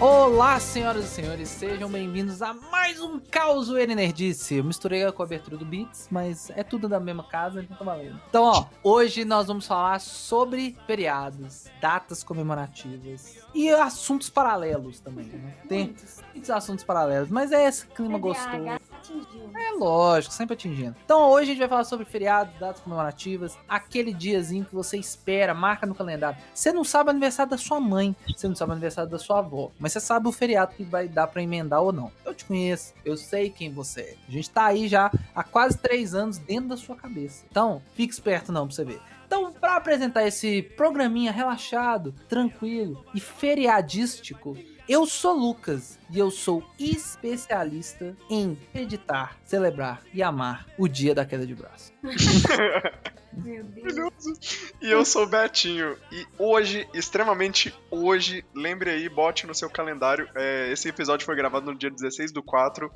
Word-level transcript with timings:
Olá, 0.00 0.58
senhoras 0.58 1.04
e 1.04 1.08
senhores, 1.08 1.46
sejam 1.50 1.90
bem-vindos 1.90 2.40
a 2.40 2.54
mais 2.54 2.98
um 3.02 3.20
Caos 3.20 3.68
Nerdice. 3.68 4.54
Eu 4.54 4.64
misturei 4.64 5.04
a 5.04 5.12
cobertura 5.12 5.58
do 5.58 5.64
Beats, 5.66 6.08
mas 6.10 6.48
é 6.56 6.62
tudo 6.64 6.88
da 6.88 6.98
mesma 6.98 7.22
casa, 7.22 7.60
então 7.60 7.76
tá 7.76 7.84
valendo. 7.84 8.18
Então, 8.30 8.44
ó, 8.44 8.64
hoje 8.82 9.26
nós 9.26 9.48
vamos 9.48 9.66
falar 9.66 10.00
sobre 10.00 10.74
feriados, 10.86 11.66
datas 11.82 12.24
comemorativas 12.24 13.36
e 13.54 13.68
assuntos 13.68 14.30
paralelos 14.30 15.00
também, 15.00 15.26
né? 15.26 15.54
Tem 15.68 15.84
Muitos. 15.84 16.22
muitos 16.32 16.50
assuntos 16.50 16.82
paralelos, 16.82 17.28
mas 17.28 17.52
é 17.52 17.68
esse 17.68 17.86
clima 17.88 18.16
gostoso. 18.18 18.80
TDAH 19.00 19.20
atingiu. 19.20 19.50
É 19.56 19.72
lógico, 19.72 20.32
sempre 20.32 20.54
atingindo. 20.54 20.96
Então 21.04 21.30
hoje 21.30 21.44
a 21.44 21.46
gente 21.46 21.58
vai 21.58 21.68
falar 21.68 21.84
sobre 21.84 22.04
feriados, 22.04 22.58
datas 22.58 22.82
comemorativas, 22.82 23.58
aquele 23.68 24.12
diazinho 24.12 24.64
que 24.64 24.74
você 24.74 24.96
espera, 24.96 25.54
marca 25.54 25.86
no 25.86 25.94
calendário. 25.94 26.38
Você 26.54 26.72
não 26.72 26.84
sabe 26.84 27.08
o 27.08 27.10
aniversário 27.10 27.50
da 27.50 27.58
sua 27.58 27.80
mãe, 27.80 28.14
você 28.26 28.46
não 28.46 28.54
sabe 28.54 28.70
o 28.70 28.72
aniversário 28.72 29.10
da 29.10 29.18
sua 29.18 29.38
avó, 29.38 29.70
mas 29.78 29.92
você 29.92 30.00
sabe 30.00 30.28
o 30.28 30.32
feriado 30.32 30.74
que 30.74 30.84
vai 30.84 31.08
dar 31.08 31.26
pra 31.26 31.42
emendar 31.42 31.82
ou 31.82 31.92
não. 31.92 32.12
Eu 32.24 32.34
te 32.34 32.44
conheço, 32.44 32.94
eu 33.04 33.16
sei 33.16 33.50
quem 33.50 33.72
você 33.72 34.00
é. 34.00 34.14
A 34.28 34.30
gente 34.30 34.50
tá 34.50 34.66
aí 34.66 34.88
já 34.88 35.10
há 35.34 35.42
quase 35.42 35.78
três 35.78 36.14
anos 36.14 36.38
dentro 36.38 36.68
da 36.68 36.76
sua 36.76 36.96
cabeça. 36.96 37.44
Então, 37.50 37.82
fique 37.94 38.12
esperto 38.12 38.52
não 38.52 38.66
pra 38.66 38.74
você 38.74 38.84
ver. 38.84 39.00
Então, 39.26 39.52
para 39.52 39.76
apresentar 39.76 40.26
esse 40.26 40.60
programinha 40.60 41.30
relaxado, 41.30 42.12
tranquilo 42.28 43.04
e 43.14 43.20
feriadístico, 43.20 44.56
eu 44.90 45.06
sou 45.06 45.34
Lucas 45.34 46.00
e 46.10 46.18
eu 46.18 46.32
sou 46.32 46.64
especialista 46.76 48.16
em 48.28 48.58
editar, 48.74 49.36
celebrar 49.44 50.02
e 50.12 50.20
amar 50.20 50.66
o 50.76 50.88
dia 50.88 51.14
da 51.14 51.24
queda 51.24 51.46
de 51.46 51.54
braço. 51.54 51.92
Meu 53.32 53.62
Deus. 53.62 54.66
E 54.82 54.90
eu 54.90 55.04
sou 55.04 55.22
o 55.22 55.26
Betinho. 55.28 55.96
E 56.10 56.26
hoje, 56.36 56.88
extremamente 56.92 57.72
hoje, 57.88 58.44
lembre 58.52 58.90
aí, 58.90 59.08
bote 59.08 59.46
no 59.46 59.54
seu 59.54 59.70
calendário. 59.70 60.28
é, 60.34 60.72
esse 60.72 60.88
episódio 60.88 61.24
foi 61.24 61.36
gravado 61.36 61.70
no 61.70 61.78
dia 61.78 61.88
16 61.88 62.32
do 62.32 62.42
4. 62.42 62.90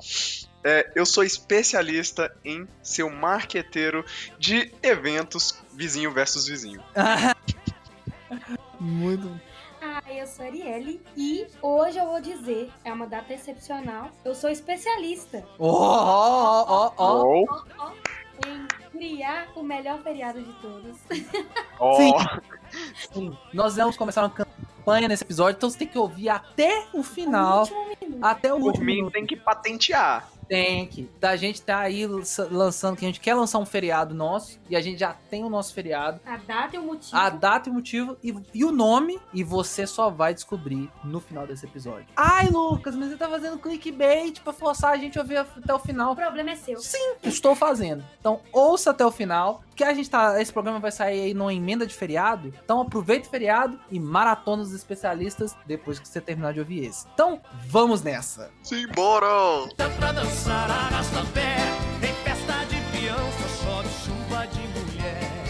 É, 0.65 0.91
eu 0.93 1.05
sou 1.05 1.23
especialista 1.23 2.35
em 2.43 2.67
ser 2.83 3.03
o 3.03 3.09
marqueteiro 3.09 4.03
de 4.37 4.69
eventos 4.83 5.63
vizinho 5.71 6.11
versus 6.11 6.45
vizinho. 6.45 6.83
Muito. 8.79 9.54
Eu 10.07 10.27
sou 10.27 10.43
a 10.45 10.47
Arielle 10.49 11.01
e 11.15 11.47
hoje 11.61 11.97
eu 11.97 12.05
vou 12.05 12.19
dizer, 12.21 12.71
é 12.83 12.91
uma 12.91 13.07
data 13.07 13.33
excepcional. 13.33 14.09
Eu 14.23 14.35
sou 14.35 14.49
especialista 14.49 15.43
Ó, 15.57 15.67
ó, 15.69 16.65
ó, 16.67 16.93
ó. 16.97 17.23
Ou, 17.23 17.45
ó, 17.49 17.61
ó, 17.79 17.91
em 18.47 18.67
criar 18.91 19.47
o 19.55 19.63
melhor 19.63 19.99
feriado 20.03 20.41
de 20.41 20.51
todos. 20.61 20.97
ó, 21.79 21.93
Sim. 21.95 22.11
Sim. 23.13 23.37
Nós 23.53 23.75
vamos 23.75 23.95
começar 23.95 24.21
uma 24.23 24.29
campanha 24.29 25.07
nesse 25.07 25.23
episódio, 25.23 25.57
então 25.57 25.69
você 25.69 25.77
tem 25.79 25.87
que 25.87 25.97
ouvir 25.97 26.29
até 26.29 26.85
o 26.93 27.01
final. 27.01 27.59
último 27.61 27.85
minuto. 28.01 28.23
Até 28.25 28.53
o 28.53 28.57
por 28.57 28.65
último 28.67 28.85
mim 28.85 28.95
minuto. 28.95 29.13
tem 29.13 29.25
que 29.25 29.35
patentear. 29.35 30.29
Tem 30.47 30.85
que. 30.87 31.09
A 31.21 31.35
gente 31.35 31.61
tá 31.61 31.79
aí 31.79 32.05
lança- 32.05 32.47
lançando, 32.51 32.97
que 32.97 33.05
a 33.05 33.07
gente 33.07 33.19
quer 33.19 33.33
lançar 33.33 33.59
um 33.59 33.65
feriado 33.65 34.13
nosso, 34.13 34.59
e 34.69 34.75
a 34.75 34.81
gente 34.81 34.99
já 34.99 35.13
tem 35.29 35.43
o 35.43 35.49
nosso 35.49 35.73
feriado. 35.73 36.19
A 36.25 36.37
data 36.37 36.75
e 36.75 36.79
o 36.79 36.83
motivo. 36.83 37.15
A 37.17 37.29
data 37.29 37.69
e 37.69 37.71
o 37.71 37.75
motivo 37.75 38.17
e, 38.23 38.35
e 38.53 38.63
o 38.65 38.71
nome, 38.71 39.19
e 39.33 39.43
você 39.43 39.85
só 39.87 40.09
vai 40.09 40.33
descobrir 40.33 40.89
no 41.03 41.19
final 41.19 41.45
desse 41.47 41.65
episódio. 41.65 42.05
Ai, 42.15 42.47
Lucas, 42.49 42.95
mas 42.95 43.09
você 43.09 43.17
tá 43.17 43.27
fazendo 43.29 43.57
clickbait 43.57 44.39
pra 44.41 44.53
forçar 44.53 44.91
a 44.93 44.97
gente 44.97 45.17
a 45.17 45.21
ouvir 45.21 45.37
até 45.37 45.73
o 45.73 45.79
final. 45.79 46.13
O 46.13 46.15
problema 46.15 46.51
é 46.51 46.55
seu. 46.55 46.77
Sim, 46.79 47.15
estou 47.23 47.55
fazendo. 47.55 48.03
Então, 48.19 48.39
ouça 48.51 48.91
até 48.91 49.05
o 49.05 49.11
final, 49.11 49.63
que 49.75 49.83
a 49.83 49.93
gente 49.93 50.09
tá. 50.09 50.41
Esse 50.41 50.53
programa 50.53 50.79
vai 50.79 50.91
sair 50.91 51.21
aí 51.21 51.33
numa 51.33 51.53
emenda 51.53 51.85
de 51.87 51.93
feriado. 51.93 52.53
Então, 52.63 52.81
aproveita 52.81 53.27
o 53.27 53.31
feriado 53.31 53.79
e 53.91 53.99
maratona 53.99 54.61
os 54.61 54.73
especialistas 54.73 55.55
depois 55.65 55.99
que 55.99 56.07
você 56.07 56.21
terminar 56.21 56.53
de 56.53 56.59
ouvir 56.59 56.85
esse. 56.85 57.05
Então, 57.13 57.41
vamos 57.67 58.01
nessa. 58.01 58.51
Simbora! 58.63 59.25
pra 59.97 60.11
dançar, 60.11 60.34
arrasta 60.47 61.25
pé. 61.33 61.57
Em 62.01 62.13
festa 62.23 62.65
de 62.65 62.79
criança, 62.91 63.47
chove 63.63 63.89
chuva 64.03 64.45
de 64.47 64.67
mulher. 64.67 65.45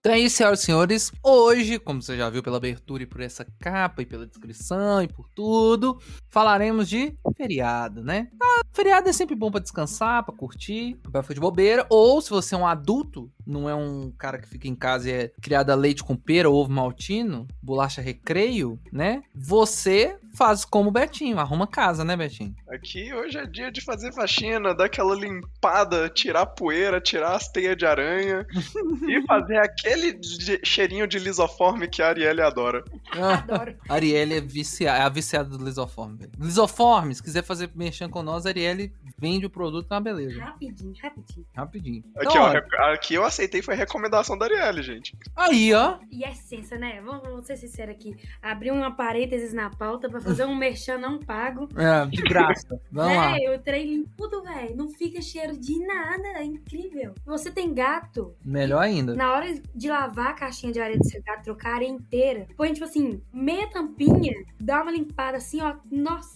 Então 0.00 0.12
é 0.12 0.18
isso, 0.18 0.36
senhoras 0.36 0.62
e 0.62 0.64
senhores. 0.64 1.12
Hoje, 1.22 1.78
como 1.78 2.00
você 2.00 2.16
já 2.16 2.30
viu 2.30 2.42
pela 2.42 2.56
abertura 2.56 3.02
e 3.02 3.06
por 3.06 3.20
essa 3.20 3.44
capa 3.58 4.00
e 4.00 4.06
pela 4.06 4.26
descrição 4.26 5.02
e 5.02 5.08
por 5.08 5.28
tudo, 5.34 6.00
falaremos 6.30 6.88
de 6.88 7.14
feriado, 7.36 8.02
né? 8.02 8.28
Ah, 8.42 8.60
feriado 8.80 9.08
é 9.10 9.12
sempre 9.12 9.34
bom 9.36 9.50
pra 9.50 9.60
descansar, 9.60 10.24
pra 10.24 10.34
curtir, 10.34 10.96
pra 11.12 11.22
ficar 11.22 11.34
de 11.34 11.40
bobeira. 11.40 11.84
Ou 11.90 12.20
se 12.22 12.30
você 12.30 12.54
é 12.54 12.58
um 12.58 12.66
adulto, 12.66 13.30
não 13.46 13.68
é 13.68 13.74
um 13.74 14.10
cara 14.16 14.38
que 14.38 14.48
fica 14.48 14.66
em 14.66 14.74
casa 14.74 15.10
e 15.10 15.12
é 15.12 15.32
criado 15.40 15.68
a 15.70 15.74
leite 15.74 16.02
com 16.02 16.16
pera, 16.16 16.48
ovo 16.48 16.72
maltino, 16.72 17.46
bolacha 17.62 18.00
recreio, 18.00 18.78
né? 18.90 19.22
Você 19.34 20.16
faz 20.34 20.64
como 20.64 20.88
o 20.88 20.92
Betinho, 20.92 21.38
arruma 21.38 21.66
casa, 21.66 22.04
né, 22.04 22.16
Betinho? 22.16 22.54
Aqui 22.70 23.12
hoje 23.12 23.36
é 23.36 23.46
dia 23.46 23.70
de 23.70 23.80
fazer 23.82 24.12
faxina, 24.14 24.74
dar 24.74 24.84
aquela 24.86 25.14
limpada, 25.14 26.08
tirar 26.08 26.46
poeira, 26.46 27.00
tirar 27.00 27.34
as 27.34 27.48
teias 27.48 27.76
de 27.76 27.84
aranha 27.84 28.46
e 29.08 29.26
fazer 29.26 29.58
aquele 29.58 30.12
de- 30.14 30.60
cheirinho 30.64 31.06
de 31.06 31.18
lisoforme 31.18 31.86
que 31.88 32.00
a 32.00 32.08
Arielle 32.08 32.40
adora. 32.40 32.82
Ah, 33.12 33.34
Adoro. 33.34 33.74
Arielle 33.88 34.34
é, 34.34 34.40
vicia... 34.40 34.90
é 34.96 35.02
a 35.02 35.08
viciada 35.08 35.48
do 35.58 35.62
Lisoforme, 35.64 36.16
velho. 36.18 36.32
Lisoforme, 36.38 37.14
se 37.14 37.22
quiser 37.22 37.42
fazer 37.42 37.68
mexendo 37.74 38.10
com 38.10 38.22
nós, 38.22 38.46
Arielle 38.46 38.69
vende 39.18 39.46
o 39.46 39.50
produto, 39.50 39.86
é 39.90 39.94
uma 39.94 40.00
beleza. 40.00 40.40
Rapidinho, 40.40 40.94
rapidinho. 41.00 41.46
Rapidinho. 41.54 42.04
Aqui, 42.16 42.28
Então, 42.28 42.42
ó, 42.42 42.84
ó, 42.84 42.94
aqui 42.94 43.14
eu 43.14 43.24
aceitei 43.24 43.60
foi 43.62 43.74
recomendação 43.74 44.36
da 44.38 44.46
Arielle, 44.46 44.82
gente. 44.82 45.16
Aí, 45.36 45.74
ó. 45.74 45.98
E 46.10 46.24
é 46.24 46.30
essência, 46.30 46.78
né? 46.78 47.00
Vamos, 47.02 47.22
vamos 47.22 47.46
ser 47.46 47.56
sinceros 47.56 47.94
aqui. 47.94 48.16
Abrir 48.40 48.70
uma 48.70 48.90
parênteses 48.90 49.52
na 49.52 49.70
pauta 49.70 50.08
pra 50.08 50.20
fazer 50.20 50.44
um 50.44 50.54
merchan 50.54 50.98
não 50.98 51.18
pago. 51.18 51.68
É, 51.76 52.06
de 52.06 52.22
graça. 52.22 52.80
Vamos 52.90 53.16
lá. 53.16 53.32
Véi, 53.32 53.54
o 53.54 53.58
trem 53.58 53.86
limpo 53.86 54.10
tudo, 54.16 54.42
velho. 54.42 54.76
Não 54.76 54.88
fica 54.88 55.20
cheiro 55.22 55.56
de 55.56 55.78
nada. 55.86 56.28
É 56.36 56.44
incrível. 56.44 57.14
Você 57.24 57.50
tem 57.50 57.72
gato. 57.72 58.34
Melhor 58.44 58.82
ainda. 58.82 59.14
Na 59.14 59.32
hora 59.32 59.46
de 59.74 59.88
lavar 59.88 60.28
a 60.28 60.34
caixinha 60.34 60.72
de 60.72 60.80
areia 60.80 60.98
do 60.98 61.08
seu 61.08 61.22
gato, 61.22 61.44
trocar 61.44 61.72
a 61.72 61.74
areia 61.76 61.88
inteira, 61.88 62.46
põe, 62.56 62.72
tipo 62.72 62.84
assim, 62.84 63.20
meia 63.32 63.68
tampinha, 63.68 64.34
dá 64.58 64.82
uma 64.82 64.90
limpada 64.90 65.38
assim, 65.38 65.60
ó. 65.60 65.76
Nossa, 65.90 66.30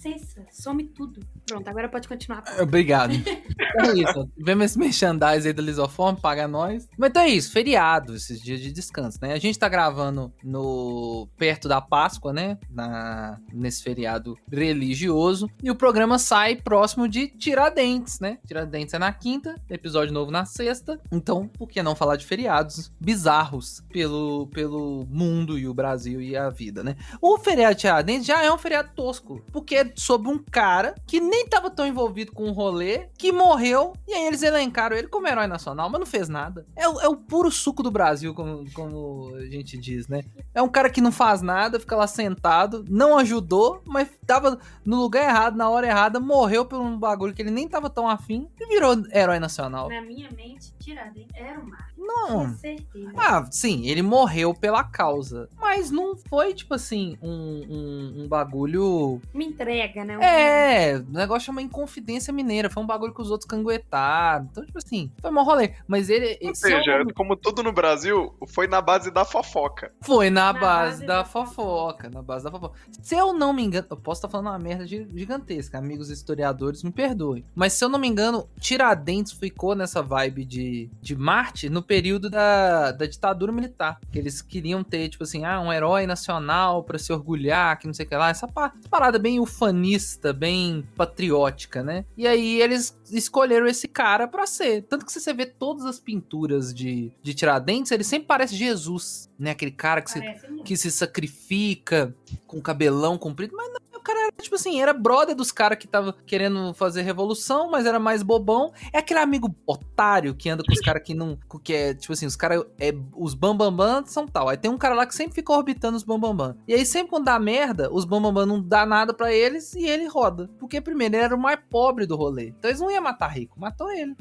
some 0.50 0.84
tudo. 0.84 1.20
Pronto, 1.46 1.68
agora 1.68 1.88
pode 1.88 2.08
continuar. 2.08 2.13
Obrigado. 2.60 3.14
Então 3.75 3.91
é 3.91 3.98
isso. 3.98 4.30
Vemos 4.38 4.66
esse 4.66 4.78
merchandise 4.78 5.48
aí 5.48 5.52
do 5.52 5.60
Lisoforme, 5.60 6.20
paga 6.20 6.47
nós. 6.47 6.88
Mas 6.97 7.10
então 7.10 7.22
é 7.22 7.28
isso, 7.28 7.50
feriado, 7.50 8.14
esses 8.14 8.41
dias 8.41 8.60
de 8.60 8.72
descanso, 8.72 9.19
né? 9.20 9.32
A 9.32 9.38
gente 9.38 9.58
tá 9.58 9.69
gravando 9.69 10.32
no 10.44 11.28
perto 11.36 11.69
da 11.69 11.80
Páscoa, 11.80 12.32
né? 12.32 12.56
Na, 12.70 13.38
nesse 13.52 13.82
feriado 13.82 14.36
religioso. 14.50 15.50
E 15.62 15.70
o 15.70 15.75
programa 15.75 16.19
sai 16.19 16.56
próximo 16.56 17.08
de 17.08 17.28
Tiradentes, 17.28 18.20
né? 18.20 18.38
Tiradentes 18.46 18.94
é 18.94 18.98
na 18.98 19.12
quinta, 19.12 19.60
episódio 19.69 20.14
novo 20.14 20.31
na 20.31 20.44
sexta. 20.44 21.00
Então, 21.10 21.48
por 21.48 21.69
que 21.69 21.82
não 21.82 21.96
falar 21.96 22.16
de 22.16 22.26
feriados 22.26 22.92
bizarros 23.00 23.82
pelo, 23.92 24.46
pelo 24.48 25.04
mundo 25.10 25.58
e 25.58 25.66
o 25.66 25.75
Brasil 25.75 26.20
e 26.20 26.36
a 26.36 26.48
vida, 26.48 26.84
né? 26.84 26.96
O 27.20 27.38
feriado 27.38 27.75
de 27.75 27.81
Tiradentes 27.81 28.26
já 28.26 28.42
é 28.42 28.52
um 28.52 28.58
feriado 28.58 28.91
tosco, 28.94 29.44
porque 29.52 29.75
é 29.76 29.92
sobre 29.96 30.28
um 30.28 30.38
cara 30.38 30.94
que 31.06 31.20
nem 31.20 31.46
tava 31.46 31.70
tão 31.70 31.87
envolvido 31.87 32.03
com 32.32 32.48
o 32.48 32.52
rolê, 32.52 33.08
que 33.16 33.32
morreu, 33.32 33.92
e 34.06 34.12
aí 34.12 34.26
eles 34.26 34.42
elencaram 34.42 34.96
ele 34.96 35.08
como 35.08 35.26
herói 35.26 35.46
nacional, 35.46 35.88
mas 35.88 35.98
não 36.00 36.06
fez 36.06 36.28
nada. 36.28 36.66
É, 36.76 36.88
o- 36.88 37.00
é 37.00 37.08
o 37.08 37.16
puro 37.16 37.50
suco 37.50 37.82
do 37.82 37.90
Brasil, 37.90 38.34
como, 38.34 38.64
como 38.72 39.34
a 39.36 39.46
gente 39.46 39.78
diz, 39.78 40.06
né? 40.08 40.22
É 40.54 40.60
um 40.60 40.68
cara 40.68 40.90
que 40.90 41.00
não 41.00 41.12
faz 41.12 41.40
nada, 41.40 41.80
fica 41.80 41.96
lá 41.96 42.06
sentado, 42.06 42.84
não 42.88 43.16
ajudou, 43.18 43.80
mas 43.86 44.08
tava 44.26 44.58
no 44.84 44.96
lugar 44.96 45.24
errado, 45.28 45.56
na 45.56 45.68
hora 45.70 45.86
errada, 45.86 46.18
morreu 46.20 46.64
por 46.64 46.80
um 46.80 46.98
bagulho 46.98 47.32
que 47.32 47.40
ele 47.42 47.50
nem 47.50 47.68
tava 47.68 47.88
tão 47.88 48.08
afim 48.08 48.48
e 48.60 48.66
virou 48.66 48.96
herói 49.12 49.38
nacional. 49.38 49.88
Na 49.88 50.00
minha 50.02 50.28
mente, 50.32 50.74
Tiradentes 50.84 51.31
era 51.34 51.58
o 51.58 51.66
mar. 51.66 51.88
Não. 51.96 52.46
Com 52.50 52.54
certeza. 52.58 53.10
Ah, 53.16 53.44
sim, 53.50 53.86
ele 53.88 54.02
morreu 54.02 54.52
pela 54.54 54.84
causa. 54.84 55.48
Mas 55.58 55.90
não 55.90 56.14
foi, 56.16 56.52
tipo 56.52 56.75
assim, 56.75 57.16
um, 57.22 57.31
um, 57.31 58.22
um 58.25 58.28
bagulho. 58.28 59.20
Me 59.32 59.46
entrega, 59.46 60.04
né? 60.04 60.19
Um- 60.19 60.22
É, 60.22 60.96
o 60.98 61.10
negócio 61.12 61.46
chama 61.46 61.62
Inconfidência 61.62 62.32
Mineira. 62.32 62.69
Foi 62.69 62.82
um 62.82 62.86
bagulho 62.86 63.14
que 63.14 63.22
os 63.22 63.31
outros 63.31 63.48
canguetaram. 63.48 64.46
Então, 64.50 64.64
tipo 64.64 64.76
assim, 64.78 65.10
foi 65.20 65.31
mó 65.31 65.42
rolê. 65.42 65.75
Mas 65.88 66.10
ele. 66.10 66.38
Ou 66.42 66.50
é 66.50 66.54
seja, 66.54 67.02
um- 67.02 67.12
como 67.14 67.34
tudo 67.37 67.62
no 67.62 67.72
Brasil, 67.72 68.34
foi 68.48 68.66
na 68.66 68.80
base 68.82 69.10
da 69.10 69.25
fofoca. 69.25 69.92
Foi 70.02 70.28
na, 70.30 70.52
Na 70.52 70.60
base, 70.60 70.90
base 70.96 71.06
da, 71.06 71.16
da 71.19 71.25
fofoca, 71.25 72.10
Na 72.10 72.20
base 72.22 72.44
da 72.44 72.50
fofoca. 72.50 72.78
Se 73.02 73.14
eu 73.14 73.32
não 73.32 73.52
me 73.52 73.62
engano. 73.64 73.87
Eu 73.90 73.96
posso 73.96 74.19
estar 74.19 74.28
falando 74.28 74.48
uma 74.48 74.58
merda 74.58 74.87
gi- 74.87 75.08
gigantesca. 75.14 75.78
Amigos 75.78 76.10
historiadores, 76.10 76.82
me 76.82 76.90
perdoem. 76.92 77.44
Mas 77.54 77.72
se 77.72 77.84
eu 77.84 77.88
não 77.88 77.98
me 77.98 78.08
engano, 78.08 78.48
Tiradentes 78.58 79.32
ficou 79.32 79.75
nessa 79.75 80.02
vibe 80.02 80.44
de, 80.44 80.74
de 81.00 81.17
Marte 81.17 81.69
no 81.69 81.82
período 81.82 82.29
da, 82.31 82.93
da 82.93 83.06
ditadura 83.06 83.53
militar. 83.53 83.99
Que 84.12 84.19
eles 84.19 84.41
queriam 84.43 84.82
ter, 84.85 85.09
tipo 85.09 85.25
assim, 85.25 85.44
ah, 85.44 85.61
um 85.61 85.73
herói 85.73 86.06
nacional 86.06 86.82
pra 86.82 86.99
se 86.99 87.12
orgulhar, 87.12 87.79
que 87.79 87.87
não 87.87 87.94
sei 87.94 88.06
o 88.06 88.09
que 88.09 88.17
lá. 88.17 88.31
Essa, 88.31 88.47
pa- 88.49 88.73
essa 88.79 88.88
parada 88.88 89.19
bem 89.19 89.38
ufanista, 89.41 90.32
bem 90.32 90.87
patriótica, 90.97 91.82
né? 91.82 92.05
E 92.17 92.26
aí 92.26 92.61
eles 92.61 92.97
escolheram 93.11 93.67
esse 93.67 93.87
cara 93.88 94.26
pra 94.26 94.47
ser. 94.47 94.82
Tanto 94.82 95.05
que 95.06 95.12
se 95.12 95.21
você 95.21 95.32
vê 95.32 95.47
todas 95.47 95.85
as 95.85 95.99
pinturas 95.99 96.73
de, 96.75 97.12
de 97.23 97.35
Tiradentes, 97.35 97.93
ele 97.93 98.05
sempre 98.05 98.26
parece 98.26 98.56
Jesus, 98.56 99.31
né? 99.38 99.50
Aquele 99.53 99.71
cara 99.71 100.00
que 100.03 100.11
se, 100.11 100.21
muito. 100.21 100.65
que 100.65 100.76
se 100.76 100.91
sacrifica 100.91 102.15
com 102.47 102.61
cabelão 102.61 103.17
comprido, 103.19 103.55
mas 103.56 103.69
não, 103.73 103.81
cara 104.04 104.20
era, 104.20 104.32
tipo 104.40 104.54
assim, 104.54 104.80
era 104.80 104.92
brother 104.92 105.34
dos 105.34 105.50
caras 105.50 105.78
que 105.78 105.88
tava 105.88 106.14
querendo 106.26 106.74
fazer 106.74 107.02
revolução, 107.02 107.70
mas 107.70 107.86
era 107.86 107.98
mais 107.98 108.22
bobão. 108.22 108.72
É 108.92 108.98
aquele 108.98 109.20
amigo 109.20 109.52
otário 109.66 110.34
que 110.34 110.48
anda 110.48 110.62
com 110.62 110.72
os 110.72 110.80
caras 110.80 111.02
que 111.02 111.14
não. 111.14 111.38
que 111.62 111.72
é, 111.72 111.94
tipo 111.94 112.12
assim, 112.12 112.26
os 112.26 112.36
caras. 112.36 112.62
É, 112.78 112.94
os 113.16 113.34
bambambam 113.34 114.04
são 114.06 114.26
tal. 114.26 114.48
Aí 114.48 114.56
tem 114.56 114.70
um 114.70 114.78
cara 114.78 114.94
lá 114.94 115.06
que 115.06 115.14
sempre 115.14 115.34
fica 115.34 115.52
orbitando 115.52 115.96
os 115.96 116.04
bambambam. 116.04 116.56
E 116.68 116.74
aí 116.74 116.84
sempre 116.84 117.10
quando 117.10 117.24
dá 117.24 117.38
merda, 117.38 117.90
os 117.90 118.04
bambambam 118.04 118.44
não 118.46 118.60
dá 118.60 118.84
nada 118.84 119.14
pra 119.14 119.32
eles 119.32 119.74
e 119.74 119.86
ele 119.86 120.06
roda. 120.06 120.50
Porque 120.58 120.80
primeiro 120.80 121.16
ele 121.16 121.24
era 121.24 121.34
o 121.34 121.38
mais 121.38 121.58
pobre 121.70 122.06
do 122.06 122.16
rolê. 122.16 122.48
Então 122.48 122.70
eles 122.70 122.80
não 122.80 122.90
iam 122.90 123.02
matar 123.02 123.28
rico, 123.28 123.58
matou 123.58 123.90
ele. 123.90 124.14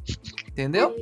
Entendeu? 0.54 0.96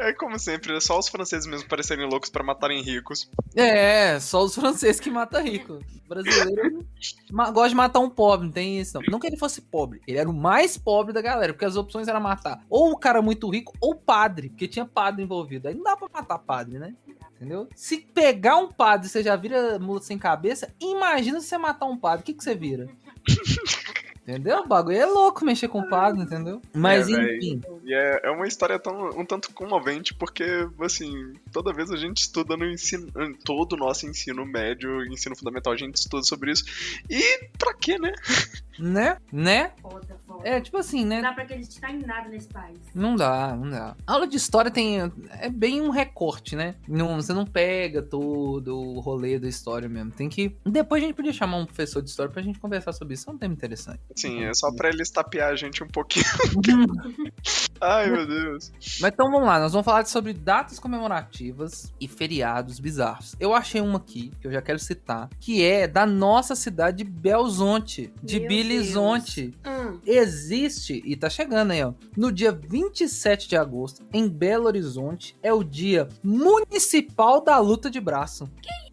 É 0.00 0.12
como 0.12 0.38
sempre, 0.38 0.76
é 0.76 0.80
só 0.80 0.98
os 0.98 1.08
franceses 1.08 1.46
mesmo 1.46 1.66
parecerem 1.66 2.06
loucos 2.06 2.28
pra 2.28 2.44
matarem 2.44 2.82
ricos. 2.82 3.30
É, 3.56 4.20
só 4.20 4.44
os 4.44 4.54
franceses 4.54 5.00
que 5.00 5.10
matam 5.10 5.42
rico. 5.42 5.78
O 6.04 6.08
brasileiro 6.08 6.86
gosta 7.32 7.70
de 7.70 7.74
matar 7.74 8.00
um 8.00 8.10
pobre, 8.10 8.46
não 8.46 8.52
tem 8.52 8.80
isso 8.80 8.98
não. 8.98 9.02
Não 9.12 9.18
que 9.18 9.26
ele 9.26 9.38
fosse 9.38 9.62
pobre, 9.62 10.02
ele 10.06 10.18
era 10.18 10.28
o 10.28 10.34
mais 10.34 10.76
pobre 10.76 11.14
da 11.14 11.22
galera, 11.22 11.54
porque 11.54 11.64
as 11.64 11.74
opções 11.74 12.06
eram 12.06 12.20
matar 12.20 12.62
ou 12.68 12.92
o 12.92 12.98
cara 12.98 13.22
muito 13.22 13.48
rico 13.48 13.72
ou 13.80 13.94
padre, 13.94 14.50
porque 14.50 14.68
tinha 14.68 14.84
padre 14.84 15.22
envolvido. 15.22 15.68
Aí 15.68 15.74
não 15.74 15.84
dá 15.84 15.96
pra 15.96 16.08
matar 16.12 16.38
padre, 16.38 16.78
né? 16.78 16.94
Entendeu? 17.36 17.68
Se 17.74 17.96
pegar 17.96 18.58
um 18.58 18.70
padre 18.70 19.06
e 19.06 19.10
você 19.10 19.22
já 19.22 19.34
vira 19.36 19.78
mula 19.78 20.02
sem 20.02 20.18
cabeça, 20.18 20.72
imagina 20.78 21.40
se 21.40 21.46
você 21.46 21.56
matar 21.56 21.86
um 21.86 21.96
padre, 21.96 22.20
o 22.20 22.24
que, 22.24 22.34
que 22.34 22.44
você 22.44 22.54
vira? 22.54 22.88
Entendeu? 24.22 24.60
O 24.60 24.68
bagulho 24.68 24.96
é 24.96 25.04
louco 25.04 25.44
mexer 25.44 25.66
com 25.66 25.88
padre, 25.88 26.22
entendeu? 26.22 26.62
Mas 26.72 27.08
É, 27.08 27.36
enfim. 27.36 27.60
E 27.84 27.92
é, 27.92 28.20
é 28.22 28.30
uma 28.30 28.46
história 28.46 28.78
tão, 28.78 29.08
um 29.18 29.26
tanto 29.26 29.52
comovente, 29.52 30.14
porque, 30.14 30.44
assim, 30.80 31.32
toda 31.50 31.72
vez 31.72 31.90
a 31.90 31.96
gente 31.96 32.18
estuda 32.18 32.56
no 32.56 32.64
ensino, 32.64 33.08
em 33.18 33.34
todo 33.34 33.72
o 33.72 33.76
nosso 33.76 34.06
ensino 34.06 34.46
médio, 34.46 35.04
ensino 35.06 35.36
fundamental, 35.36 35.72
a 35.72 35.76
gente 35.76 35.96
estuda 35.96 36.22
sobre 36.22 36.52
isso. 36.52 36.64
E 37.10 37.48
pra 37.58 37.74
quê, 37.74 37.98
né? 37.98 38.12
Né? 38.78 39.18
Né? 39.32 39.72
Foda, 39.82 40.16
foda. 40.32 40.48
É 40.48 40.60
tipo 40.60 40.76
assim, 40.76 41.04
né? 41.04 41.16
Não 41.16 41.22
dá 41.22 41.32
pra 41.32 41.44
acreditar 41.44 41.90
em 41.90 41.98
nada 41.98 42.28
nesse 42.28 42.48
país. 42.48 42.78
Não 42.94 43.16
dá, 43.16 43.56
não 43.56 43.70
dá. 43.70 43.96
A 44.06 44.12
aula 44.12 44.26
de 44.26 44.36
história 44.36 44.70
tem. 44.70 45.12
É 45.38 45.48
bem 45.48 45.80
um 45.80 45.90
recorte, 45.90 46.56
né? 46.56 46.74
Não, 46.88 47.16
você 47.16 47.32
não 47.32 47.44
pega 47.44 48.02
todo 48.02 48.78
o 48.78 49.00
rolê 49.00 49.38
da 49.38 49.48
história 49.48 49.88
mesmo. 49.88 50.10
Tem 50.10 50.28
que. 50.28 50.56
Depois 50.64 51.02
a 51.02 51.06
gente 51.06 51.16
podia 51.16 51.32
chamar 51.32 51.58
um 51.58 51.66
professor 51.66 52.02
de 52.02 52.10
história 52.10 52.30
pra 52.32 52.42
gente 52.42 52.58
conversar 52.58 52.92
sobre 52.92 53.14
isso. 53.14 53.28
É 53.28 53.32
um 53.32 53.38
tema 53.38 53.54
interessante. 53.54 54.00
Assim, 54.16 54.44
é 54.44 54.54
só 54.54 54.72
pra 54.72 54.88
eles 54.88 55.10
tapear 55.10 55.50
a 55.50 55.56
gente 55.56 55.82
um 55.82 55.88
pouquinho. 55.88 56.24
Ai, 57.80 58.08
meu 58.08 58.26
Deus. 58.26 58.70
Mas 59.00 59.12
então 59.12 59.28
vamos 59.30 59.46
lá, 59.46 59.58
nós 59.58 59.72
vamos 59.72 59.84
falar 59.84 60.06
sobre 60.06 60.32
datas 60.32 60.78
comemorativas 60.78 61.92
e 62.00 62.06
feriados 62.06 62.78
bizarros. 62.78 63.34
Eu 63.40 63.52
achei 63.52 63.80
uma 63.80 63.96
aqui, 63.96 64.30
que 64.40 64.46
eu 64.46 64.52
já 64.52 64.62
quero 64.62 64.78
citar, 64.78 65.28
que 65.40 65.64
é 65.64 65.88
da 65.88 66.06
nossa 66.06 66.54
cidade 66.54 66.98
de 66.98 67.04
Belzonte, 67.04 68.12
de 68.22 68.38
Meu 68.38 68.48
Bilizonte. 68.48 69.52
Hum, 69.82 70.00
Existe, 70.06 71.02
e 71.04 71.16
tá 71.16 71.28
chegando 71.28 71.70
aí, 71.72 71.82
ó. 71.82 71.92
No 72.16 72.30
dia 72.32 72.52
27 72.52 73.48
de 73.48 73.56
agosto, 73.56 74.02
em 74.12 74.28
Belo 74.28 74.66
Horizonte, 74.66 75.36
é 75.42 75.52
o 75.52 75.62
dia 75.64 76.08
municipal 76.22 77.40
da 77.42 77.58
luta 77.58 77.90
de 77.90 78.00
braço. 78.00 78.48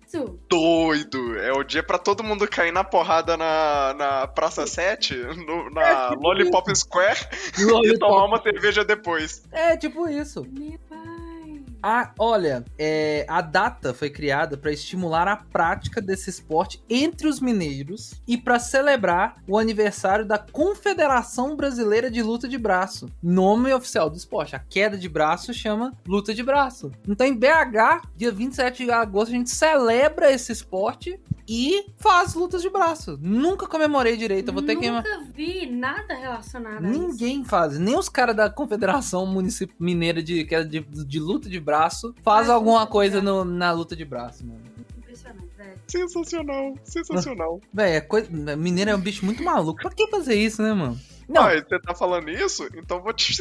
isso. 0.08 0.40
Doido. 0.50 1.38
É 1.38 1.52
o 1.54 1.64
dia 1.64 1.84
pra 1.84 1.98
todo 2.00 2.24
mundo 2.24 2.48
cair 2.48 2.72
na 2.74 2.84
porrada 2.84 3.38
na, 3.38 3.94
na 3.96 4.28
Praça 4.28 4.66
7, 4.66 5.16
no- 5.16 5.70
na 5.70 5.82
É, 6.08 6.10
tipo 6.10 6.24
Lollipop 6.24 6.76
Square, 6.76 7.20
e 7.86 7.98
tomar 8.00 8.26
uma 8.26 8.42
cerveja 8.42 8.84
depois. 8.84 9.44
É 9.52 9.78
tipo 9.78 10.08
isso. 10.10 10.44
Meu 10.52 10.80
pai. 10.90 11.00
A, 11.82 12.12
olha, 12.20 12.66
é, 12.78 13.26
a 13.28 13.42
data 13.42 13.94
foi 13.94 14.10
criada 14.10 14.58
para 14.58 14.72
estimular 14.72 15.28
a 15.28 15.38
prática 15.38 16.02
desse 16.02 16.30
esporte 16.30 16.84
entre 16.90 17.28
os 17.28 17.40
mineiros 17.40 18.16
e 18.28 18.38
para 18.38 18.60
celebrar 18.60 19.36
o 19.48 19.58
aniversário 19.58 20.26
da 20.26 20.38
Confederação 20.38 21.56
Brasileira 21.56 22.12
de 22.12 22.22
Luta 22.22 22.48
de 22.48 22.58
Braço. 22.58 23.10
Nome 23.24 23.74
oficial 23.74 24.10
do 24.10 24.18
esporte. 24.18 24.56
A 24.56 24.60
queda 24.60 24.98
de 24.98 25.08
braço 25.08 25.54
chama 25.54 25.94
luta 26.06 26.34
de 26.34 26.44
braço. 26.44 26.92
Então, 27.08 27.26
em 27.26 27.34
BH, 27.36 28.08
dia 28.16 28.32
27 28.32 28.86
de 28.86 28.92
agosto, 28.92 29.32
a 29.32 29.38
gente 29.38 29.50
celebra 29.50 30.32
esse 30.32 30.52
esporte 30.52 31.20
e 31.52 31.86
faz 31.98 32.36
lutas 32.36 32.62
de 32.62 32.70
braço. 32.70 33.18
Nunca 33.20 33.66
comemorei 33.68 34.16
direito. 34.16 34.50
Eu 34.50 34.54
vou 34.54 34.62
ter 34.62 34.76
que. 34.76 34.90
Nunca 34.92 35.24
vi 35.34 35.66
nada 35.66 36.14
relacionado 36.14 36.86
a 36.86 36.90
isso. 36.92 37.00
Ninguém 37.00 37.44
faz, 37.44 37.80
nem 37.80 37.98
os 37.98 38.08
caras 38.08 38.36
da 38.36 38.50
Confederação 38.52 39.26
Municip... 39.26 39.74
Mineira 39.80 40.22
de, 40.22 40.46
que 40.46 40.54
é 40.54 40.64
de, 40.64 40.82
de 40.82 41.20
luta 41.20 41.50
de 41.50 41.60
braço 41.60 42.14
faz 42.24 42.50
alguma 42.50 42.86
coisa 42.86 43.20
no- 43.22 43.44
na 43.44 43.72
luta 43.72 43.96
de 43.96 44.06
braço, 44.06 44.46
mano. 44.46 44.62
Impressionante, 44.98 45.48
velho. 45.58 45.80
Sensacional, 45.88 46.74
sensacional. 46.84 47.60
Véi, 47.74 47.96
é 47.96 48.02
coisa... 48.02 48.30
mineiro 48.56 48.92
é 48.92 48.96
um 48.96 49.00
bicho 49.00 49.26
muito 49.26 49.42
maluco. 49.44 49.82
Pra 49.82 49.90
que 49.90 50.08
fazer 50.08 50.36
isso, 50.36 50.62
né, 50.62 50.72
mano? 50.74 51.00
Não, 51.30 51.44
Ah, 51.44 51.54
você 51.56 51.80
tá 51.80 51.94
falando 51.94 52.30
isso? 52.30 52.68
Então 52.76 53.00
vou 53.02 53.14
te- 53.14 53.34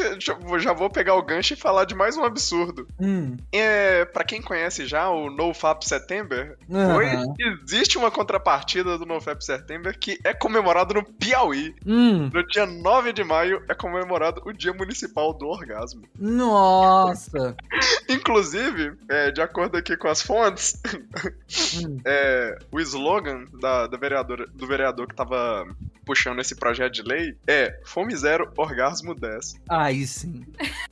já, 0.59 0.73
vou- 0.75 0.91
pegar 0.91 1.15
o 1.15 1.23
gancho 1.23 1.55
e 1.55 1.57
falar 1.57 1.85
de 1.87 1.95
mais 1.95 2.17
um 2.17 2.23
absurdo. 2.25 2.87
hum, 3.01 3.37
É, 3.53 4.05
pra 4.05 4.25
quem 4.25 4.43
conhece 4.43 4.87
já 4.87 5.09
o 5.09 5.31
NoFap 5.31 5.87
September, 5.87 6.57
hoje 6.69 7.15
aham, 7.17 7.35
existe 7.65 7.97
uma 7.97 8.11
contrapartida 8.11 8.99
do 8.99 9.07
NoFap 9.07 9.43
September 9.45 9.99
que 9.99 10.19
é 10.25 10.35
comemorado 10.35 10.93
no 10.95 11.03
Piauí. 11.05 11.75
hum, 11.87 12.31
No 12.33 12.47
dia 12.47 12.67
9 12.67 13.13
de 13.13 13.25
maio 13.25 13.63
é 13.69 13.75
comemorado 13.75 14.43
o 14.45 14.53
Dia 14.53 14.73
Municipal 14.75 15.33
do 15.33 15.47
Orgasmo. 15.47 16.03
nossa. 16.19 17.57
Inclusive, 18.09 18.93
é, 19.09 19.31
de 19.31 19.41
acordo 19.41 19.77
aqui 19.77 19.97
com 19.97 20.09
as 20.09 20.21
fontes, 20.23 20.81
Hum, 21.83 21.99
é, 22.05 22.59
o 22.71 22.79
slogan 22.81 23.45
da, 23.61 23.87
da 23.87 23.97
vereadora, 23.97 24.47
do 24.47 24.67
vereador 24.67 25.07
que 25.09 25.15
tava 25.15 25.67
puxando 26.09 26.41
esse 26.41 26.57
projeto 26.57 26.95
de 26.95 27.03
lei 27.03 27.37
é 27.47 27.79
Fome 27.85 28.17
Zero, 28.17 28.51
Orgasmo 28.57 29.15
10. 29.15 29.57
Aí 29.69 30.07
sim. 30.07 30.43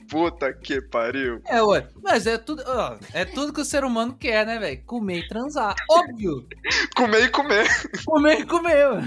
Puta 0.07 0.53
que 0.53 0.79
pariu. 0.79 1.41
É, 1.47 1.59
ué. 1.59 1.87
Mas 2.03 2.27
é 2.27 2.37
tudo, 2.37 2.61
ó, 2.67 2.97
é 3.13 3.25
tudo 3.25 3.51
que 3.51 3.59
o 3.59 3.65
ser 3.65 3.83
humano 3.83 4.15
quer, 4.15 4.45
né, 4.45 4.59
velho? 4.59 4.79
Comer 4.85 5.21
e 5.21 5.27
transar. 5.27 5.75
Óbvio. 5.89 6.47
Comer 6.95 7.23
e 7.23 7.29
comer. 7.29 7.67
Comer 8.05 8.39
e 8.41 8.45
comer, 8.45 8.91
ué. 8.91 9.03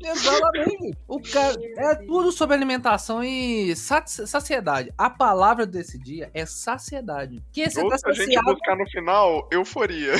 Exatamente. 0.00 0.96
O 1.08 1.20
cara, 1.20 1.56
é 1.78 1.94
tudo 2.06 2.30
sobre 2.30 2.54
alimentação 2.54 3.24
e 3.24 3.74
saci- 3.74 4.26
saciedade. 4.26 4.92
A 4.98 5.08
palavra 5.10 5.66
desse 5.66 5.98
dia 5.98 6.30
é 6.34 6.44
saciedade. 6.46 7.42
Que 7.52 7.68
você 7.68 7.80
Ou 7.82 7.88
tá 7.88 7.98
se 7.98 8.08
a 8.08 8.12
gente 8.12 8.26
saciado. 8.26 8.52
buscar 8.52 8.76
no 8.76 8.88
final, 8.90 9.48
euforia. 9.50 10.12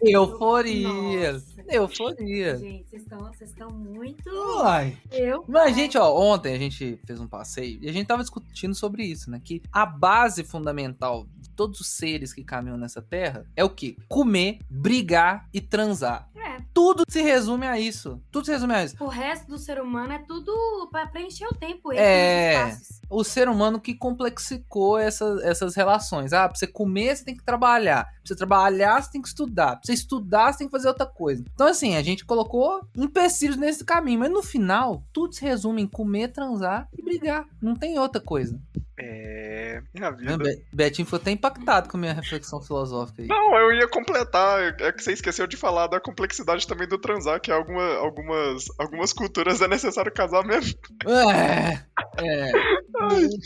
Euforia. 0.00 1.32
Nossa. 1.32 1.51
Euforia. 1.68 2.56
Gente, 2.56 2.88
vocês 2.88 3.02
estão 3.02 3.18
vocês 3.20 3.50
estão 3.50 3.70
muito. 3.70 4.30
Ai. 4.62 4.96
Eu. 5.10 5.44
Mas, 5.48 5.74
gente, 5.74 5.96
ó, 5.98 6.14
ontem 6.14 6.54
a 6.54 6.58
gente 6.58 6.98
fez 7.06 7.20
um 7.20 7.26
passeio 7.26 7.78
e 7.82 7.88
a 7.88 7.92
gente 7.92 8.06
tava 8.06 8.22
discutindo 8.22 8.74
sobre 8.74 9.04
isso, 9.04 9.30
né? 9.30 9.40
Que 9.42 9.62
a 9.72 9.86
base 9.86 10.44
fundamental 10.44 11.26
de 11.36 11.50
todos 11.50 11.80
os 11.80 11.88
seres 11.88 12.32
que 12.32 12.44
caminham 12.44 12.76
nessa 12.76 13.02
terra 13.02 13.46
é 13.56 13.64
o 13.64 13.70
quê? 13.70 13.96
Comer, 14.08 14.58
brigar 14.68 15.48
e 15.52 15.60
transar. 15.60 16.28
É. 16.34 16.58
Tudo 16.74 17.04
se 17.08 17.22
resume 17.22 17.66
a 17.66 17.78
isso. 17.78 18.20
Tudo 18.30 18.46
se 18.46 18.52
resume 18.52 18.74
a 18.74 18.84
isso. 18.84 18.96
O 19.00 19.06
resto 19.06 19.46
do 19.46 19.58
ser 19.58 19.80
humano 19.80 20.12
é 20.12 20.18
tudo 20.18 20.52
pra 20.90 21.06
preencher 21.06 21.46
o 21.46 21.54
tempo. 21.54 21.92
É. 21.92 22.54
É. 22.54 22.76
O 23.08 23.22
ser 23.22 23.48
humano 23.48 23.80
que 23.80 23.94
complexicou 23.94 24.98
essas, 24.98 25.42
essas 25.42 25.74
relações. 25.74 26.32
Ah, 26.32 26.48
pra 26.48 26.58
você 26.58 26.66
comer, 26.66 27.16
você 27.16 27.24
tem 27.24 27.36
que 27.36 27.44
trabalhar. 27.44 28.08
Você 28.24 28.36
trabalhar, 28.36 29.02
você 29.02 29.10
tem 29.12 29.22
que 29.22 29.28
estudar. 29.28 29.72
Pra 29.76 29.80
você 29.84 29.92
estudar, 29.92 30.52
você 30.52 30.58
tem 30.58 30.66
que 30.68 30.72
fazer 30.72 30.88
outra 30.88 31.06
coisa. 31.06 31.44
Então, 31.54 31.66
assim, 31.66 31.96
a 31.96 32.02
gente 32.02 32.24
colocou 32.24 32.86
empecilhos 32.96 33.56
nesse 33.56 33.84
caminho. 33.84 34.20
Mas 34.20 34.30
no 34.30 34.42
final, 34.42 35.02
tudo 35.12 35.34
se 35.34 35.42
resume 35.44 35.82
em 35.82 35.86
comer, 35.86 36.28
transar 36.28 36.88
e 36.96 37.02
brigar. 37.02 37.44
Não 37.60 37.74
tem 37.74 37.98
outra 37.98 38.20
coisa. 38.20 38.58
É. 38.98 39.82
Minha 39.94 40.10
vida. 40.12 40.36
Be- 40.36 40.64
Betinho 40.72 41.06
foi 41.06 41.18
até 41.18 41.30
impactado 41.32 41.88
com 41.88 41.96
a 41.96 42.00
minha 42.00 42.12
reflexão 42.12 42.60
filosófica 42.60 43.22
aí. 43.22 43.28
Não, 43.28 43.54
eu 43.58 43.72
ia 43.72 43.88
completar. 43.88 44.60
É 44.80 44.92
que 44.92 45.02
você 45.02 45.12
esqueceu 45.12 45.46
de 45.46 45.56
falar 45.56 45.86
da 45.88 45.98
complexidade 46.00 46.66
também 46.66 46.86
do 46.86 46.98
transar, 46.98 47.40
que 47.40 47.50
alguma, 47.50 47.94
algumas, 47.96 48.64
algumas 48.78 49.12
culturas 49.12 49.60
é 49.60 49.66
necessário 49.66 50.12
casar 50.12 50.44
mesmo. 50.44 50.78
É. 51.06 51.82
É. 52.18 52.52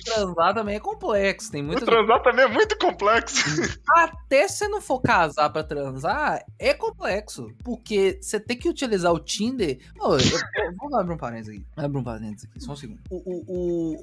Transar 0.04 0.54
também 0.54 0.76
é 0.76 0.80
complexo. 0.80 1.50
Tem 1.50 1.62
O 1.62 1.66
muita 1.66 1.84
transar 1.86 2.22
também 2.22 2.44
é 2.44 2.48
muito 2.48 2.76
complexo. 2.78 3.36
Até 3.96 4.48
se 4.48 4.65
você 4.66 4.68
não 4.68 4.80
for 4.80 5.00
casar 5.00 5.50
pra 5.50 5.62
transar, 5.62 6.44
é 6.58 6.74
complexo. 6.74 7.48
Porque 7.64 8.18
você 8.20 8.38
tem 8.40 8.56
que 8.58 8.68
utilizar 8.68 9.12
o 9.12 9.18
Tinder. 9.18 9.78
Ô, 9.98 10.14
eu, 10.14 10.18
eu- 10.18 10.76
vamos 10.76 10.94
abrir 10.98 11.14
um 11.14 11.16
parênteses 11.16 11.54
aqui. 11.54 11.66
Abrir 11.76 11.98
um 11.98 12.04
parênteses 12.04 12.48
aqui, 12.50 12.60
só 12.62 12.72
um 12.72 12.76
segundo. 12.76 13.00
O, 13.10 13.16
o, 13.16 13.44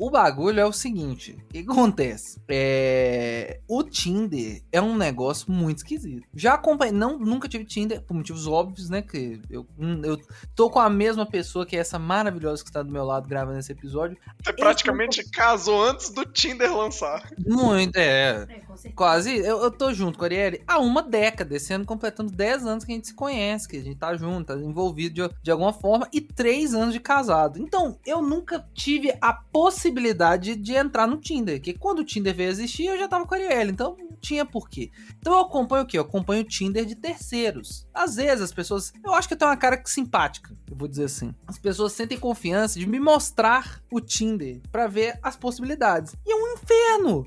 o, 0.04 0.08
o 0.08 0.12
bagulho 0.12 0.60
é 0.60 0.66
o 0.66 0.72
seguinte: 0.74 1.38
o 1.46 1.48
que 1.50 1.60
acontece? 1.60 2.40
É, 2.50 3.60
o 3.68 3.84
Tinder 3.84 4.62
é 4.72 4.82
um 4.82 4.96
negócio 4.98 5.52
muito 5.52 5.78
esquisito. 5.80 6.26
Já 6.34 6.54
acompanhei, 6.54 6.94
não, 6.94 7.18
nunca 7.20 7.48
tive 7.50 7.66
Tinder, 7.66 8.02
por 8.02 8.14
motivos 8.14 8.48
óbvios, 8.48 8.90
né? 8.90 9.02
Que 9.02 9.42
eu, 9.50 9.66
hum, 9.78 10.02
eu 10.04 10.18
tô 10.56 10.70
com 10.70 10.80
a 10.80 10.90
mesma 10.90 11.26
pessoa 11.26 11.66
que 11.66 11.76
é 11.76 11.80
essa 11.80 12.00
maravilhosa 12.00 12.64
que 12.64 12.70
está 12.70 12.82
do 12.82 12.92
meu 12.92 13.04
lado 13.06 13.28
gravando 13.28 13.60
esse 13.60 13.72
episódio. 13.72 14.18
Você 14.44 14.54
praticamente 14.54 15.30
casou 15.30 15.84
antes 15.84 16.10
do 16.10 16.26
Tinder 16.26 16.76
lançar. 16.76 17.30
Muito, 17.46 17.96
é. 17.98 18.46
É, 18.50 18.62
certeza. 18.76 18.96
Quase, 18.96 19.36
eu, 19.38 19.62
eu 19.64 19.72
tô 19.72 19.94
junto 19.94 20.18
com 20.18 20.26
a 20.26 20.28
Arielle 20.28 20.64
há 20.68 20.80
uma 20.80 21.02
década. 21.02 21.56
Esse 21.56 21.74
ano 21.74 21.86
completando 21.86 22.32
10 22.32 22.66
anos 22.66 22.84
que 22.84 22.92
a 22.92 22.96
gente 22.96 23.08
se 23.08 23.14
conhece, 23.14 23.68
que 23.68 23.78
a 23.78 23.82
gente 23.82 23.98
tá 23.98 24.16
junto, 24.16 24.48
tá 24.48 24.56
envolvido 24.56 25.16
de, 25.16 25.36
de 25.42 25.52
alguma 25.52 25.74
forma, 25.74 26.08
e 26.12 26.22
3 26.22 26.74
anos 26.74 26.94
de 26.94 27.00
casado. 27.00 27.60
Então, 27.60 27.98
eu 28.06 28.22
nunca 28.22 28.68
tive 28.74 29.16
a 29.22 29.34
possibilidade 29.34 30.56
de 30.56 30.74
entrar 30.74 31.08
no 31.08 31.18
Tinder, 31.18 31.62
que 31.62 31.74
quando 31.74 32.00
o 32.00 32.06
Tinder 32.06 32.34
veio 32.34 32.50
existir, 32.50 32.86
eu 32.86 32.98
já 32.98 33.08
tava 33.08 33.26
com 33.26 33.34
a 33.34 33.38
Arielle, 33.38 33.72
então 33.72 33.96
não 34.00 34.18
tinha 34.18 34.46
porquê. 34.46 34.92
Então 35.20 35.34
eu 35.34 35.40
acompanho 35.40 35.84
o 35.84 35.86
quê? 35.86 35.98
Eu 35.98 36.04
acompanho 36.04 36.42
o 36.42 36.48
Tinder 36.48 36.86
de 36.86 36.96
terceiros. 36.96 37.88
Às 37.94 38.16
vezes 38.16 38.42
as 38.42 38.54
pessoas. 38.54 38.94
Eu 39.04 39.14
acho 39.14 39.28
que 39.28 39.34
eu 39.34 39.38
tenho 39.38 39.52
uma 39.52 39.58
cara 39.58 39.82
simpática, 39.86 40.52
eu 40.70 40.76
vou 40.76 40.88
dizer 40.88 41.06
assim. 41.06 41.34
As 41.46 41.58
pessoas 41.58 41.94
sentem 41.94 42.18
confiança 42.18 42.80
de 42.80 42.88
me 42.88 43.00
mostrar 43.00 43.82
o 43.92 44.00
Tinder 44.00 44.62
pra 44.72 44.88
ver 44.88 45.20
as 45.22 45.36
possibilidades. 45.36 46.16
E 46.26 46.32
é 46.32 46.36
um 46.36 46.53
inferno! 46.64 47.26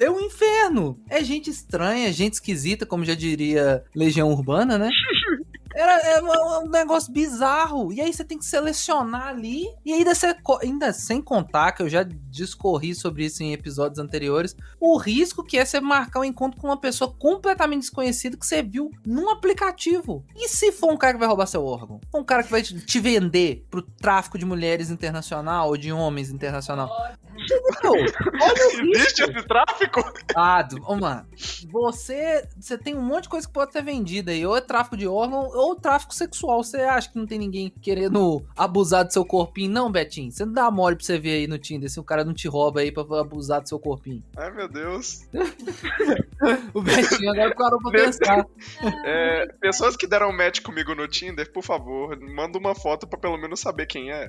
É 0.00 0.10
um 0.10 0.20
inferno! 0.20 0.98
É 1.08 1.22
gente 1.22 1.50
estranha, 1.50 2.12
gente 2.12 2.34
esquisita, 2.34 2.86
como 2.86 3.04
já 3.04 3.14
diria 3.14 3.84
Legião 3.94 4.30
Urbana, 4.32 4.78
né? 4.78 4.90
Era, 5.74 5.96
é 6.00 6.22
um 6.22 6.64
um 6.64 6.68
negócio 6.68 7.12
bizarro. 7.12 7.92
E 7.92 8.00
aí 8.00 8.12
você 8.12 8.24
tem 8.24 8.38
que 8.38 8.44
selecionar 8.44 9.28
ali. 9.28 9.66
E 9.84 9.92
ainda, 9.92 10.14
você, 10.14 10.34
ainda 10.62 10.92
sem 10.92 11.20
contar, 11.20 11.72
que 11.72 11.82
eu 11.82 11.88
já 11.88 12.02
discorri 12.02 12.94
sobre 12.94 13.24
isso 13.24 13.42
em 13.42 13.52
episódios 13.52 13.98
anteriores, 13.98 14.56
o 14.80 14.96
risco 14.98 15.42
que 15.42 15.58
é 15.58 15.64
você 15.64 15.80
marcar 15.80 16.20
um 16.20 16.24
encontro 16.24 16.60
com 16.60 16.68
uma 16.68 16.80
pessoa 16.80 17.12
completamente 17.12 17.80
desconhecida 17.80 18.36
que 18.36 18.46
você 18.46 18.62
viu 18.62 18.90
num 19.04 19.30
aplicativo. 19.30 20.24
E 20.36 20.48
se 20.48 20.72
for 20.72 20.92
um 20.92 20.96
cara 20.96 21.14
que 21.14 21.18
vai 21.18 21.28
roubar 21.28 21.46
seu 21.46 21.64
órgão? 21.64 22.00
For 22.10 22.20
um 22.20 22.24
cara 22.24 22.42
que 22.42 22.50
vai 22.50 22.62
te 22.62 23.00
vender 23.00 23.66
pro 23.70 23.82
tráfico 23.82 24.38
de 24.38 24.44
mulheres 24.44 24.90
internacional 24.90 25.68
ou 25.68 25.76
de 25.76 25.92
homens 25.92 26.30
internacional? 26.30 26.90
Entendeu? 27.34 28.12
Olha. 28.40 28.92
Existe 28.94 29.22
esse 29.22 29.46
tráfico? 29.46 30.00
Ô 30.86 30.96
mano. 30.96 31.26
Você, 31.70 32.48
você 32.58 32.78
tem 32.78 32.96
um 32.96 33.02
monte 33.02 33.24
de 33.24 33.28
coisa 33.28 33.46
que 33.46 33.52
pode 33.52 33.72
ser 33.72 33.82
vendida 33.82 34.32
aí. 34.32 34.44
Ou 34.46 34.56
é 34.56 34.60
tráfico 34.60 34.96
de 34.96 35.06
órgão, 35.06 35.48
ou 35.52 35.74
tráfico 35.74 36.14
sexual. 36.14 36.62
Você 36.62 36.78
acha 36.78 37.10
que 37.10 37.18
não 37.18 37.26
tem 37.26 37.38
ninguém 37.38 37.72
querendo 37.80 38.44
abusar 38.56 39.04
do 39.04 39.12
seu 39.12 39.24
corpinho? 39.24 39.72
Não, 39.72 39.90
Betinho. 39.90 40.30
Você 40.30 40.44
não 40.44 40.52
dá 40.52 40.70
mole 40.70 40.96
pra 40.96 41.04
você 41.04 41.18
ver 41.18 41.32
aí 41.38 41.46
no 41.46 41.58
Tinder 41.58 41.90
se 41.90 42.00
o 42.00 42.04
cara 42.04 42.24
não 42.24 42.34
te 42.34 42.48
rouba 42.48 42.80
aí 42.80 42.92
pra 42.92 43.02
abusar 43.20 43.60
do 43.60 43.68
seu 43.68 43.78
corpinho. 43.78 44.22
Ai, 44.36 44.50
meu 44.50 44.68
Deus. 44.68 45.26
O 46.74 46.82
Betinho 46.82 47.30
agora 47.30 47.54
parou 47.54 47.80
pra 47.80 47.92
pensar. 47.92 48.44
É, 49.04 49.46
pessoas 49.60 49.96
que 49.96 50.08
deram 50.08 50.32
match 50.32 50.60
comigo 50.60 50.92
no 50.92 51.06
Tinder, 51.06 51.50
por 51.52 51.62
favor, 51.62 52.18
manda 52.20 52.58
uma 52.58 52.74
foto 52.74 53.06
pra 53.06 53.16
pelo 53.16 53.38
menos 53.38 53.60
saber 53.60 53.86
quem 53.86 54.10
é. 54.10 54.28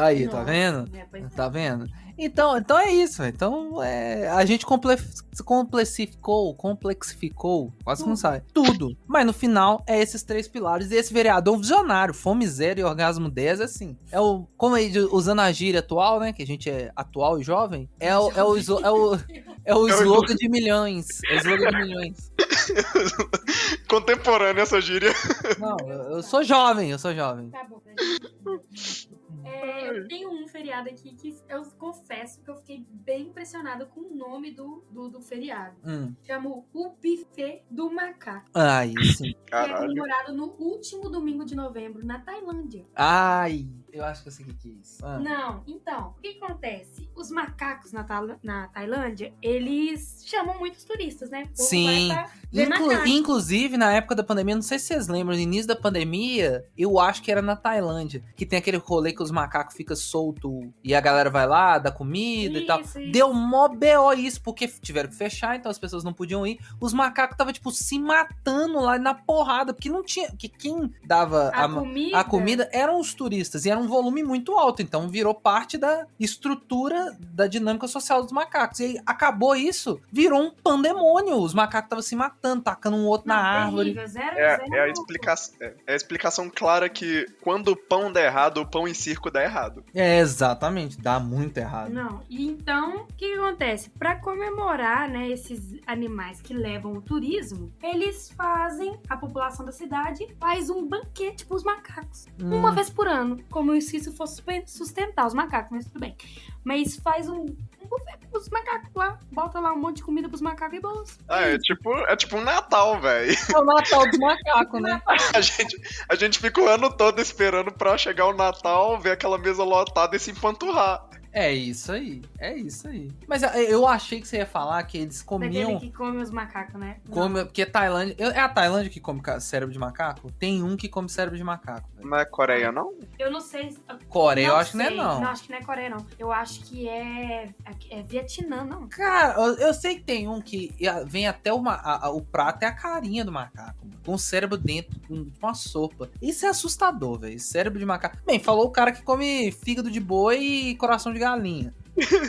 Aí, 0.00 0.26
tá 0.26 0.42
vendo? 0.42 0.90
é. 0.96 1.28
Tá 1.28 1.48
vendo? 1.48 1.88
Então, 2.16 2.56
então 2.56 2.78
é 2.78 2.90
isso. 2.92 3.22
Então 3.24 3.82
é, 3.82 4.28
a 4.28 4.44
gente 4.44 4.64
comple 4.64 4.96
complexificou, 5.44 6.54
complexificou, 6.54 7.72
quase 7.82 8.04
que 8.04 8.08
não 8.08 8.16
sai, 8.16 8.42
tudo. 8.52 8.96
Mas 9.06 9.26
no 9.26 9.32
final 9.32 9.82
é 9.86 10.00
esses 10.00 10.22
três 10.22 10.46
pilares. 10.46 10.90
E 10.90 10.94
esse 10.94 11.12
vereador 11.12 11.58
visionário, 11.58 12.14
fome 12.14 12.46
zero 12.46 12.80
e 12.80 12.84
orgasmo 12.84 13.28
10, 13.28 13.60
é 13.60 13.64
assim. 13.64 13.96
É 14.12 14.20
o, 14.20 14.46
como 14.56 14.76
aí, 14.76 14.96
usando 15.10 15.40
a 15.40 15.50
gíria 15.50 15.80
atual, 15.80 16.20
né? 16.20 16.32
Que 16.32 16.42
a 16.42 16.46
gente 16.46 16.70
é 16.70 16.92
atual 16.94 17.40
e 17.40 17.42
jovem. 17.42 17.88
É 17.98 18.16
o, 18.16 18.30
é 18.30 18.44
o, 18.44 18.56
é 18.56 18.90
o, 18.90 19.18
é 19.64 19.74
o 19.74 19.88
slogan 19.88 20.36
de 20.36 20.48
milhões. 20.48 21.06
É 21.28 21.34
o 21.34 21.36
slogan 21.38 21.70
de 21.70 21.76
milhões. 21.84 22.32
Contemporânea 23.88 24.62
essa 24.62 24.80
gíria. 24.80 25.12
Não, 25.58 25.76
eu, 25.88 26.16
eu 26.16 26.22
sou 26.22 26.44
jovem, 26.44 26.90
eu 26.90 26.98
sou 26.98 27.14
jovem. 27.14 27.50
Tá 27.50 27.64
bom. 27.64 27.80
É, 29.44 29.88
eu 29.88 30.08
tenho 30.08 30.30
um 30.30 30.46
feriado 30.46 30.88
aqui 30.88 31.14
que 31.14 31.36
eu 31.48 31.62
confesso 31.78 32.40
que 32.42 32.50
eu 32.50 32.56
fiquei 32.56 32.86
bem 32.90 33.28
impressionada 33.28 33.86
com 33.86 34.00
o 34.00 34.14
nome 34.14 34.50
do, 34.50 34.84
do, 34.90 35.08
do 35.08 35.20
feriado. 35.20 35.76
Hum. 35.84 36.14
Chama 36.22 36.50
o 36.50 36.64
Buffet 36.72 37.62
do 37.70 37.90
Macaco. 37.90 38.50
Ai, 38.54 38.92
sim. 39.16 39.34
Que 39.46 39.54
é 39.54 39.74
comemorado 39.74 40.34
no 40.34 40.54
último 40.58 41.08
domingo 41.08 41.44
de 41.44 41.54
novembro, 41.54 42.04
na 42.04 42.18
Tailândia. 42.18 42.84
Ai, 42.94 43.66
eu 43.94 44.04
acho 44.04 44.22
que 44.22 44.28
eu 44.28 44.32
sei 44.32 44.44
o 44.44 44.48
que 44.48 44.54
que 44.54 44.68
é 44.68 44.72
isso. 44.72 45.04
Ah. 45.06 45.18
Não, 45.18 45.62
então, 45.66 46.14
o 46.18 46.20
que 46.20 46.38
acontece? 46.42 47.08
Os 47.14 47.30
macacos 47.30 47.92
na, 47.92 48.04
na 48.42 48.68
Tailândia, 48.68 49.32
eles 49.40 50.22
chamam 50.26 50.58
muitos 50.58 50.84
turistas, 50.84 51.30
né? 51.30 51.48
Sim. 51.54 52.10
Inclu- 52.52 53.06
inclusive, 53.06 53.76
na 53.76 53.92
época 53.92 54.14
da 54.14 54.22
pandemia, 54.22 54.54
não 54.54 54.62
sei 54.62 54.78
se 54.78 54.86
vocês 54.86 55.08
lembram, 55.08 55.34
no 55.36 55.42
início 55.42 55.66
da 55.66 55.76
pandemia, 55.76 56.64
eu 56.76 56.98
acho 56.98 57.22
que 57.22 57.30
era 57.30 57.42
na 57.42 57.56
Tailândia, 57.56 58.22
que 58.36 58.44
tem 58.46 58.58
aquele 58.58 58.76
rolê 58.76 59.12
que 59.12 59.22
os 59.22 59.30
macacos 59.30 59.74
ficam 59.74 59.96
soltos 59.96 60.68
e 60.82 60.94
a 60.94 61.00
galera 61.00 61.30
vai 61.30 61.46
lá, 61.46 61.78
dá 61.78 61.90
comida 61.90 62.58
e 62.58 62.66
tal. 62.66 62.80
Isso, 62.80 62.98
isso. 63.00 63.12
Deu 63.12 63.32
mó 63.32 63.68
BO 63.68 64.12
isso, 64.16 64.40
porque 64.42 64.68
tiveram 64.68 65.08
que 65.08 65.16
fechar, 65.16 65.56
então 65.56 65.70
as 65.70 65.78
pessoas 65.78 66.04
não 66.04 66.12
podiam 66.12 66.46
ir. 66.46 66.58
Os 66.80 66.92
macacos 66.92 67.34
estavam, 67.34 67.52
tipo, 67.52 67.70
se 67.70 67.98
matando 67.98 68.80
lá 68.80 68.98
na 68.98 69.14
porrada, 69.14 69.72
porque 69.72 69.88
não 69.88 70.02
tinha. 70.04 70.30
Que 70.36 70.48
quem 70.48 70.92
dava 71.04 71.50
A, 71.54 71.64
a, 71.64 71.68
comida, 71.68 72.18
a 72.18 72.24
comida 72.24 72.68
eram 72.72 73.00
os 73.00 73.14
turistas 73.14 73.64
e 73.64 73.70
era 73.70 73.80
um 73.84 73.88
volume 73.88 74.22
muito 74.22 74.52
alto, 74.58 74.82
então 74.82 75.08
virou 75.08 75.34
parte 75.34 75.76
da 75.78 76.06
estrutura 76.18 77.16
da 77.20 77.46
dinâmica 77.46 77.86
social 77.88 78.22
dos 78.22 78.32
macacos. 78.32 78.80
E 78.80 78.84
aí 78.84 78.98
acabou 79.06 79.54
isso, 79.54 80.00
virou 80.12 80.40
um 80.42 80.50
pandemônio. 80.50 81.36
Os 81.36 81.54
macacos 81.54 81.86
estavam 81.86 82.02
se 82.02 82.16
matando, 82.16 82.62
tacando 82.62 82.96
um 82.96 83.06
outro 83.06 83.28
Não, 83.28 83.34
na 83.36 83.42
árvore. 83.42 83.94
terrível, 83.94 84.08
zero, 84.08 84.38
É, 84.38 84.56
zero 84.56 84.74
é 84.74 84.80
a 84.80 84.88
explicação, 84.88 85.54
é, 85.60 85.74
é 85.86 85.92
a 85.92 85.96
explicação 85.96 86.50
clara 86.50 86.88
que 86.88 87.26
quando 87.42 87.68
o 87.68 87.76
pão 87.76 88.10
der 88.12 88.26
errado, 88.26 88.58
o 88.58 88.66
pão 88.66 88.86
em 88.88 88.94
circo 88.94 89.30
dá 89.30 89.42
errado. 89.42 89.84
É, 89.94 90.18
exatamente, 90.18 91.00
dá 91.00 91.18
muito 91.20 91.58
errado. 91.58 91.90
Não, 91.92 92.22
e 92.28 92.46
então, 92.46 93.02
o 93.02 93.06
que, 93.16 93.28
que 93.28 93.34
acontece? 93.38 93.90
Pra 93.90 94.16
comemorar, 94.16 95.08
né, 95.08 95.28
esses 95.28 95.78
animais 95.86 96.40
que 96.40 96.54
levam 96.54 96.92
o 96.94 97.02
turismo, 97.02 97.72
eles 97.82 98.30
fazem, 98.30 98.98
a 99.08 99.16
população 99.16 99.64
da 99.64 99.72
cidade 99.72 100.26
faz 100.40 100.70
um 100.70 100.86
banquete 100.86 101.44
pros 101.46 101.62
macacos. 101.62 102.26
Hum, 102.40 102.54
Uma 102.56 102.72
vez 102.72 102.88
por 102.88 103.06
ano, 103.08 103.38
como 103.50 103.73
se 103.80 103.96
isso 103.96 104.12
fosse 104.12 104.42
sustentar 104.66 105.26
os 105.26 105.34
macacos, 105.34 105.70
mas 105.70 105.84
tudo 105.86 106.00
bem. 106.00 106.16
Mas 106.62 106.96
faz 106.96 107.28
um, 107.28 107.40
um 107.44 107.86
buffet 107.88 108.18
pros 108.30 108.48
macacos 108.48 108.90
lá, 108.94 109.18
bota 109.30 109.60
lá 109.60 109.72
um 109.72 109.78
monte 109.78 109.96
de 109.96 110.02
comida 110.02 110.28
pros 110.28 110.40
macacos 110.40 110.78
e 110.78 110.80
bolos. 110.80 111.18
Ah, 111.28 111.42
é 111.42 111.58
tipo, 111.58 111.92
é 112.06 112.16
tipo 112.16 112.36
um 112.36 112.42
Natal, 112.42 113.00
velho. 113.00 113.36
É 113.54 113.58
o 113.58 113.64
Natal 113.64 114.08
dos 114.08 114.18
macacos, 114.18 114.80
né? 114.80 115.02
A 115.34 115.40
gente, 115.40 115.80
a 116.08 116.14
gente 116.14 116.38
fica 116.38 116.60
o 116.60 116.68
ano 116.68 116.90
todo 116.90 117.20
esperando 117.20 117.72
pra 117.72 117.98
chegar 117.98 118.26
o 118.26 118.32
Natal, 118.34 118.98
ver 118.98 119.12
aquela 119.12 119.36
mesa 119.38 119.62
lotada 119.64 120.16
e 120.16 120.18
se 120.18 120.30
empanturrar. 120.30 121.06
É 121.34 121.52
isso 121.52 121.90
aí, 121.90 122.22
é 122.38 122.56
isso 122.56 122.86
aí. 122.86 123.10
Mas 123.26 123.42
é, 123.42 123.60
eu 123.62 123.88
achei 123.88 124.20
que 124.20 124.28
você 124.28 124.36
ia 124.36 124.46
falar 124.46 124.80
que 124.84 124.98
eles 124.98 125.20
Daquele 125.20 125.64
comiam. 125.64 125.80
que 125.80 125.90
come 125.90 126.22
os 126.22 126.30
macacos, 126.30 126.78
né? 126.78 126.98
Come, 127.10 127.44
porque 127.44 127.66
Tailândia. 127.66 128.14
É 128.18 128.38
a 128.38 128.48
Tailândia 128.48 128.88
que 128.88 129.00
come 129.00 129.20
cérebro 129.40 129.72
de 129.72 129.78
macaco? 129.78 130.30
Tem 130.30 130.62
um 130.62 130.76
que 130.76 130.88
come 130.88 131.08
cérebro 131.08 131.36
de 131.36 131.42
macaco. 131.42 131.88
Não 132.04 132.18
é 132.18 132.24
Coreia, 132.24 132.70
não? 132.70 132.92
Eu 133.18 133.30
não 133.30 133.40
sei. 133.40 133.70
se- 133.70 133.80
Coreia, 134.08 134.48
eu 134.48 134.56
acho 134.56 134.72
que 134.72 134.76
não 134.76 134.84
é 134.84 134.88
sei. 134.88 134.96
não. 134.96 135.20
Não, 135.20 135.28
acho 135.30 135.42
que 135.44 135.50
não 135.50 135.58
é 135.58 135.62
Coreia, 135.62 135.90
não. 135.90 136.06
Eu 136.18 136.30
acho 136.32 136.60
que 136.64 136.88
é. 136.88 137.48
É 137.90 138.02
Vietnã, 138.02 138.64
não. 138.64 138.86
Cara, 138.88 139.34
eu, 139.40 139.54
eu 139.58 139.74
sei 139.74 139.96
que 139.96 140.02
tem 140.02 140.28
um 140.28 140.40
que 140.40 140.74
vem 141.06 141.26
até 141.26 141.52
uma, 141.52 141.72
a- 141.74 142.06
a- 142.06 142.10
o 142.10 142.20
prato 142.20 142.62
é 142.62 142.66
a 142.66 142.72
carinha 142.74 143.24
do 143.24 143.32
macaco, 143.32 143.86
mano, 143.86 143.98
com 144.04 144.14
o 144.14 144.18
cérebro 144.18 144.56
dentro, 144.58 145.00
com 145.08 145.26
uma 145.42 145.54
sopa. 145.54 146.10
Isso 146.20 146.44
é 146.44 146.48
assustador, 146.48 147.18
velho. 147.18 147.38
Cérebro 147.40 147.78
de 147.78 147.86
macaco. 147.86 148.18
Bem, 148.26 148.38
falou 148.38 148.66
o 148.66 148.70
cara 148.70 148.92
que 148.92 149.02
come 149.02 149.50
fígado 149.50 149.90
de 149.90 150.00
boi 150.00 150.38
e 150.38 150.76
coração 150.76 151.12
de 151.12 151.18
galinha. 151.18 151.74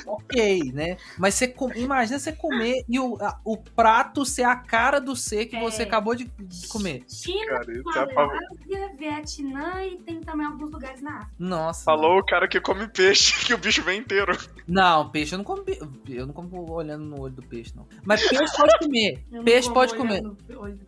Ok, 0.06 0.72
né? 0.74 0.98
Mas 1.18 1.36
você 1.36 1.48
com- 1.48 1.72
imagina 1.74 2.20
você 2.20 2.32
comer 2.32 2.84
e 2.88 3.00
o, 3.00 3.18
a- 3.22 3.40
o 3.44 3.58
prato 3.58 4.26
ser 4.26 4.44
a 4.44 4.56
cara 4.56 5.00
do 5.00 5.16
ser 5.16 5.46
que 5.48 5.56
É. 5.56 5.60
você 5.62 5.84
acabou 5.84 6.16
de 6.16 6.26
de 6.40 6.68
comer. 6.68 7.04
China, 7.08 7.60
Cara, 7.94 8.12
é. 8.12 8.14
Malásia, 8.16 8.96
Vietnã 8.98 9.84
e 9.86 9.98
tem 9.98 10.22
também 10.22 10.46
alguns 10.46 10.72
lugares 10.72 11.02
na 11.02 11.18
África. 11.20 11.34
Nossa. 11.40 11.84
Falou 11.84 12.20
o 12.20 12.26
cara 12.26 12.48
que 12.48 12.60
come 12.60 12.88
peixe, 12.88 13.34
que 13.46 13.54
o 13.54 13.58
bicho 13.58 13.82
vem 13.84 14.00
inteiro. 14.00 14.38
Não, 14.68 15.10
peixe 15.10 15.34
eu 15.34 15.38
não 15.38 15.46
como. 15.46 15.64
Eu 16.08 16.26
não 16.28 16.34
como 16.34 16.72
olhando 16.72 17.04
no 17.06 17.22
olho 17.22 17.34
do 17.34 17.42
peixe, 17.44 17.74
não. 17.76 17.88
Mas 18.04 18.28
peixe 18.28 18.56
pode 18.58 18.78
comer. 18.80 19.24
Peixe 19.44 19.72
pode 19.74 19.96
comer. 19.96 20.22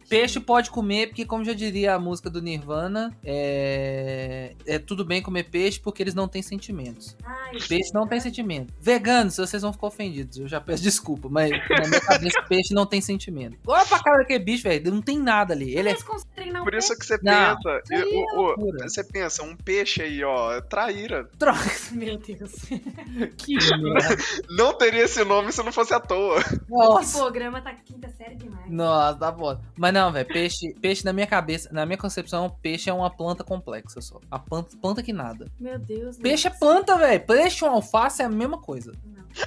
Peixe 0.10 0.39
pode 0.39 0.69
comer, 0.69 1.07
porque, 1.07 1.25
como 1.25 1.43
já 1.43 1.53
diria 1.53 1.96
a 1.96 2.00
música 2.00 2.29
do 2.29 2.41
Nirvana, 2.41 3.15
é, 3.24 4.53
é 4.65 4.79
tudo 4.79 5.03
bem 5.05 5.22
comer 5.22 5.43
peixe 5.50 5.79
porque 5.79 6.01
eles 6.03 6.13
não 6.15 6.27
têm 6.27 6.41
sentimentos. 6.41 7.15
Ai, 7.24 7.57
Peixe 7.67 7.93
não 7.93 8.07
tem 8.07 8.19
sentimento. 8.67 8.77
Veganos, 8.79 9.36
vocês 9.38 9.62
vão 9.62 9.74
ficar 9.74 9.88
ofendidos. 9.88 10.38
Eu 10.38 10.47
já 10.47 10.62
peço 10.62 10.81
desculpa, 10.83 11.27
mas 11.29 11.50
na 11.51 11.88
minha 11.88 12.01
cabeça, 12.01 12.41
peixe 12.47 12.74
não 12.74 12.86
tem 12.86 13.01
sentimento. 13.01 13.57
Olha 13.67 13.86
pra 13.86 14.01
cara 14.01 14.17
daquele 14.19 14.43
bicho, 14.43 14.63
velho. 14.63 14.91
Não 14.91 15.01
tem 15.01 15.19
nada 15.19 15.53
ali. 15.53 15.75
Ele 15.75 15.89
é. 15.89 15.91
Eles 15.91 16.03
um 16.03 16.63
Por 16.63 16.74
isso 16.74 16.97
que 16.97 17.05
você 17.05 17.19
Não. 17.21 17.55
pensa. 17.55 17.81
E- 17.91 17.95
é 17.95 18.05
o- 18.05 18.53
o- 18.57 18.77
você 18.83 19.03
pensa, 19.03 19.43
um 19.43 19.55
peixe 19.55 20.01
aí, 20.01 20.24
ó, 20.24 20.53
é 20.53 20.62
traíra. 20.62 21.29
Droga, 21.38 21.59
peixe. 21.59 21.95
Meu 21.95 22.17
Deus. 22.17 22.53
que 23.38 23.55
merda. 23.55 24.17
Não 24.50 24.74
teria 24.74 25.03
esse 25.03 25.24
nome 25.24 25.51
se 25.51 25.62
não 25.63 25.71
fosse 25.71 25.93
à 25.93 26.00
toa. 26.00 26.41
Nossa. 26.69 27.17
programa 27.19 27.62
tá 27.62 27.74
quinta 27.74 28.09
série 28.09 28.36
demais. 28.36 28.69
Nossa, 28.69 29.17
tá 29.19 29.31
bom. 29.31 29.59
Mas 29.77 29.93
não, 29.93 30.12
velho, 30.12 30.27
peixe, 30.27 30.74
peixe 30.81 31.03
na 31.05 31.13
minha 31.13 31.27
cabeça, 31.27 31.69
na 31.71 31.86
minha 31.86 31.97
concepção, 31.97 32.50
peixe 32.62 32.89
é 32.89 32.93
uma 32.93 33.09
planta 33.09 33.43
complexa 33.43 34.01
só. 34.01 34.19
A 34.31 34.39
planta, 34.39 34.75
planta 34.81 35.03
que 35.03 35.12
nada. 35.13 35.47
Meu 35.59 35.77
Deus. 35.79 36.17
Peixe 36.17 36.47
é 36.47 36.50
Deus. 36.50 36.59
planta, 36.59 36.97
velho. 36.97 37.25
Peixe 37.25 37.63
ou 37.65 37.71
alface 37.71 38.21
é 38.21 38.25
a 38.25 38.29
mesma 38.29 38.56
mesma 38.57 38.61
coisa. 38.61 38.91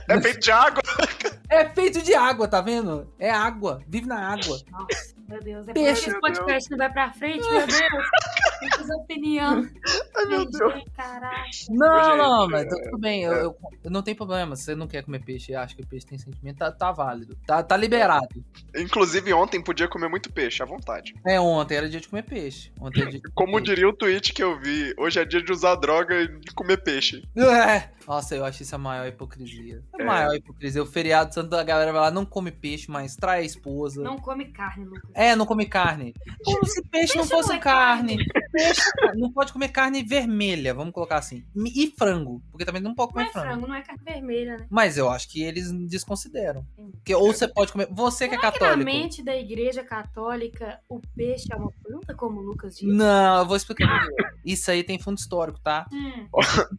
É 0.09 0.21
feito 0.21 0.41
de 0.41 0.51
água. 0.53 0.83
É 1.53 1.69
feito 1.69 2.01
de 2.01 2.15
água, 2.15 2.47
tá 2.47 2.61
vendo? 2.61 3.13
É 3.19 3.29
água, 3.29 3.83
vive 3.89 4.07
na 4.07 4.21
água. 4.35 4.57
Nossa, 4.71 5.15
meu 5.29 5.43
Deus. 5.43 5.67
É 5.67 5.73
Peixe. 5.73 6.09
esse 6.09 6.21
podcast 6.21 6.71
não 6.71 6.79
vai 6.79 6.93
pra 6.93 7.13
frente, 7.13 7.41
meu 7.51 7.67
Deus. 7.67 8.05
Opinião. 9.03 9.67
Ai, 10.17 10.25
meu 10.27 10.45
Deus. 10.51 10.85
Caraca. 10.97 11.41
Não, 11.69 12.17
não, 12.17 12.49
mas 12.49 12.63
é- 12.67 12.69
tá 12.69 12.77
tudo 12.85 12.99
bem. 12.99 13.23
Eu, 13.25 13.33
eu- 13.33 13.57
eu 13.85 13.91
não 13.91 14.03
tem 14.03 14.15
problema. 14.15 14.55
Se 14.57 14.65
você 14.65 14.75
não 14.75 14.87
quer 14.87 15.03
comer 15.05 15.25
peixe 15.25 15.53
e 15.53 15.55
acha 15.55 15.75
que 15.75 15.83
o 15.83 15.87
peixe 15.87 16.07
tem 16.07 16.19
sentimento, 16.19 16.59
tá, 16.59 16.71
tá 16.71 16.93
válido. 16.93 17.37
Tá, 17.47 17.63
tá 17.63 17.77
liberado. 17.77 18.29
Inclusive, 18.77 19.33
ontem 19.33 19.63
podia 19.63 19.89
comer 19.89 20.09
muito 20.09 20.33
peixe, 20.33 20.63
à 20.63 20.67
vontade. 20.67 21.15
É, 21.27 21.41
ontem 21.41 21.77
era 21.77 21.89
dia 21.89 22.01
de 22.01 22.09
comer 22.09 22.23
peixe. 22.23 22.73
Ontem 22.81 23.01
era 23.03 23.11
dia 23.11 23.21
de 23.21 23.25
comer 23.31 23.35
Como 23.35 23.59
peixe. 23.59 23.65
diria 23.75 23.89
o 23.89 23.93
tweet 23.93 24.33
que 24.33 24.43
eu 24.43 24.59
vi, 24.61 24.95
hoje 24.99 25.19
é 25.21 25.25
dia 25.25 25.43
de 25.43 25.53
usar 25.53 25.75
droga 25.77 26.15
e 26.23 26.29
de 26.29 26.53
comer 26.55 26.79
peixe. 26.83 27.23
É. 27.37 27.89
Nossa, 28.07 28.35
eu 28.35 28.45
acho 28.45 28.63
isso 28.63 28.75
a 28.75 28.79
maior 28.79 29.07
hipocrisia. 29.07 29.83
A 29.99 30.03
É. 30.03 30.05
maior 30.05 30.35
hipocrisia. 30.35 30.83
O 30.83 30.87
feriado 30.87 31.33
santo 31.33 31.51
da 31.51 31.63
galera 31.63 31.93
vai 31.93 32.01
lá, 32.03 32.11
não 32.11 32.25
come 32.25 32.51
peixe, 32.51 32.91
mas 32.91 33.15
trai 33.15 33.41
a 33.41 33.45
esposa. 33.45 34.03
Não 34.03 34.17
come 34.19 34.47
carne, 34.47 34.85
Lucas. 34.85 35.11
É, 35.15 35.37
não 35.37 35.47
come 35.47 35.67
carne. 35.67 36.15
Como 36.45 36.65
se 36.67 36.83
peixe, 36.89 37.17
não 37.17 37.23
Peixe 37.25 37.31
fosse 37.37 37.49
não 37.51 37.57
é 37.57 37.61
carne. 37.61 38.17
Peixe 38.53 38.83
não 39.17 39.33
pode 39.33 39.53
comer 39.53 39.69
carne 39.69 40.03
vermelha, 40.03 40.75
vamos 40.75 40.93
colocar 40.93 41.19
assim. 41.19 41.45
E 41.57 41.93
frango, 41.97 42.43
porque 42.51 42.65
também 42.65 42.83
não 42.83 42.95
pode 42.95 43.09
Não 43.09 43.15
comer 43.15 43.29
é 43.29 43.33
frango. 43.33 43.49
frango, 43.49 43.67
não 43.67 43.75
é 43.75 43.83
carne 43.83 44.03
vermelha, 44.05 44.57
né? 44.59 44.67
Mas 44.71 44.97
eu 44.99 45.09
acho 45.09 45.29
que 45.29 45.43
eles 45.43 45.71
desconsideram. 45.89 46.65
Porque, 46.93 47.15
ou 47.15 47.33
você 47.33 47.47
pode 47.49 47.73
comer. 47.73 47.89
Você 47.91 48.29
que 48.29 48.35
é 48.35 48.39
Que 48.39 48.45
na 48.47 48.53
católico. 48.53 48.85
mente 48.85 49.23
da 49.23 49.37
igreja 49.37 49.83
católica, 49.85 50.81
o 50.89 51.01
peixe 51.17 51.47
é 51.53 51.57
uma 51.57 51.71
planta, 51.83 52.15
como 52.15 52.41
o 52.41 52.43
Lucas 52.43 52.75
disse? 52.75 52.87
Não, 52.87 53.39
eu 53.41 53.47
vou 53.47 53.57
explicar. 53.57 54.05
Isso 54.45 54.71
aí 54.71 54.83
tem 54.83 54.99
fundo 54.99 55.19
histórico, 55.19 55.59
tá? 55.61 55.87
Hum, 55.93 56.27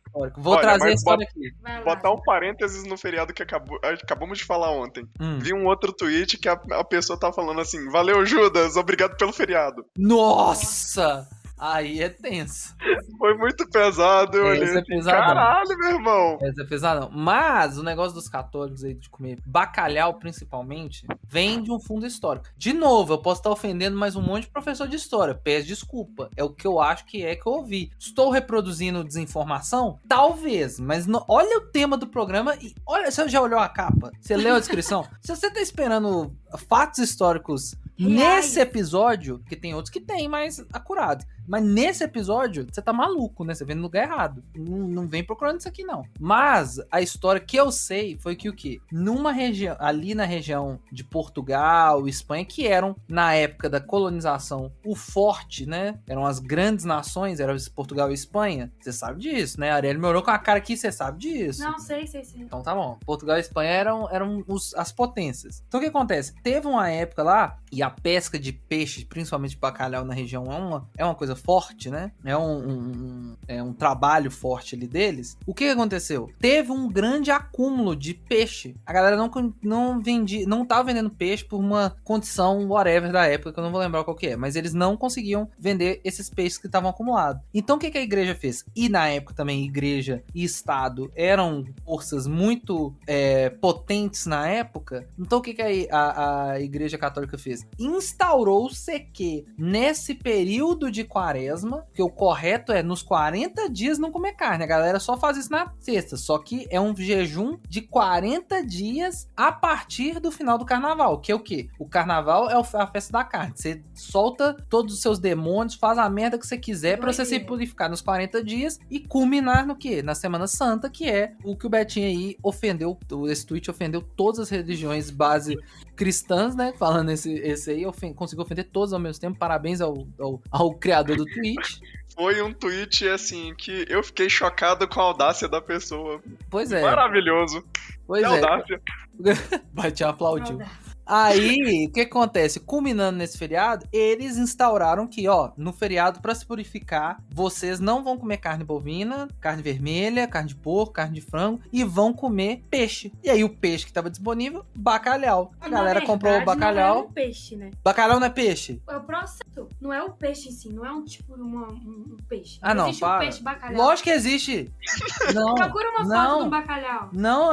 Histórico. 0.07 0.41
Vou 0.41 0.53
Olha, 0.53 0.61
trazer 0.61 0.87
a 0.89 0.93
história 0.93 1.27
aqui. 1.29 1.53
vai 1.61 1.77
lá. 1.79 1.83
Botar 1.95 2.11
um 2.11 2.21
parênteses 2.21 2.83
no 2.85 2.97
feriado 2.97 3.33
que 3.33 3.43
acabou, 3.43 3.79
acabamos 3.83 4.37
de 4.39 4.43
falar 4.45 4.71
ontem. 4.71 5.07
Hum. 5.19 5.39
Vi 5.39 5.53
um 5.53 5.65
outro 5.65 5.93
tweet 5.93 6.37
que 6.37 6.49
a, 6.49 6.53
a 6.71 6.83
pessoa 6.83 7.19
tá 7.19 7.31
falando 7.31 7.61
assim: 7.61 7.89
Valeu, 7.89 8.25
Judas, 8.25 8.75
obrigado 8.75 9.15
pelo 9.17 9.31
feriado. 9.33 9.85
Nossa! 9.97 11.27
Aí 11.63 12.01
é 12.01 12.09
tenso. 12.09 12.75
Foi 13.19 13.37
muito 13.37 13.69
pesado, 13.69 14.35
eu 14.35 14.45
olhei. 14.47 14.63
é 14.63 14.71
assim, 14.79 14.83
pesadão. 14.83 15.21
Caralho, 15.27 15.77
meu 15.77 15.89
irmão. 15.91 16.39
Essa 16.41 16.63
é 16.63 16.65
pesadão. 16.65 17.11
Mas 17.13 17.77
o 17.77 17.83
negócio 17.83 18.15
dos 18.15 18.27
católicos 18.27 18.83
aí 18.83 18.95
de 18.95 19.07
comer 19.11 19.37
bacalhau, 19.45 20.15
principalmente, 20.15 21.05
vem 21.23 21.61
de 21.61 21.71
um 21.71 21.79
fundo 21.79 22.07
histórico. 22.07 22.47
De 22.57 22.73
novo, 22.73 23.13
eu 23.13 23.19
posso 23.19 23.41
estar 23.41 23.51
ofendendo 23.51 23.95
mais 23.95 24.15
um 24.15 24.21
monte 24.23 24.45
de 24.45 24.49
professor 24.49 24.87
de 24.87 24.95
história. 24.95 25.35
Peço 25.35 25.67
desculpa. 25.67 26.31
É 26.35 26.43
o 26.43 26.49
que 26.49 26.65
eu 26.65 26.79
acho 26.81 27.05
que 27.05 27.23
é 27.23 27.35
que 27.35 27.47
eu 27.47 27.53
ouvi. 27.53 27.91
Estou 27.99 28.31
reproduzindo 28.31 29.03
desinformação? 29.03 29.99
Talvez. 30.07 30.79
Mas 30.79 31.05
no- 31.05 31.23
olha 31.27 31.57
o 31.59 31.67
tema 31.67 31.95
do 31.95 32.07
programa 32.07 32.55
e 32.55 32.73
olha, 32.87 33.11
você 33.11 33.29
já 33.29 33.39
olhou 33.39 33.59
a 33.59 33.69
capa? 33.69 34.09
Você 34.19 34.35
leu 34.35 34.55
a 34.55 34.59
descrição? 34.59 35.05
Se 35.21 35.35
você 35.35 35.51
tá 35.51 35.61
esperando 35.61 36.35
fatos 36.67 36.97
históricos 36.97 37.75
Reais. 38.07 38.45
nesse 38.45 38.59
episódio, 38.59 39.39
que 39.47 39.55
tem 39.55 39.73
outros 39.73 39.91
que 39.91 39.99
tem 40.01 40.27
mais 40.27 40.63
acurados. 40.73 41.25
Mas 41.47 41.63
nesse 41.63 42.03
episódio, 42.03 42.65
você 42.71 42.81
tá 42.81 42.93
maluco, 42.93 43.43
né? 43.43 43.53
Você 43.53 43.65
vem 43.65 43.75
no 43.75 43.81
lugar 43.81 44.03
errado. 44.03 44.43
Não, 44.55 44.77
não 44.87 45.07
vem 45.07 45.23
procurando 45.23 45.59
isso 45.59 45.67
aqui, 45.67 45.83
não. 45.83 46.03
Mas 46.19 46.79
a 46.89 47.01
história 47.01 47.41
que 47.41 47.57
eu 47.57 47.71
sei 47.71 48.17
foi 48.17 48.35
que 48.35 48.47
o 48.47 48.53
quê? 48.55 48.79
Numa 48.91 49.31
região, 49.33 49.75
ali 49.79 50.15
na 50.15 50.23
região 50.23 50.79
de 50.91 51.03
Portugal, 51.03 52.07
Espanha, 52.07 52.45
que 52.45 52.67
eram, 52.67 52.95
na 53.09 53.33
época 53.33 53.69
da 53.69 53.81
colonização, 53.81 54.71
o 54.85 54.95
forte, 54.95 55.65
né? 55.65 55.99
Eram 56.07 56.25
as 56.25 56.39
grandes 56.39 56.85
nações, 56.85 57.39
eram 57.39 57.55
Portugal 57.75 58.11
e 58.11 58.13
Espanha. 58.13 58.71
Você 58.79 58.93
sabe 58.93 59.19
disso, 59.19 59.59
né? 59.59 59.71
A 59.71 59.75
Ariel 59.75 59.99
me 59.99 60.05
olhou 60.07 60.21
com 60.21 60.31
a 60.31 60.37
cara 60.39 60.59
aqui, 60.59 60.77
você 60.77 60.91
sabe 60.91 61.19
disso. 61.19 61.63
Não, 61.63 61.79
sei, 61.79 62.05
sei, 62.07 62.23
sei. 62.23 62.41
Então 62.41 62.61
tá 62.61 62.73
bom. 62.73 62.97
Portugal 63.05 63.37
e 63.37 63.41
Espanha 63.41 63.71
eram, 63.71 64.09
eram 64.11 64.43
os- 64.47 64.73
as 64.75 64.91
potências. 64.91 65.63
Então 65.67 65.79
o 65.79 65.83
que 65.83 65.89
acontece? 65.89 66.33
Teve 66.43 66.67
uma 66.67 66.89
época 66.89 67.23
lá, 67.23 67.57
e 67.71 67.81
a 67.81 67.89
pesca 67.89 68.37
de 68.39 68.51
peixe, 68.51 69.05
principalmente 69.05 69.57
bacalhau 69.57 70.03
na 70.05 70.13
região, 70.13 70.45
é 70.51 70.55
uma, 70.57 70.89
é 70.97 71.05
uma 71.05 71.15
coisa 71.15 71.35
forte, 71.35 71.89
né? 71.89 72.11
É 72.23 72.35
um, 72.37 72.69
um- 72.69 73.35
é 73.47 73.61
um 73.63 73.73
trabalho 73.73 74.29
forte 74.31 74.75
ali 74.75 74.87
deles. 74.87 75.37
O 75.45 75.53
que 75.53 75.65
aconteceu? 75.65 76.29
Teve 76.39 76.71
um 76.71 76.87
grande 76.87 77.31
acúmulo 77.31 77.95
de 77.95 78.13
peixe. 78.13 78.75
A 78.85 78.93
galera 78.93 79.15
não, 79.15 79.29
não 79.61 80.01
vendia, 80.01 80.45
não 80.47 80.65
tava 80.65 80.83
vendendo 80.85 81.09
peixe 81.09 81.43
por 81.43 81.59
uma 81.59 81.95
condição 82.03 82.67
whatever 82.67 83.11
da 83.11 83.25
época, 83.25 83.53
que 83.53 83.59
eu 83.59 83.63
não 83.63 83.71
vou 83.71 83.79
lembrar 83.81 84.03
qual 84.03 84.15
que 84.15 84.27
é. 84.27 84.35
Mas 84.35 84.55
eles 84.55 84.73
não 84.73 84.95
conseguiam 84.97 85.49
vender 85.59 86.01
esses 86.03 86.29
peixes 86.29 86.57
que 86.57 86.67
estavam 86.67 86.89
acumulados. 86.89 87.41
Então 87.53 87.75
o 87.77 87.79
que, 87.79 87.91
que 87.91 87.97
a 87.97 88.01
igreja 88.03 88.35
fez? 88.35 88.63
E 88.75 88.89
na 88.89 89.07
época 89.09 89.33
também, 89.33 89.63
igreja 89.63 90.23
e 90.33 90.43
Estado 90.43 91.11
eram 91.15 91.65
forças 91.85 92.27
muito 92.27 92.93
é, 93.07 93.49
potentes 93.49 94.25
na 94.25 94.47
época. 94.47 95.07
Então 95.19 95.39
o 95.39 95.41
que, 95.41 95.53
que 95.53 95.87
a, 95.91 95.97
a- 95.99 96.51
a 96.51 96.59
igreja 96.61 96.97
católica 96.97 97.37
fez? 97.37 97.60
Instaurou-se 97.79 98.99
que 99.13 99.45
nesse 99.57 100.13
período 100.13 100.91
de 100.91 101.03
quaresma, 101.03 101.85
que 101.93 102.01
o 102.01 102.09
correto 102.09 102.71
é 102.71 102.83
nos 102.83 103.01
40 103.01 103.69
dias 103.69 103.97
não 103.97 104.11
comer 104.11 104.33
carne. 104.33 104.63
A 104.63 104.67
galera 104.67 104.99
só 104.99 105.17
faz 105.17 105.37
isso 105.37 105.51
na 105.51 105.73
sexta. 105.79 106.17
Só 106.17 106.37
que 106.37 106.67
é 106.69 106.79
um 106.79 106.95
jejum 106.95 107.57
de 107.67 107.81
40 107.81 108.65
dias 108.65 109.29
a 109.35 109.51
partir 109.51 110.19
do 110.19 110.31
final 110.31 110.57
do 110.57 110.65
carnaval. 110.65 111.19
Que 111.19 111.31
é 111.31 111.35
o 111.35 111.39
quê? 111.39 111.69
O 111.79 111.87
carnaval 111.87 112.49
é 112.49 112.55
a 112.55 112.87
festa 112.87 113.13
da 113.13 113.23
carne. 113.23 113.53
Você 113.55 113.83
solta 113.93 114.55
todos 114.69 114.93
os 114.93 115.01
seus 115.01 115.19
demônios, 115.19 115.75
faz 115.75 115.97
a 115.97 116.09
merda 116.09 116.37
que 116.37 116.45
você 116.45 116.57
quiser 116.57 116.97
pra 116.97 117.11
você 117.11 117.23
se 117.23 117.31
Doideira. 117.31 117.47
purificar 117.47 117.89
nos 117.89 118.01
40 118.01 118.43
dias 118.43 118.79
e 118.89 118.99
culminar 118.99 119.65
no 119.65 119.75
quê? 119.75 120.01
Na 120.01 120.15
Semana 120.15 120.47
Santa, 120.47 120.89
que 120.89 121.09
é 121.09 121.33
o 121.43 121.55
que 121.55 121.65
o 121.65 121.69
Betinho 121.69 122.07
aí 122.07 122.37
ofendeu, 122.43 122.97
esse 123.29 123.45
tweet 123.45 123.69
ofendeu 123.69 124.01
todas 124.01 124.39
as 124.39 124.49
religiões 124.49 125.09
base 125.09 125.57
cristãs, 125.95 126.55
né? 126.55 126.73
Falando 126.77 127.11
esse, 127.11 127.31
esse 127.51 127.71
aí, 127.71 127.85
ofen 127.85 128.13
conseguiu 128.13 128.43
ofender 128.43 128.65
todos 128.65 128.93
ao 128.93 128.99
mesmo 128.99 129.21
tempo. 129.21 129.37
Parabéns 129.37 129.81
ao, 129.81 130.07
ao, 130.19 130.41
ao 130.49 130.73
criador 130.75 131.17
do 131.17 131.25
tweet. 131.25 131.81
Foi 132.13 132.41
um 132.41 132.53
tweet 132.53 133.07
assim 133.07 133.53
que 133.55 133.85
eu 133.89 134.03
fiquei 134.03 134.29
chocado 134.29 134.87
com 134.87 134.99
a 134.99 135.03
audácia 135.03 135.47
da 135.47 135.61
pessoa. 135.61 136.21
Pois 136.49 136.71
é, 136.71 136.81
Maravilhoso. 136.81 137.63
pois 138.05 138.21
que 138.21 138.33
é. 138.33 138.35
audácia. 138.35 138.81
Betinho 139.73 140.09
aplaudiu. 140.09 140.57
Saudade. 140.57 140.71
Aí, 141.05 141.87
o 141.87 141.91
que 141.91 142.01
acontece? 142.01 142.59
Culminando 142.59 143.17
nesse 143.17 143.37
feriado, 143.37 143.85
eles 143.91 144.37
instauraram 144.37 145.07
que, 145.07 145.27
ó, 145.27 145.51
no 145.57 145.73
feriado, 145.73 146.21
pra 146.21 146.33
se 146.35 146.45
purificar, 146.45 147.21
vocês 147.29 147.79
não 147.79 148.03
vão 148.03 148.17
comer 148.17 148.37
carne 148.37 148.63
bovina, 148.63 149.27
carne 149.39 149.61
vermelha, 149.61 150.27
carne 150.27 150.49
de 150.49 150.55
porco, 150.55 150.93
carne 150.93 151.15
de 151.15 151.21
frango, 151.21 151.59
e 151.71 151.83
vão 151.83 152.13
comer 152.13 152.63
peixe. 152.69 153.11
E 153.23 153.29
aí, 153.29 153.43
o 153.43 153.49
peixe 153.49 153.85
que 153.85 153.93
tava 153.93 154.09
disponível, 154.09 154.65
bacalhau. 154.75 155.51
A 155.59 155.69
galera 155.69 156.01
comprou 156.05 156.31
o 156.33 156.37
verdade, 156.37 156.59
Não 156.59 156.67
é 156.67 156.71
bacalhau. 156.73 157.03
um 157.05 157.11
peixe, 157.11 157.55
né? 157.55 157.71
Bacalhau 157.83 158.19
não 158.19 158.27
é 158.27 158.29
peixe? 158.29 158.81
É 158.87 158.95
o 158.97 159.01
processo. 159.01 159.41
Não 159.79 159.91
é 159.93 160.03
o 160.03 160.11
peixe 160.11 160.49
em 160.49 160.51
si, 160.51 160.69
não 160.69 160.85
é 160.85 160.91
um 160.91 161.03
tipo 161.03 161.35
uma, 161.35 161.67
um, 161.71 162.13
um 162.13 162.17
peixe. 162.27 162.57
Ah, 162.61 162.73
não, 162.73 162.85
Existe 162.85 162.99
para. 163.01 163.17
um 163.17 163.19
peixe 163.19 163.43
bacalhau. 163.43 163.77
Lógico 163.81 164.03
que 164.09 164.09
existe. 164.15 164.71
Não. 165.33 165.55
Procura 165.55 165.89
uma 165.91 165.99
foto 165.99 166.09
não. 166.09 166.39
de 166.39 166.45
um 166.45 166.49
bacalhau. 166.49 167.09
Não, 167.13 167.51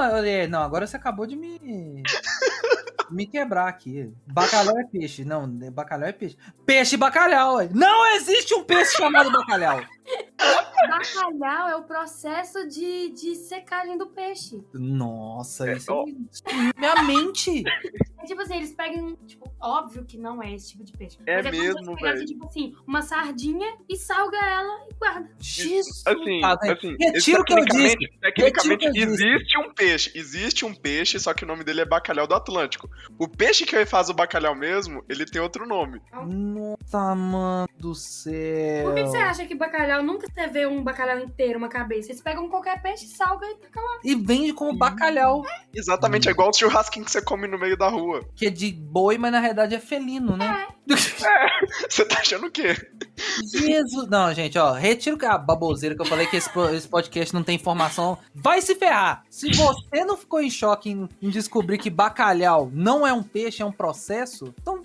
não, 0.49 0.63
agora 0.63 0.87
você 0.87 0.97
acabou 0.97 1.27
de 1.27 1.37
me. 1.37 1.59
me 3.11 3.27
quebrar 3.39 3.69
aqui. 3.69 4.13
Bacalhau 4.27 4.79
é 4.79 4.85
peixe. 4.85 5.25
Não, 5.25 5.49
bacalhau 5.71 6.09
é 6.09 6.13
peixe. 6.13 6.37
Peixe 6.67 6.95
e 6.97 6.99
bacalhau. 6.99 7.59
Não 7.73 8.15
existe 8.17 8.55
um 8.55 8.65
peixe 8.65 8.97
chamado 8.97 9.31
bacalhau. 9.31 9.81
Bacalhau 10.89 11.69
é 11.69 11.77
o 11.77 11.83
processo 11.83 12.67
de, 12.69 13.11
de 13.11 13.35
secagem 13.35 13.99
do 13.99 14.07
peixe. 14.07 14.63
Nossa, 14.73 15.69
É, 15.69 15.77
isso 15.77 16.05
destruiu 16.31 16.71
minha 16.77 17.03
mente. 17.03 17.63
É 18.21 18.27
tipo 18.27 18.41
assim, 18.43 18.57
eles 18.57 18.73
pegam, 18.75 19.17
tipo, 19.27 19.51
óbvio 19.61 20.05
que 20.05 20.17
não 20.19 20.43
é 20.43 20.55
esse 20.55 20.71
tipo 20.71 20.85
de 20.85 20.93
peixe. 20.93 21.19
É 21.27 21.43
se 21.43 21.51
mesmo, 21.51 21.95
velho. 21.97 22.25
tipo 22.25 22.47
assim, 22.47 22.75
uma 22.87 23.03
sardinha 23.03 23.77
e 23.89 23.97
salga 23.97 24.37
ela 24.39 24.87
e 24.91 24.95
guarda. 24.95 25.31
Jesus. 25.39 26.03
Assim, 26.07 26.41
Tá, 26.41 26.53
assim 26.73 26.97
Retiro 26.99 27.41
o 27.43 27.45
que 27.45 27.53
eu 27.53 27.57
tecnicamente, 27.65 27.99
disse. 27.99 28.21
tecnicamente 28.21 28.85
eu 28.87 28.93
disse. 28.93 29.07
existe 29.27 29.59
um 29.59 29.73
peixe. 29.75 30.13
Existe 30.15 30.65
um 30.65 30.75
peixe, 30.75 31.19
só 31.19 31.35
que 31.35 31.45
o 31.45 31.47
nome 31.47 31.65
dele 31.65 31.81
é 31.83 31.85
bacalhau 31.85 32.27
do 32.27 32.35
Atlântico. 32.35 32.89
O 33.19 33.29
peixe 33.29 33.65
que 33.65 33.85
faz 33.87 34.09
o 34.09 34.15
bacalhau 34.15 34.55
mesmo, 34.55 35.05
ele 35.09 35.25
tem 35.25 35.41
outro 35.41 35.67
nome. 35.67 36.01
Nossa, 36.13 37.15
mano 37.15 37.69
do 37.79 37.95
céu. 37.95 38.85
Por 38.85 38.95
que, 38.95 39.03
que 39.05 39.09
você 39.09 39.17
acha 39.19 39.47
que 39.47 39.55
bacalhau 39.55 39.98
nunca 40.03 40.27
você 40.27 40.47
vê 40.47 40.67
um 40.67 40.83
bacalhau 40.83 41.19
inteiro, 41.19 41.59
uma 41.59 41.69
cabeça? 41.69 42.11
Eles 42.11 42.21
pegam 42.21 42.49
qualquer 42.49 42.81
peixe, 42.83 43.07
salga 43.07 43.47
e 43.47 43.55
taca 43.57 43.81
lá. 43.81 43.99
E 44.05 44.15
vende 44.15 44.53
como 44.53 44.77
bacalhau, 44.77 45.45
Exatamente, 45.75 46.27
Hum. 46.27 46.31
é 46.31 46.33
igual 46.33 46.51
o 46.51 46.53
churrasquinho 46.57 47.05
que 47.05 47.11
você 47.11 47.23
come 47.23 47.47
no 47.47 47.59
meio 47.59 47.77
da 47.77 47.89
rua. 47.89 48.25
que 48.35 48.47
é 48.47 48.51
de 48.51 48.73
boi, 48.73 49.17
mas 49.19 49.31
na 49.33 49.39
realidade 49.41 49.75
é 49.75 49.79
felino, 49.81 50.37
né? 50.37 50.67
Você 51.89 52.05
tá 52.07 52.19
achando 52.21 52.47
o 52.47 52.51
quê? 52.51 52.75
Jesus. 53.53 54.09
Não, 54.09 54.33
gente, 54.33 54.59
ó, 54.59 54.73
retiro 54.73 55.19
a 55.27 55.37
baboseira 55.37 55.95
que 55.95 56.01
eu 56.01 56.07
falei 56.07 56.27
que 56.27 56.37
esse, 56.37 56.49
po- 56.51 56.69
esse 56.71 56.89
podcast 56.89 57.35
não 57.35 57.43
tem 57.43 57.57
informação. 57.57 58.17
Vai 58.35 58.63
se 58.63 58.75
ferrar! 58.75 59.23
Se 59.29 59.51
você 59.55 60.05
não 60.05 60.17
ficou 60.17 60.41
em 60.41 60.51
choque 60.51 60.91
em, 60.91 61.09
em 61.21 61.29
descobrir 61.31 61.79
que 61.79 61.91
bacalhau 61.91 62.71
não 62.73 63.07
é 63.07 63.13
um 63.13 63.23
peixe, 63.23 63.63
é 63.63 63.67
um 63.67 63.73
processo, 63.73 64.55
então. 64.61 64.81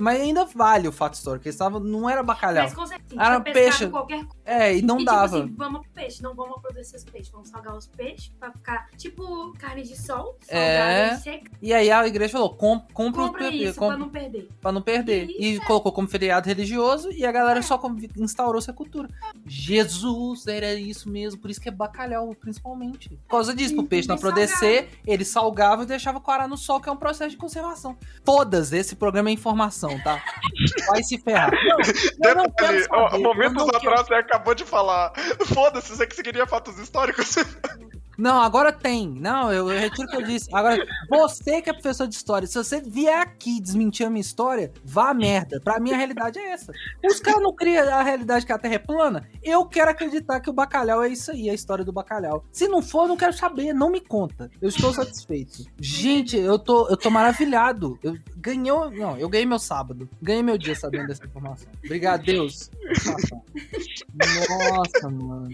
Mas 0.00 0.20
ainda 0.20 0.44
vale 0.44 0.88
o 0.88 0.92
fato 0.92 1.14
histórico. 1.14 1.46
Eles 1.46 1.54
estavam, 1.54 1.78
não 1.80 2.08
era 2.10 2.22
bacalhau. 2.22 2.64
Mas 2.64 2.74
com 2.74 2.86
certeza, 2.86 3.22
Era 3.22 3.40
peixe. 3.40 3.86
qualquer 3.88 4.24
coisa. 4.24 4.35
É, 4.46 4.76
e 4.76 4.80
não 4.82 5.00
e, 5.00 5.04
dava. 5.04 5.26
Tipo 5.40 5.44
assim, 5.44 5.54
vamos 5.56 5.80
pro 5.82 5.90
peixe. 5.90 6.22
Não 6.22 6.34
vamos 6.34 6.56
apodrecer 6.58 6.96
os 6.98 7.04
peixes. 7.04 7.28
Vamos 7.30 7.48
salgar 7.48 7.76
os 7.76 7.86
peixes 7.88 8.28
pra 8.38 8.50
ficar 8.52 8.88
tipo 8.96 9.52
carne 9.58 9.82
de 9.82 9.96
sol, 10.00 10.38
É. 10.48 10.78
salgada 10.78 11.14
e 11.14 11.22
seca. 11.22 11.50
E 11.60 11.72
aí 11.74 11.90
a 11.90 12.06
igreja 12.06 12.32
falou: 12.32 12.54
com, 12.54 12.78
compra, 12.94 13.22
o 13.22 13.26
Compra 13.26 13.48
pe- 13.50 13.56
isso 13.64 13.78
pra 13.78 13.96
não 13.96 14.08
perder. 14.08 14.48
pra 14.60 14.72
não 14.72 14.80
perder. 14.82 15.26
E 15.30 15.52
Isso, 15.54 15.62
é. 15.62 15.66
colocou 15.66 15.90
como 15.92 16.06
feriado 16.08 16.46
religioso 16.48 17.10
e 17.10 17.26
a 17.26 17.32
galera 17.32 17.60
só 17.60 17.76
com- 17.76 17.96
instaurou 18.16 18.58
essa 18.58 18.72
cultura. 18.72 19.08
Jesus, 19.44 20.46
era 20.46 20.74
isso 20.74 21.08
mesmo. 21.10 21.40
Por 21.40 21.50
isso 21.50 21.60
que 21.60 21.68
é 21.68 21.72
bacalhau, 21.72 22.34
principalmente. 22.40 23.08
Por 23.08 23.28
causa 23.30 23.54
disso, 23.54 23.74
pro 23.74 23.84
peixe 23.84 24.06
não 24.08 24.16
bem 24.16 24.24
apodrecer, 24.24 24.88
ele 25.06 25.24
salgava 25.24 25.82
e 25.82 25.86
deixava 25.86 26.20
coarar 26.20 26.46
no 26.48 26.56
sol, 26.56 26.80
que 26.80 26.88
é 26.88 26.92
um 26.92 26.96
processo 26.96 27.30
de 27.30 27.36
conservação. 27.36 27.96
Todas, 28.24 28.72
esse 28.72 28.94
programa 28.94 29.28
é 29.28 29.32
informação, 29.32 29.98
tá? 30.02 30.22
Vai 30.88 31.02
se 31.02 31.18
ferrar. 31.18 31.50
Não, 31.50 32.30
eu 32.30 32.34
não 32.36 32.50
quero 32.50 32.76
Detalhe, 32.78 33.22
momentos 33.22 33.54
não 33.54 33.66
quero- 33.80 33.94
atrás 34.00 34.06
você 34.06 34.14
acabou 34.36 34.54
de 34.54 34.64
falar. 34.64 35.12
Foda-se, 35.52 35.88
você 35.88 36.06
que 36.06 36.22
queria 36.22 36.46
fatos 36.46 36.78
históricos. 36.78 37.36
Não, 38.16 38.40
agora 38.40 38.72
tem. 38.72 39.08
Não, 39.08 39.52
eu, 39.52 39.70
eu 39.70 39.78
retiro 39.78 40.08
o 40.08 40.10
que 40.10 40.16
eu 40.16 40.22
disse. 40.22 40.48
Agora, 40.52 40.84
você 41.08 41.60
que 41.60 41.70
é 41.70 41.72
professor 41.72 42.06
de 42.06 42.14
história, 42.14 42.46
se 42.46 42.54
você 42.54 42.80
vier 42.80 43.20
aqui 43.20 43.60
desmentir 43.60 44.06
a 44.06 44.10
minha 44.10 44.20
história, 44.20 44.72
vá 44.84 45.12
merda. 45.12 45.60
Pra 45.60 45.78
mim, 45.78 45.92
a 45.92 45.96
realidade 45.96 46.38
é 46.38 46.50
essa. 46.50 46.72
Os 47.04 47.20
caras 47.20 47.42
não 47.42 47.54
criam 47.54 47.88
a 47.92 48.02
realidade 48.02 48.46
que 48.46 48.52
a 48.52 48.58
Terra 48.58 48.74
é 48.74 48.78
plana. 48.78 49.28
Eu 49.42 49.66
quero 49.66 49.90
acreditar 49.90 50.40
que 50.40 50.50
o 50.50 50.52
bacalhau 50.52 51.02
é 51.02 51.08
isso 51.08 51.30
aí, 51.30 51.50
a 51.50 51.54
história 51.54 51.84
do 51.84 51.92
bacalhau. 51.92 52.44
Se 52.52 52.68
não 52.68 52.82
for, 52.82 53.02
eu 53.02 53.08
não 53.08 53.16
quero 53.16 53.32
saber, 53.32 53.72
não 53.72 53.90
me 53.90 54.00
conta. 54.00 54.50
Eu 54.60 54.68
estou 54.68 54.92
satisfeito. 54.92 55.64
Gente, 55.78 56.36
eu 56.36 56.58
tô, 56.58 56.88
eu 56.88 56.96
tô 56.96 57.10
maravilhado. 57.10 57.98
Eu 58.02 58.16
ganhei. 58.36 58.66
Não, 58.66 59.16
eu 59.18 59.28
ganhei 59.28 59.46
meu 59.46 59.58
sábado. 59.58 60.08
Ganhei 60.20 60.42
meu 60.42 60.58
dia 60.58 60.74
sabendo 60.74 61.08
dessa 61.08 61.24
informação. 61.24 61.68
Obrigado, 61.84 62.24
Deus. 62.24 62.70
Nossa, 64.70 65.10
mano. 65.10 65.48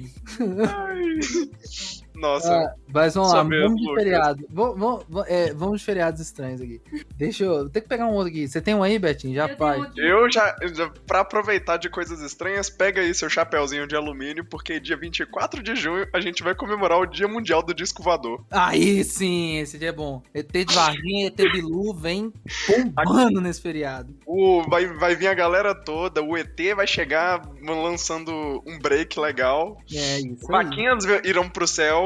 Nossa, 2.14 2.52
Ah, 2.52 2.74
mas 2.92 3.14
vamos 3.14 3.32
lá, 3.32 3.42
vamos 3.42 3.76
de 3.80 3.86
Lucas. 3.86 4.02
feriado. 4.04 4.46
Vamos, 4.50 4.78
vamos, 5.08 5.26
é, 5.28 5.52
vamos 5.54 5.80
de 5.80 5.84
feriados 5.86 6.20
estranhos 6.20 6.60
aqui. 6.60 6.80
Deixa 7.16 7.44
eu. 7.44 7.68
Tem 7.70 7.82
que 7.82 7.88
pegar 7.88 8.06
um 8.06 8.12
outro 8.12 8.28
aqui. 8.28 8.46
Você 8.46 8.60
tem 8.60 8.74
um 8.74 8.82
aí, 8.82 8.98
Betinho? 8.98 9.34
Já 9.34 9.48
Eu 9.48 9.66
aqui- 9.82 10.00
eu 10.00 10.30
já, 10.30 10.56
pra 11.06 11.20
aproveitar 11.20 11.76
de 11.78 11.88
coisas 11.88 12.20
estranhas, 12.20 12.68
pega 12.70 13.00
aí 13.00 13.14
seu 13.14 13.28
chapéuzinho 13.30 13.86
de 13.86 13.96
alumínio, 13.96 14.44
porque 14.44 14.78
dia 14.78 14.96
24 14.96 15.62
de 15.62 15.74
junho 15.74 16.06
a 16.12 16.20
gente 16.20 16.42
vai 16.42 16.54
comemorar 16.54 16.98
o 16.98 17.06
Dia 17.06 17.26
Mundial 17.26 17.62
do 17.62 17.72
Disco 17.74 18.02
Voador. 18.02 18.44
Aí 18.50 19.02
sim, 19.04 19.58
esse 19.58 19.78
dia 19.78 19.88
é 19.88 19.92
bom. 19.92 20.22
ET 20.34 20.52
de 20.52 20.74
Varginha, 20.74 21.26
ET 21.28 21.36
Bilu 21.36 21.94
vem 21.94 22.32
bombando 22.94 23.40
nesse 23.40 23.60
feriado. 23.60 24.14
O, 24.26 24.62
vai, 24.68 24.86
vai 24.86 25.14
vir 25.16 25.26
a 25.28 25.34
galera 25.34 25.74
toda, 25.74 26.22
o 26.22 26.36
ET 26.36 26.58
vai 26.76 26.86
chegar 26.86 27.42
lançando 27.62 28.62
um 28.66 28.78
break 28.78 29.18
legal. 29.18 29.78
É 29.92 30.18
isso. 30.20 30.52
aí. 30.54 30.64
Vaquinhas 30.64 31.04
irão 31.24 31.48
pro 31.48 31.66
céu. 31.66 32.01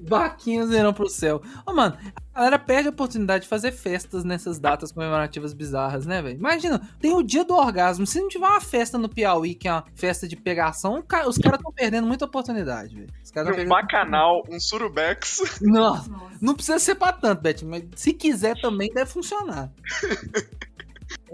Vaquinhas 0.00 0.70
irão 0.70 0.92
pro 0.92 1.08
céu. 1.08 1.40
Ô, 1.66 1.72
mano, 1.72 1.96
a 2.34 2.38
galera 2.38 2.58
perde 2.58 2.88
a 2.88 2.90
oportunidade 2.90 3.44
de 3.44 3.48
fazer 3.48 3.70
festas 3.72 4.24
nessas 4.24 4.58
datas 4.58 4.90
comemorativas 4.90 5.52
bizarras, 5.54 6.04
né, 6.06 6.20
velho? 6.20 6.36
Imagina, 6.38 6.80
tem 6.98 7.14
o 7.14 7.22
dia 7.22 7.44
do 7.44 7.54
orgasmo. 7.54 8.06
Se 8.06 8.20
não 8.20 8.28
tiver 8.28 8.46
uma 8.46 8.60
festa 8.60 8.98
no 8.98 9.08
Piauí, 9.08 9.54
que 9.54 9.68
é 9.68 9.72
uma 9.72 9.84
festa 9.94 10.26
de 10.26 10.34
pegação, 10.36 11.02
ca- 11.06 11.28
os 11.28 11.38
caras 11.38 11.58
estão 11.58 11.72
perdendo 11.72 12.06
muita 12.06 12.24
oportunidade, 12.24 12.94
velho. 12.96 13.08
Os 13.22 13.30
caras 13.30 13.46
tão 13.48 13.54
Um 13.54 13.56
perdendo- 13.68 13.68
bacanal, 13.70 14.42
um 14.50 14.58
surubex. 14.58 15.60
Nossa. 15.62 16.10
Nossa. 16.10 16.32
Não 16.40 16.54
precisa 16.54 16.78
ser 16.80 16.96
pra 16.96 17.12
tanto, 17.12 17.40
Betinho, 17.42 17.70
mas 17.70 17.84
se 17.94 18.12
quiser 18.12 18.60
também 18.60 18.90
deve 18.92 19.10
funcionar. 19.10 19.70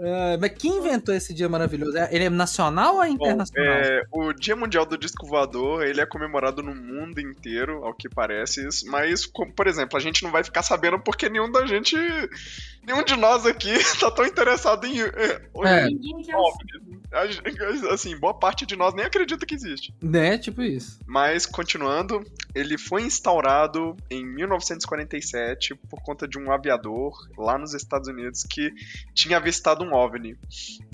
Ah, 0.01 0.37
mas 0.39 0.51
quem 0.57 0.77
inventou 0.77 1.13
esse 1.13 1.33
dia 1.33 1.49
maravilhoso? 1.49 1.97
É- 1.97 2.09
Ele 2.13 2.25
é 2.25 2.29
nacional 2.29 2.95
ou 2.95 3.03
é 3.03 3.07
Bom, 3.09 3.15
internacional? 3.15 3.73
é, 3.73 4.03
o 4.11 4.33
Dia 4.33 4.55
Mundial 4.55 4.85
do 4.85 4.97
Disco 4.97 5.25
Voador, 5.27 5.83
ele 5.85 5.99
é 6.01 6.05
comemorado 6.05 6.63
no 6.63 6.73
mundo 6.73 7.19
inteiro, 7.19 7.83
ao 7.83 7.93
que 7.93 8.07
parece. 8.09 8.67
Mas, 8.87 9.25
como, 9.25 9.51
por 9.53 9.67
exemplo, 9.67 9.97
a 9.97 10.01
gente 10.01 10.23
não 10.23 10.31
vai 10.31 10.43
ficar 10.43 10.63
sabendo 10.63 10.99
porque 10.99 11.29
nenhum 11.29 11.51
da 11.51 11.65
gente, 11.65 11.95
nenhum 12.85 13.03
de 13.03 13.15
nós 13.15 13.45
aqui 13.45 13.73
tá 13.99 14.09
tão 14.11 14.25
interessado 14.25 14.85
em... 14.85 15.01
é, 15.01 15.41
É. 15.65 15.85
Ninguém 15.85 16.21
quer 16.23 16.35
gente- 17.31 17.87
Assim, 17.91 18.15
boa 18.17 18.33
parte 18.35 18.65
de 18.65 18.75
nós 18.75 18.93
nem 18.93 19.05
acredita 19.05 19.45
que 19.45 19.55
existe. 19.55 19.93
Né, 20.01 20.37
tipo 20.37 20.61
isso. 20.61 20.99
Mas, 21.07 21.45
continuando, 21.45 22.23
ele 22.53 22.77
foi 22.77 23.01
instaurado 23.01 23.95
em 24.11 24.23
1947 24.25 25.75
por 25.89 26.01
conta 26.03 26.27
de 26.27 26.37
um 26.37 26.51
aviador 26.51 27.13
lá 27.37 27.57
nos 27.57 27.73
Estados 27.73 28.07
Unidos 28.07 28.43
que 28.43 28.71
tinha 29.13 29.37
avistado 29.37 29.83
um 29.83 29.88
OVNI. 29.93 30.35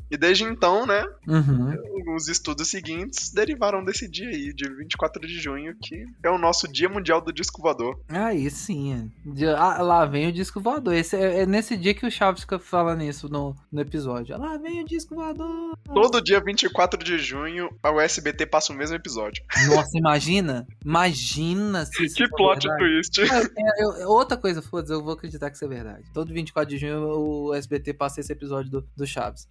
E 0.10 0.18
desde 0.18 0.44
então, 0.44 0.86
né, 0.86 1.04
Uhum. 1.28 1.76
os 2.16 2.28
estudos 2.28 2.70
seguintes 2.70 3.32
derivaram 3.32 3.84
desse 3.84 4.08
dia 4.08 4.30
aí, 4.30 4.54
de 4.54 4.70
24 4.70 5.22
de 5.28 5.40
junho, 5.40 5.76
que 5.82 6.06
é 6.24 6.30
o 6.30 6.38
nosso 6.38 6.68
Dia 6.72 6.88
Mundial 6.88 7.20
do 7.22 7.34
Disco 7.34 7.62
Voador. 7.62 8.00
Aí 8.10 8.50
sim. 8.50 8.94
é. 8.94 9.50
Ah, 9.58 9.82
lá 9.82 10.06
vem 10.06 10.28
o 10.28 10.32
disco 10.32 10.60
voador. 10.62 10.94
Esse 10.94 11.16
é, 11.16 11.42
é 11.42 11.46
nesse 11.46 11.76
dia 11.76 11.94
que 11.94 12.06
o 12.06 12.12
Chaves 12.12 12.42
fica 12.42 12.60
falando 12.60 13.04
isso 13.04 13.28
no, 13.30 13.56
no 13.72 13.82
episódio. 13.82 14.38
Lá 14.38 14.58
vem 14.58 14.82
o 14.82 14.86
disco 14.86 15.16
voador. 15.16 15.76
Todo 15.86 16.22
dia 16.22 16.40
24 16.40 17.04
de 17.04 17.18
junho, 17.18 17.70
a 17.82 17.92
USBT 17.92 18.46
passa 18.46 18.72
o 18.72 18.76
mesmo 18.76 18.96
episódio. 18.96 19.44
Nossa, 19.70 19.98
imagina. 19.98 20.68
Imagina 20.84 21.86
se 21.86 22.06
isso 22.06 22.16
Que 22.16 22.28
plot 22.30 22.68
verdade. 22.68 22.84
twist. 22.84 23.22
É, 23.22 23.84
eu- 23.84 23.92
eu- 23.98 24.10
outra 24.10 24.38
coisa, 24.38 24.62
foda-se, 24.62 24.94
eu 24.94 25.04
vou 25.04 25.14
acreditar 25.14 25.50
que 25.50 25.56
isso 25.56 25.66
é 25.66 25.68
verdade. 25.68 26.04
Todo 26.14 26.34
24 26.34 26.70
de 26.70 26.78
junho 26.78 27.00
o 27.48 27.54
SBT 27.54 27.94
passa 27.94 28.20
esse 28.20 28.32
episódio 28.32 28.70
do, 28.72 28.88
do 28.96 29.06
Chaves. 29.08 29.48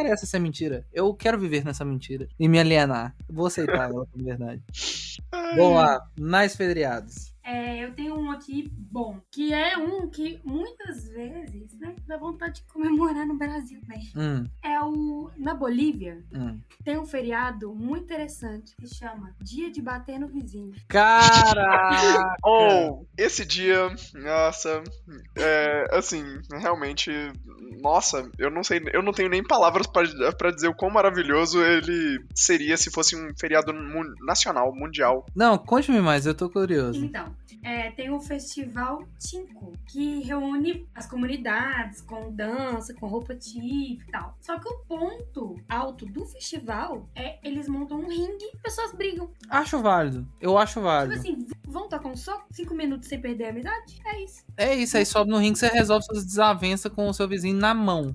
Interessa 0.00 0.26
se 0.26 0.36
é 0.36 0.40
mentira. 0.40 0.86
Eu 0.92 1.14
quero 1.14 1.38
viver 1.38 1.64
nessa 1.64 1.84
mentira 1.84 2.28
e 2.38 2.48
me 2.48 2.58
alienar. 2.58 3.14
Vou 3.28 3.46
aceitar 3.46 3.90
ela 3.90 4.06
como 4.06 4.24
verdade. 4.24 4.62
Vamos 5.56 5.74
lá, 5.76 6.06
mais 6.18 6.56
feriados. 6.56 7.33
É, 7.44 7.84
eu 7.84 7.92
tenho 7.94 8.16
um 8.16 8.30
aqui 8.30 8.70
bom, 8.74 9.20
que 9.30 9.52
é 9.52 9.76
um 9.76 10.08
que 10.08 10.40
muitas 10.44 11.06
vezes, 11.08 11.78
né, 11.78 11.94
dá 12.06 12.16
vontade 12.16 12.60
de 12.62 12.72
comemorar 12.72 13.26
no 13.26 13.36
Brasil, 13.36 13.80
né? 13.86 14.00
Hum, 14.16 14.46
É 14.62 14.80
o 14.80 15.30
na 15.36 15.52
Bolívia 15.54 16.24
hum. 16.34 16.58
tem 16.82 16.98
um 16.98 17.04
feriado 17.04 17.74
muito 17.74 18.04
interessante 18.04 18.74
que 18.76 18.86
chama 18.86 19.34
Dia 19.42 19.70
de 19.70 19.82
Bater 19.82 20.18
no 20.18 20.28
Vizinho. 20.28 20.72
Caraca! 20.88 22.36
Ou, 22.42 23.06
esse 23.18 23.44
dia, 23.44 23.88
nossa, 24.14 24.82
é, 25.36 25.86
assim, 25.92 26.22
realmente, 26.50 27.10
nossa, 27.82 28.28
eu 28.38 28.50
não 28.50 28.62
sei, 28.64 28.80
eu 28.92 29.02
não 29.02 29.12
tenho 29.12 29.28
nem 29.28 29.42
palavras 29.42 29.86
pra 29.86 30.04
pra 30.38 30.50
dizer 30.50 30.68
o 30.68 30.74
quão 30.74 30.90
maravilhoso 30.90 31.62
ele 31.62 32.24
seria 32.34 32.76
se 32.76 32.90
fosse 32.90 33.16
um 33.16 33.28
feriado 33.38 33.72
mun- 33.74 34.14
nacional, 34.26 34.74
mundial. 34.74 35.26
Não, 35.34 35.58
conte-me 35.58 36.00
mais, 36.00 36.24
eu 36.26 36.34
tô 36.34 36.48
curioso. 36.48 37.04
Então, 37.04 37.33
é, 37.62 37.90
tem 37.92 38.10
o 38.10 38.20
Festival 38.20 39.04
Tinco, 39.18 39.72
que 39.86 40.20
reúne 40.22 40.86
as 40.94 41.06
comunidades 41.06 42.00
com 42.00 42.30
dança, 42.32 42.94
com 42.94 43.06
roupa 43.06 43.34
típica 43.34 44.04
e 44.08 44.10
tal. 44.12 44.36
Só 44.40 44.58
que 44.58 44.68
o 44.68 44.78
ponto 44.86 45.56
alto 45.68 46.06
do 46.06 46.24
festival 46.26 47.08
é 47.14 47.38
eles 47.46 47.68
montam 47.68 47.98
um 48.00 48.08
ringue 48.08 48.44
e 48.52 48.56
pessoas 48.58 48.92
brigam. 48.92 49.30
Acho 49.48 49.80
válido. 49.80 50.26
Eu 50.40 50.56
acho 50.58 50.74
Tipo 50.74 50.84
válido. 50.84 51.14
assim, 51.14 51.34
v- 51.44 51.54
vão 51.66 51.88
tocar 51.88 52.08
um 52.08 52.16
soco? 52.16 52.46
Cinco 52.50 52.74
minutos 52.74 53.08
sem 53.08 53.20
perder 53.20 53.46
a 53.46 53.50
amizade? 53.50 54.00
É 54.06 54.22
isso. 54.22 54.44
É 54.56 54.74
isso, 54.74 54.96
aí 54.96 55.04
sobe 55.04 55.30
no 55.30 55.38
ringue, 55.38 55.58
você 55.58 55.68
resolve 55.68 56.04
suas 56.06 56.24
desavenças 56.24 56.92
com 56.92 57.08
o 57.08 57.14
seu 57.14 57.26
vizinho 57.26 57.56
na 57.56 57.74
mão. 57.74 58.14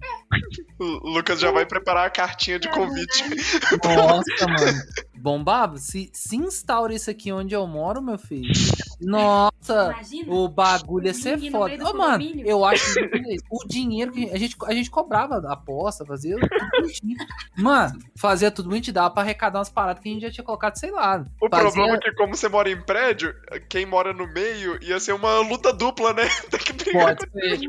O 0.80 1.10
Lucas 1.10 1.40
já 1.40 1.52
vai 1.52 1.66
preparar 1.66 2.08
a 2.08 2.10
cartinha 2.10 2.58
de 2.58 2.70
convite. 2.70 3.24
Nossa, 3.84 4.48
mano. 4.48 4.82
Bombado, 5.18 5.78
se, 5.78 6.10
se 6.14 6.38
instaura 6.38 6.94
isso 6.94 7.10
aqui 7.12 7.30
onde 7.30 7.54
eu 7.54 7.68
moro, 7.68 8.02
meu 8.02 8.18
filho. 8.18 8.50
Nossa, 9.02 9.92
Imagina. 9.92 10.34
o 10.34 10.48
bagulho 10.48 11.08
ia 11.08 11.14
ser 11.14 11.38
foda. 11.52 11.74
Ô, 11.90 11.94
mano, 11.94 12.24
eu 12.46 12.64
acho 12.64 12.94
que 12.94 13.38
o 13.52 13.68
dinheiro 13.68 14.12
que 14.14 14.30
a 14.32 14.38
gente, 14.38 14.56
a 14.66 14.74
gente 14.74 14.90
cobrava 14.90 15.36
a 15.46 15.54
aposta, 15.54 16.06
fazia 16.06 16.36
tudo 16.40 16.70
bonitinho. 16.72 17.18
Mano, 17.58 18.00
fazia 18.18 18.50
tudo 18.50 18.70
bonitinho, 18.70 18.94
dava 18.94 19.10
pra 19.12 19.24
arrecadar 19.24 19.60
umas 19.60 19.70
paradas 19.70 20.02
que 20.02 20.08
a 20.10 20.14
gente 20.14 20.22
já 20.22 20.32
tinha 20.32 20.44
colocado, 20.44 20.78
sei 20.78 20.92
lá. 20.92 21.26
O 21.42 21.50
fazia- 21.50 21.70
problema 21.72 21.96
é 21.98 22.00
que, 22.00 22.14
como 22.14 22.34
você 22.36 22.48
mora 22.48 22.70
em 22.70 22.82
prédio, 22.82 23.34
quem 23.68 23.86
mora 23.86 24.14
no 24.14 24.26
meio 24.32 24.82
ia 24.82 25.00
ser 25.02 25.12
uma 25.14 25.40
luta 25.40 25.74
dupla, 25.74 26.14
né? 26.14 26.29
Tem 26.52 26.60
que 26.60 26.74
brigar 26.74 27.16
Pode 27.18 27.32
ser. 27.32 27.60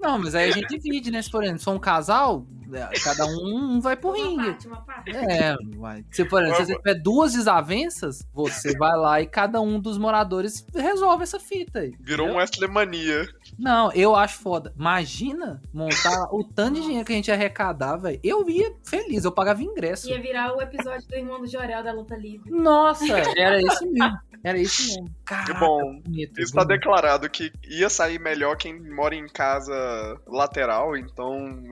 Não, 0.00 0.18
mas 0.18 0.34
aí 0.34 0.50
a 0.50 0.52
gente 0.52 0.78
divide, 0.78 1.10
né? 1.10 1.22
Se 1.22 1.30
for, 1.30 1.44
se 1.44 1.64
for 1.64 1.74
um 1.74 1.78
casal, 1.78 2.46
é, 2.72 2.98
cada 3.00 3.26
um 3.26 3.80
vai 3.80 3.96
pro 3.96 4.10
Uma 4.10 4.16
ringue. 4.16 4.46
parte, 4.46 4.66
uma 4.66 4.80
parte. 4.82 5.16
É, 5.16 5.56
vai. 5.76 6.04
Se, 6.10 6.24
por 6.24 6.42
exemplo, 6.42 6.64
se 6.64 6.72
você 6.72 6.76
tiver 6.76 6.94
duas 6.94 7.32
desavenças, 7.32 8.26
você 8.32 8.76
vai 8.76 8.96
lá 8.96 9.20
e 9.20 9.26
cada 9.26 9.60
um 9.60 9.80
dos 9.80 9.98
moradores 9.98 10.66
resolve 10.74 11.22
essa 11.22 11.38
fita 11.38 11.80
aí. 11.80 11.94
Virou 12.00 12.26
um 12.26 12.30
entendeu? 12.30 12.40
Wesley 12.40 12.70
Mania. 12.70 13.28
Não, 13.58 13.92
eu 13.92 14.14
acho 14.14 14.38
foda. 14.38 14.72
Imagina 14.78 15.62
montar 15.72 16.28
o 16.32 16.44
tanto 16.44 16.74
de 16.74 16.82
dinheiro 16.82 17.04
que 17.04 17.12
a 17.12 17.16
gente 17.16 17.28
ia 17.28 17.34
arrecadar, 17.34 17.96
velho. 17.96 18.20
Eu 18.22 18.48
ia 18.48 18.74
feliz, 18.84 19.24
eu 19.24 19.32
pagava 19.32 19.62
ingresso. 19.62 20.08
Ia 20.08 20.20
virar 20.20 20.54
o 20.54 20.60
episódio 20.60 21.06
do 21.08 21.14
irmão 21.14 21.40
do 21.40 21.46
Jorel 21.46 21.82
da 21.82 21.92
luta 21.92 22.16
livre. 22.16 22.50
Nossa, 22.50 23.06
era 23.36 23.60
isso 23.60 23.86
mesmo. 23.90 24.18
Era 24.44 24.58
isso 24.58 24.86
mesmo. 24.86 25.14
Caraca, 25.24 25.54
bom, 25.54 26.00
bonito. 26.00 26.40
Está 26.40 26.62
bonito. 26.64 26.68
declarado 26.68 27.30
que 27.30 27.52
ia 27.68 27.88
sair 27.88 28.18
melhor 28.18 28.56
quem 28.56 28.78
mora 28.90 29.14
em 29.14 29.26
casa 29.28 29.85
lateral, 30.26 30.96
então 30.96 31.62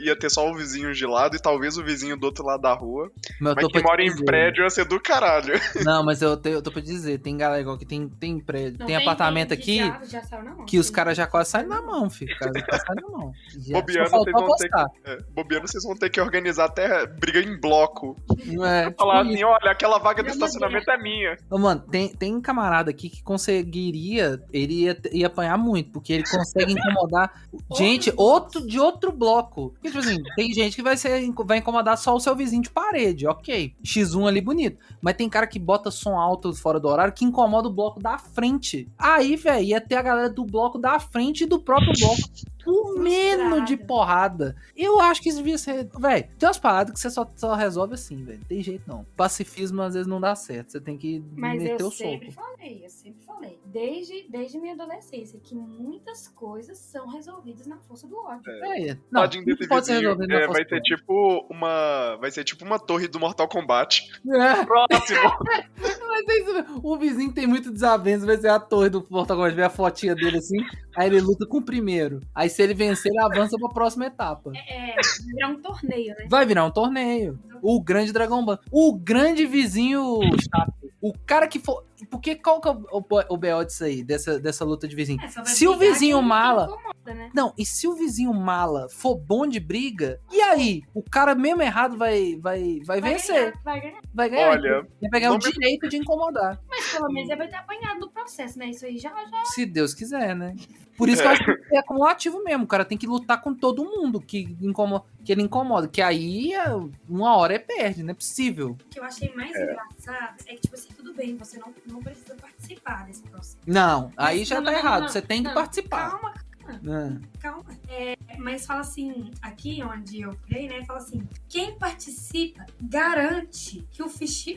ia 0.00 0.16
ter 0.18 0.30
só 0.30 0.48
o 0.50 0.54
vizinho 0.54 0.92
de 0.94 1.06
lado 1.06 1.36
e 1.36 1.40
talvez 1.40 1.76
o 1.78 1.84
vizinho 1.84 2.16
do 2.16 2.24
outro 2.24 2.44
lado 2.44 2.62
da 2.62 2.72
rua. 2.74 3.10
Mas, 3.40 3.54
Mas 3.56 3.66
quem 3.68 3.82
mora 3.82 4.02
em 4.02 4.14
prédio 4.24 4.62
ia 4.64 4.70
ser 4.70 4.84
do 4.84 5.00
caralho. 5.00 5.54
Não, 5.84 6.04
mas 6.04 6.22
eu, 6.22 6.36
te- 6.36 6.50
eu 6.50 6.62
tô 6.62 6.70
pra 6.70 6.80
dizer, 6.82 7.18
tem 7.18 7.36
galera 7.36 7.60
igual 7.60 7.78
que 7.78 7.86
tem, 7.86 8.08
tem 8.08 8.38
prédio, 8.40 8.78
Não 8.78 8.86
tem 8.86 8.96
apartamento 8.96 9.48
que 9.48 9.54
aqui 9.54 9.78
Já, 9.78 10.00
já 10.04 10.22
saiu 10.22 10.44
na 10.44 10.54
mão. 10.54 10.64
que 10.66 10.78
os 10.78 10.90
caras 10.90 11.16
já 11.16 11.26
quase 11.26 11.50
saem 11.50 11.66
na 11.66 11.80
mão, 11.82 12.08
filho. 12.10 12.32
Os 12.32 12.38
caras 12.38 12.54
já 12.60 12.66
quase 12.66 12.84
saem 12.86 13.00
na 13.02 13.08
mão. 13.18 13.32
Já, 13.58 13.74
faltou 13.74 13.92
vocês 13.94 14.10
vão 14.10 14.24
ter 14.24 14.30
apostar. 14.30 14.86
É, 15.04 15.18
bobeando, 15.34 15.68
vocês 15.68 15.84
vão 15.84 15.96
ter 15.96 16.08
que 16.10 16.20
organizar 16.20 16.66
até 16.66 17.06
briga 17.06 17.40
em 17.40 17.58
bloco. 17.60 18.16
Não 18.46 18.64
é, 18.64 18.92
Falar 18.92 19.22
tipo 19.22 19.34
assim, 19.34 19.44
olha, 19.44 19.70
aquela 19.70 19.98
vaga 19.98 20.22
do 20.22 20.28
estacionamento 20.30 20.90
é 20.90 20.98
minha. 20.98 21.36
Ô, 21.50 21.58
Mano, 21.58 21.80
tem, 21.90 22.08
tem 22.08 22.34
um 22.34 22.40
camarada 22.40 22.90
aqui 22.90 23.08
que 23.10 23.22
conseguiria. 23.22 24.40
Ele 24.52 24.84
ia, 24.84 24.96
ia 25.12 25.26
apanhar 25.26 25.56
muito, 25.58 25.90
porque 25.90 26.12
ele 26.12 26.24
consegue 26.24 26.72
incomodar 26.72 27.32
gente 27.76 28.12
outro, 28.16 28.66
de 28.66 28.78
outro 28.78 29.12
bloco. 29.12 29.70
Porque, 29.70 29.88
tipo 29.88 29.98
assim, 29.98 30.22
tem 30.36 30.52
gente 30.52 30.76
que 30.76 30.82
vai, 30.82 30.96
ser, 30.96 31.30
vai 31.44 31.58
incomodar 31.58 31.96
só 31.96 32.14
o 32.14 32.20
seu 32.20 32.34
vizinho 32.34 32.62
de 32.62 32.70
parede, 32.70 33.26
ok. 33.26 33.74
X1 33.84 34.28
ali 34.28 34.40
bonito. 34.40 34.78
Mas 35.00 35.16
tem 35.16 35.28
cara 35.28 35.46
que 35.46 35.58
bota 35.58 35.90
som 35.90 36.16
alto 36.16 36.52
fora 36.54 36.80
do 36.80 36.88
horário 36.88 37.12
que 37.12 37.24
incomoda 37.24 37.68
o 37.68 37.72
bloco 37.72 38.00
da 38.00 38.18
frente. 38.18 38.88
Aí, 38.98 39.36
velho, 39.36 39.64
ia 39.64 39.80
ter 39.80 39.96
a 39.96 40.02
galera 40.02 40.30
do 40.30 40.44
bloco 40.44 40.78
da 40.78 40.98
frente 40.98 41.44
e 41.44 41.46
do 41.46 41.58
próprio 41.58 41.92
bloco. 41.98 42.22
Comendo 42.72 43.64
de 43.64 43.76
porrada. 43.76 44.54
Eu 44.76 45.00
acho 45.00 45.22
que 45.22 45.28
isso 45.28 45.38
devia 45.38 45.58
ser. 45.58 45.88
Velho, 45.98 46.28
tem 46.38 46.46
umas 46.48 46.58
paradas 46.58 46.92
que 46.94 47.00
você 47.00 47.10
só, 47.10 47.26
só 47.36 47.54
resolve 47.54 47.94
assim, 47.94 48.22
velho. 48.24 48.40
Tem 48.48 48.62
jeito 48.62 48.82
não. 48.86 49.04
Pacifismo 49.16 49.82
às 49.82 49.94
vezes 49.94 50.06
não 50.06 50.20
dá 50.20 50.34
certo. 50.34 50.72
Você 50.72 50.80
tem 50.80 50.96
que 50.96 51.22
Mas 51.34 51.62
meter 51.62 51.80
eu 51.80 51.88
o 51.88 51.90
sempre 51.90 52.30
soco. 52.32 52.46
falei, 52.46 52.84
eu 52.84 52.90
sempre 52.90 53.22
falei, 53.24 53.58
desde, 53.64 54.26
desde 54.28 54.58
minha 54.58 54.74
adolescência, 54.74 55.38
que 55.42 55.54
muitas 55.54 56.28
coisas 56.28 56.78
são 56.78 57.08
resolvidas 57.08 57.66
na 57.66 57.78
força 57.78 58.06
do 58.06 58.16
ódio. 58.18 58.42
É, 58.50 58.96
não, 59.10 59.22
Tadinho 59.22 59.44
tudo 59.44 59.56
desse 59.56 59.68
pode 59.68 59.86
ser 59.86 59.92
vizinho. 59.94 60.10
resolvido 60.10 60.28
na 60.32 60.40
É, 60.40 60.46
força 60.46 60.60
vai 60.60 60.68
ser 60.68 60.80
tipo 60.82 61.46
uma. 61.50 62.16
Vai 62.16 62.30
ser 62.30 62.44
tipo 62.44 62.64
uma 62.64 62.78
torre 62.78 63.08
do 63.08 63.18
Mortal 63.20 63.48
Kombat. 63.48 64.10
É, 64.26 64.64
Próximo! 64.64 65.20
mas 66.08 66.28
é 66.28 66.38
isso 66.40 66.52
mesmo. 66.54 66.80
o 66.82 66.96
vizinho 66.98 67.32
tem 67.32 67.46
muito 67.46 67.70
desavenças, 67.70 68.24
vai 68.24 68.36
ser 68.36 68.48
a 68.48 68.58
torre 68.60 68.88
do 68.90 69.06
Mortal 69.10 69.36
Kombat, 69.36 69.54
ver 69.54 69.62
a 69.64 69.70
fotinha 69.70 70.14
dele 70.14 70.38
assim, 70.38 70.56
aí 70.96 71.06
ele 71.08 71.20
luta 71.20 71.46
com 71.46 71.58
o 71.58 71.62
primeiro. 71.64 72.20
Aí 72.34 72.48
se 72.58 72.62
ele 72.64 72.74
vencer, 72.74 73.12
ele 73.12 73.20
avança 73.20 73.56
pra 73.56 73.68
próxima 73.68 74.06
etapa. 74.06 74.50
É, 74.52 74.96
virar 75.24 75.48
um 75.48 75.62
torneio, 75.62 76.12
né? 76.18 76.26
Vai 76.28 76.44
virar 76.44 76.64
um 76.64 76.72
torneio. 76.72 77.38
O 77.62 77.80
grande 77.80 78.12
Dragon 78.12 78.44
Ball. 78.44 78.58
O 78.72 78.92
grande 78.96 79.46
vizinho 79.46 80.18
chato. 80.42 80.72
O 81.00 81.12
cara 81.24 81.46
que 81.46 81.60
for. 81.60 81.84
Porque 82.06 82.34
qual 82.36 82.60
que 82.60 82.68
é 82.68 82.70
o, 82.72 82.84
o, 82.92 82.98
o 82.98 83.36
BO 83.36 83.64
disso 83.66 83.84
aí, 83.84 84.02
dessa, 84.04 84.38
dessa 84.38 84.64
luta 84.64 84.86
de 84.86 84.94
vizinho? 84.94 85.20
É, 85.22 85.28
Se 85.44 85.66
o 85.66 85.76
vizinho 85.76 86.20
mala- 86.22 86.64
incomoda, 86.66 87.14
né? 87.14 87.30
Não, 87.34 87.52
e 87.58 87.64
se 87.66 87.88
o 87.88 87.94
vizinho 87.94 88.32
mala 88.32 88.88
for 88.88 89.16
bom 89.16 89.46
de 89.46 89.58
briga, 89.58 90.20
e 90.32 90.40
aí? 90.40 90.82
O 90.94 91.02
cara 91.02 91.34
mesmo 91.34 91.62
errado 91.62 91.96
vai, 91.96 92.36
vai, 92.40 92.80
vai, 92.84 93.00
Vai 93.00 93.12
vencer. 93.12 93.34
ganhar, 93.52 93.62
vai 93.64 93.80
ganhar. 93.80 94.00
Vai 94.14 94.28
ganhar. 94.30 94.50
Olha, 94.50 94.86
Vai 95.00 95.10
pegar 95.10 95.30
o 95.32 95.34
me- 95.34 95.40
direito 95.40 95.88
de 95.88 95.96
incomodar. 95.96 96.60
Mas 96.68 96.92
pelo 96.92 97.08
menos 97.12 97.28
ele 97.30 97.38
vai 97.38 97.48
ter 97.48 97.56
apanhado 97.56 98.00
no 98.00 98.10
processo, 98.10 98.58
né? 98.58 98.66
Isso 98.70 98.84
aí 98.86 98.98
já, 98.98 99.10
já. 99.10 99.44
Se 99.46 99.64
Deus 99.66 99.94
quiser, 99.94 100.34
né? 100.36 100.54
Por 100.96 101.08
isso 101.08 101.22
que 101.22 101.28
eu 101.28 101.32
acho 101.32 101.44
que 101.44 101.76
é 101.76 101.78
acumulativo 101.78 102.42
mesmo. 102.42 102.64
O 102.64 102.66
cara 102.66 102.84
tem 102.84 102.98
que 102.98 103.06
lutar 103.06 103.40
com 103.40 103.54
todo 103.54 103.84
mundo 103.84 104.20
que, 104.20 104.56
incomoda, 104.60 105.04
que 105.24 105.30
ele 105.30 105.42
incomoda. 105.42 105.86
Que 105.86 106.02
aí, 106.02 106.52
é, 106.52 106.64
uma 107.08 107.36
hora 107.36 107.54
é 107.54 107.58
perde, 107.60 108.02
não 108.02 108.10
é 108.10 108.14
possível. 108.14 108.70
O 108.70 108.74
que 108.90 108.98
eu 108.98 109.04
achei 109.04 109.32
mais 109.32 109.52
engraçado 109.54 110.36
é 110.46 110.54
que, 110.54 110.62
tipo 110.62 110.74
assim, 110.74 110.88
tudo 110.96 111.14
bem, 111.14 111.36
você 111.36 111.56
não, 111.58 111.72
não 111.90 112.00
precisa 112.00 112.34
participar 112.36 113.06
desse 113.06 113.22
processo. 113.22 113.56
Não, 113.66 114.10
aí 114.16 114.38
Mas 114.40 114.48
já 114.48 114.56
não, 114.56 114.64
tá 114.64 114.70
não, 114.72 114.78
errado. 114.78 115.00
não, 115.02 115.08
Você 115.08 115.22
tem 115.22 115.42
que 115.42 115.52
participar. 115.52 116.10
Calma, 116.10 116.34
Ah, 116.70 117.18
calma. 117.40 117.64
É, 117.88 118.14
mas 118.38 118.66
fala 118.66 118.80
assim, 118.80 119.30
aqui 119.40 119.82
onde 119.82 120.20
eu 120.20 120.36
criei, 120.46 120.68
né? 120.68 120.84
Fala 120.84 120.98
assim: 120.98 121.26
quem 121.48 121.78
participa 121.78 122.66
garante 122.80 123.86
que 123.90 124.02
o, 124.02 124.08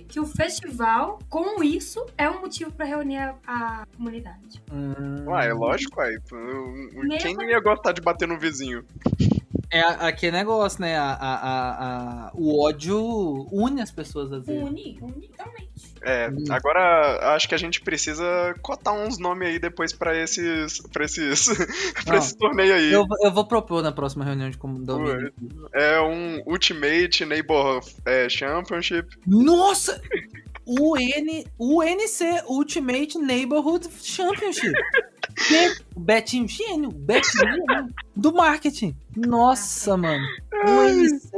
que 0.09 0.19
o 0.19 0.25
festival, 0.25 1.19
com 1.29 1.63
isso, 1.63 2.05
é 2.17 2.29
um 2.29 2.41
motivo 2.41 2.69
pra 2.73 2.85
reunir 2.85 3.17
a, 3.17 3.35
a 3.47 3.85
comunidade. 3.95 4.61
hum. 4.71 5.23
Ué, 5.25 5.47
é 5.47 5.53
lógico, 5.53 6.01
ué. 6.01 6.17
Quem 7.21 7.33
não 7.35 7.45
ia 7.45 7.61
gostar 7.61 7.93
de 7.93 8.01
bater 8.01 8.27
no 8.27 8.37
vizinho? 8.37 8.83
É 9.73 9.79
aquele 9.79 10.33
negócio, 10.35 10.81
né? 10.81 10.97
A, 10.97 11.13
a, 11.13 11.35
a- 11.35 12.25
a- 12.27 12.31
o 12.33 12.61
ódio 12.61 13.47
une 13.53 13.81
as 13.81 13.89
pessoas 13.89 14.29
às 14.33 14.45
vezes. 14.45 14.61
Une, 14.69 14.99
une 15.01 15.27
totalmente. 15.29 15.70
É, 16.03 16.29
Hum. 16.29 16.43
agora 16.49 17.35
acho 17.35 17.47
que 17.47 17.53
a 17.53 17.57
gente 17.57 17.79
precisa 17.81 18.55
cotar 18.61 18.93
uns 18.93 19.19
nomes 19.19 19.47
aí 19.49 19.59
depois 19.59 19.93
pra 19.93 20.17
esses. 20.17 20.79
pra 20.91 21.05
esses. 21.05 21.45
pra 22.03 22.13
Não. 22.15 22.17
esse 22.19 22.35
torneio 22.37 22.73
aí. 22.73 22.91
Eu, 22.91 23.05
eu 23.23 23.31
vou 23.31 23.45
propor 23.45 23.83
na 23.83 23.91
próxima 23.91 24.25
reunião 24.25 24.49
de 24.49 24.57
condomínio. 24.57 25.31
É 25.73 25.99
um 26.01 26.41
Ultimate 26.47 27.23
Neighbor 27.25 27.81
é, 28.05 28.27
Championship. 28.27 29.07
Nossa! 29.27 30.01
O 30.65 30.97
N, 30.97 31.45
o 31.57 31.83
NC 31.83 32.43
Ultimate 32.47 33.17
Neighborhood 33.17 33.87
Championship. 34.01 34.73
O 35.95 35.99
Betinho 35.99 36.47
gênio, 36.47 36.89
o 36.89 36.93
Betinho 36.93 37.63
do 38.15 38.33
marketing. 38.33 38.95
Nossa, 39.15 39.95
mano. 39.97 40.25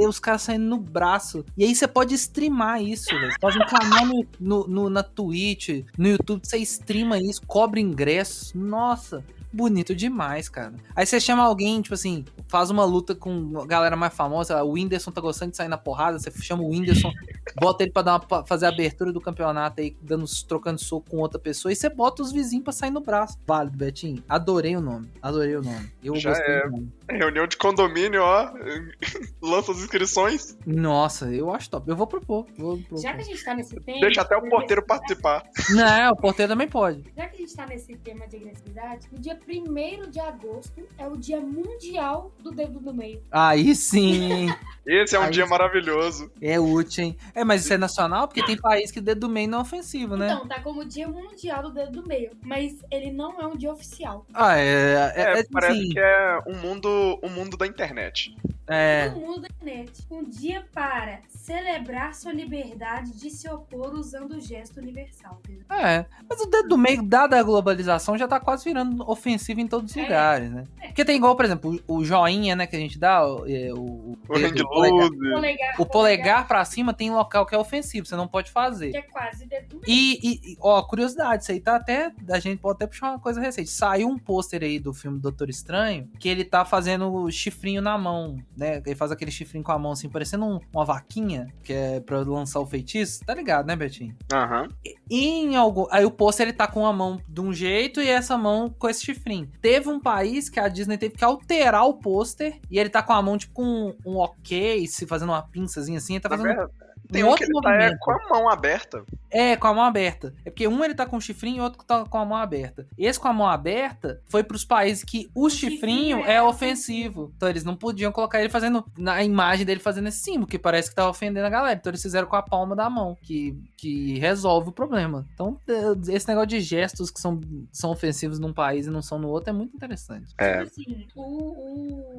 Os 0.08 0.20
caras 0.20 0.42
saindo 0.44 0.66
no 0.66 0.78
braço. 0.78 1.46
E 1.58 1.64
aí 1.64 1.74
você 1.74 1.88
pode 1.88 2.14
streamar 2.16 2.82
isso, 2.82 3.10
velho. 3.10 3.32
Você 3.32 3.38
faz 3.40 3.56
um 3.56 3.66
canal 3.66 4.06
no, 4.06 4.26
no- 4.40 4.68
no- 4.68 4.90
na 4.90 5.02
Twitch, 5.04 5.84
no 5.98 6.08
YouTube, 6.10 6.42
você 6.44 6.58
streama 6.60 7.18
isso, 7.20 7.42
cobra 7.48 7.80
ingressos. 7.80 8.54
Nossa. 8.54 9.24
Bonito 9.54 9.94
demais, 9.94 10.50
cara. 10.50 10.74
Aí 10.96 11.06
você 11.06 11.20
chama 11.20 11.44
alguém, 11.44 11.80
tipo 11.82 11.94
assim, 11.94 12.26
faz 12.48 12.72
uma 12.72 12.84
luta 12.84 13.14
com 13.14 13.60
a 13.62 13.66
galera 13.68 13.96
mais 13.96 14.12
famosa. 14.14 14.64
O 14.64 14.72
Whindersson 14.72 15.12
tá 15.12 15.22
gostando 15.22 15.52
de 15.52 15.58
sair 15.58 15.68
na 15.68 15.78
porrada. 15.78 16.18
Você 16.18 16.32
chama 16.42 16.64
o 16.64 16.70
Whindersson, 16.70 17.12
bota 17.62 17.84
ele 17.84 17.92
pra, 17.92 18.02
dar 18.02 18.20
uma- 18.20 18.46
fazer 18.48 18.66
a 18.66 18.70
abertura 18.70 19.14
do 19.14 19.22
campeonato 19.22 19.80
aí, 19.80 19.96
dando, 20.02 20.26
trocando 20.48 20.80
soco 20.82 21.12
com 21.12 21.18
outra 21.18 21.38
pessoa. 21.40 21.72
E 21.72 21.76
você 21.76 21.88
bota 21.88 22.24
os 22.24 22.32
vizinhos 22.32 22.64
pra 22.64 22.74
sair 22.74 22.90
no 22.90 23.02
braço. 23.02 23.38
Válido, 23.46 23.78
Betinho. 23.78 24.24
Adorei 24.28 24.76
o 24.76 24.82
nome. 24.82 25.08
Adorei 25.22 25.56
o 25.56 25.62
nome. 25.62 25.88
Eu 26.04 26.16
Já 26.16 26.32
gostei 26.32 26.54
é. 26.56 26.64
do 26.66 26.72
nome. 26.72 26.92
Reunião 27.10 27.48
de 27.48 27.58
condomínio, 27.58 28.22
ó. 28.22 28.52
Lança 29.42 29.72
as 29.72 29.80
inscrições. 29.80 30.58
Nossa, 30.66 31.26
eu 31.34 31.54
acho 31.54 31.70
top. 31.70 31.90
Eu 31.90 31.96
vou 31.96 32.08
propor. 32.08 32.46
Vou 32.58 32.78
propor. 32.78 33.02
Já 33.02 33.14
que 33.14 33.22
a 33.22 33.26
gente 33.26 33.44
tá 33.44 33.54
nesse 33.54 33.76
tema. 33.80 34.00
Deixa 34.00 34.22
até 34.22 34.38
o 34.38 34.50
porteiro 34.50 34.82
participar. 34.86 35.44
Não, 35.72 36.12
o 36.12 36.16
porteiro 36.16 36.52
também 36.52 36.68
pode. 36.68 37.04
Já 37.16 37.28
que 37.28 37.36
a 37.36 37.40
gente 37.40 37.56
tá 37.56 37.66
nesse 37.66 37.96
tema 37.98 38.28
de 38.28 38.38
agressividade, 38.38 39.08
no 39.12 39.20
dia 39.20 39.38
1 39.48 40.10
de 40.10 40.20
agosto 40.20 40.84
é 40.98 41.08
o 41.08 41.18
dia 41.18 41.40
mundial 41.40 42.32
do 42.40 42.52
dedo 42.52 42.80
do 42.80 42.94
meio. 42.94 43.22
Aí 43.32 43.76
sim. 43.76 44.48
Esse 44.86 45.16
é 45.16 45.20
um 45.20 45.24
Aí 45.24 45.32
dia 45.32 45.44
sim. 45.44 45.50
maravilhoso. 45.50 46.32
É 46.42 46.60
útil, 46.60 47.06
hein? 47.06 47.18
É, 47.34 47.44
mas 47.44 47.64
isso 47.64 47.74
é 47.74 47.78
nacional? 47.78 48.28
Porque 48.28 48.44
tem 48.46 48.58
país 48.58 48.92
que 48.92 49.00
dedo 49.00 49.22
do 49.22 49.30
meio 49.30 49.48
não 49.50 49.60
é 49.60 49.62
ofensivo, 49.62 50.18
né? 50.18 50.28
Então, 50.28 50.48
tá 50.48 50.60
como 50.62 50.84
dia 50.86 51.08
mundial 51.08 51.64
do 51.64 51.72
dedo 51.74 52.02
do 52.02 52.08
meio. 52.08 52.32
Mas 52.44 52.74
ele 52.92 53.12
não 53.12 53.40
é 53.40 53.48
um 53.48 53.56
dia 53.56 53.72
oficial. 53.72 54.26
Ah, 54.34 54.58
é. 54.58 54.64
É, 54.64 55.14
É, 55.16 55.40
é, 55.40 55.44
parece 55.52 55.80
assim, 55.80 55.90
que 55.90 56.00
é 56.00 56.40
um 56.48 56.56
mundo, 56.58 56.88
um 57.22 57.30
mundo 57.30 57.58
da 57.58 57.68
internet. 57.68 58.36
É. 58.68 59.10
No 59.10 59.20
mundo 59.22 59.42
da 59.42 59.48
internet. 59.50 60.04
Um 60.10 60.24
dia 60.24 60.66
para 60.74 61.20
celebrar 61.28 62.14
sua 62.16 62.32
liberdade 62.32 63.12
de 63.14 63.30
se 63.30 63.50
opor 63.50 63.94
usando 63.94 64.34
o 64.34 64.40
gesto 64.42 64.78
universal. 64.80 65.40
entendeu? 65.44 65.64
É, 65.70 66.06
mas 66.30 66.40
o 66.42 66.46
dedo 66.46 66.70
do 66.70 66.78
meio, 66.78 67.04
dada 67.04 67.40
a 67.40 67.44
globalização, 67.44 68.18
já 68.18 68.28
tá 68.28 68.40
quase 68.40 68.64
virando 68.66 69.04
ofensivo 69.10 69.60
em 69.60 69.68
todos 69.68 69.92
os 69.92 69.98
É. 69.98 70.02
lugares, 70.04 70.52
né? 70.52 70.64
É. 70.82 70.88
Porque 70.88 71.04
tem 71.06 71.18
igual, 71.18 71.36
por 71.36 71.46
exemplo, 71.46 71.80
o 71.88 72.04
joinha, 72.06 72.56
né, 72.56 72.66
que 72.68 72.76
a 72.76 72.80
gente 72.80 72.98
dá, 72.98 73.26
o, 73.28 73.46
é, 73.48 73.74
o, 73.74 74.18
O 74.28 74.34
dedo, 74.34 74.62
o 74.64 74.68
polegar. 74.70 75.10
Polegar, 75.10 75.76
O 75.82 75.86
polegar 75.86 76.48
pra 76.48 76.66
cima 76.66 76.94
tem 76.94 77.12
local 77.12 77.46
que 77.46 77.56
é 77.56 77.58
ofensivo, 77.58 78.06
você 78.06 78.16
não 78.16 78.28
pode 78.28 78.52
fazer. 78.52 78.92
Que 78.92 78.98
é 78.98 79.02
quase 79.02 79.46
dedo 79.46 79.68
do 79.70 79.76
meio. 79.82 79.86
E, 79.88 80.14
e- 80.24 80.54
e, 80.54 80.58
ó, 80.62 80.82
curiosidade, 80.84 81.44
isso 81.44 81.52
aí 81.52 81.60
tá 81.60 81.76
até. 81.76 82.12
A 82.30 82.40
gente 82.40 82.60
pode 82.60 82.76
até 82.78 82.88
puxar 82.88 83.10
uma 83.12 83.20
coisa 83.20 83.42
recente. 83.42 83.70
Saiu 83.70 84.08
um 84.08 84.18
pôster 84.18 84.62
aí 84.64 84.80
do 84.80 84.94
filme 84.94 85.20
Doutor 85.20 85.50
Estranho 85.50 86.10
que 86.20 86.30
ele 86.30 86.44
tá 86.46 86.64
fazendo 86.66 87.30
chifrinho 87.32 87.82
na 87.82 87.98
mão, 87.98 88.38
né? 88.56 88.82
Ele 88.86 88.96
faz 88.96 89.12
aquele 89.12 89.32
chifrinho 89.32 89.64
com 89.64 89.72
a 89.72 89.80
mão 89.80 89.92
assim, 89.92 90.10
parecendo 90.10 90.46
um- 90.46 90.60
uma 90.74 90.86
vaquinha, 90.86 91.48
que 91.64 91.74
é 91.74 92.00
pra 92.00 92.20
lançar 92.20 92.60
o 92.60 92.66
feitiço. 92.66 93.24
Tá 93.26 93.34
ligado, 93.34 93.66
né, 93.66 93.76
Betinho? 93.76 94.16
Aham. 94.32 94.68
E 95.10 95.26
em 95.26 95.56
algum. 95.56 95.86
Aí 95.92 96.06
o 96.06 96.12
pôster 96.12 96.48
ele 96.48 96.54
tá 96.54 96.68
com 96.68 96.86
a 96.86 96.94
mão 96.94 97.20
de 97.28 97.42
um 97.42 97.54
jeito 97.54 98.02
e 98.02 98.08
essa 98.10 98.38
mão 98.38 98.70
com 98.78 98.90
esse 98.90 99.04
chifrinho. 99.06 99.50
Teve 99.62 99.90
um 99.90 100.00
país 100.00 100.50
que 100.50 100.60
a 100.60 100.68
Disney 100.68 100.98
teve 100.98 101.16
que 101.16 101.24
alterar 101.24 101.86
o 101.86 101.96
pôster 101.96 102.60
e 102.70 102.78
ele 102.80 102.90
tá 102.90 103.02
com 103.04 103.14
a 103.14 103.22
mão 103.22 103.38
tipo 103.38 103.54
com 103.54 103.64
um, 103.64 104.14
um 104.14 104.18
ok, 104.18 104.88
se 104.88 105.06
fazendo 105.06 105.30
uma 105.30 105.42
pinçazinha 105.42 105.98
assim, 105.98 106.14
ele 106.14 106.22
tá 106.22 106.30
Na 106.30 106.38
fazendo 106.38 106.48
verdade, 106.56 106.72
Tem 107.14 107.24
Um 107.24 107.28
um 107.28 107.30
outro 107.30 107.46
que 107.46 107.52
ele 107.52 107.62
tá 107.62 107.70
é, 107.74 107.78
movimento. 107.78 108.00
com 108.00 108.12
a 108.12 108.30
mão 108.30 108.50
aberta. 108.50 109.06
É, 109.32 109.56
com 109.56 109.68
a 109.68 109.74
mão 109.74 109.84
aberta. 109.84 110.34
É 110.46 110.50
porque 110.52 110.68
um 110.68 110.84
ele 110.84 110.94
tá 110.94 111.06
com 111.06 111.18
o 111.18 111.22
chifrinho 111.22 111.58
e 111.58 111.62
outro 111.62 111.84
tá 111.84 112.06
com 112.06 112.18
a 112.18 112.26
mão 112.26 112.38
aberta. 112.38 112.86
Esse 112.98 113.20
com 113.20 113.28
a 113.28 113.34
mão 113.34 113.48
aberta 113.48 114.22
foi 114.28 114.44
pros 114.44 114.64
países 114.64 115.04
que 115.04 115.30
o, 115.34 115.46
O 115.46 115.50
chifrinho, 115.50 116.18
chifrinho 116.18 116.26
é 116.26 116.36
é 116.36 116.42
ofensivo. 116.44 117.32
Então 117.36 117.50
eles 117.50 117.64
não 117.64 117.76
podiam 117.76 118.12
colocar 118.12 118.40
ele 118.40 118.50
fazendo. 118.50 118.84
Na 118.98 119.24
imagem 119.24 119.66
dele 119.66 119.80
fazendo 119.80 120.08
esse 120.08 120.20
símbolo, 120.20 120.48
que 120.48 120.60
parece 120.60 120.90
que 120.90 120.96
tá 120.96 121.10
ofendendo 121.10 121.46
a 121.48 121.50
galera. 121.50 121.80
Então 121.80 121.90
eles 121.92 122.02
fizeram 122.02 122.28
com 122.28 122.36
a 122.36 122.42
palma 122.42 122.76
da 122.76 122.90
mão, 122.90 123.16
que, 123.22 123.58
que 123.78 124.20
resolve 124.20 124.70
o 124.70 124.72
problema. 124.74 125.26
Então 125.34 125.58
eh, 125.68 126.14
esse 126.14 126.28
negócio 126.28 126.48
de 126.50 126.62
gestos 126.62 127.10
que 127.10 127.20
são, 127.20 127.40
são 127.72 127.92
ofensivos 127.92 128.40
num 128.40 128.54
país 128.54 128.86
e 128.88 128.90
não 128.92 129.02
são 129.02 129.18
no 129.20 129.30
outro 129.30 129.50
é 129.50 129.54
muito 129.54 129.76
interessante. 129.76 130.34
É. 130.38 130.64
Tipo 130.66 130.82
assim, 130.82 131.08
o, 131.16 131.22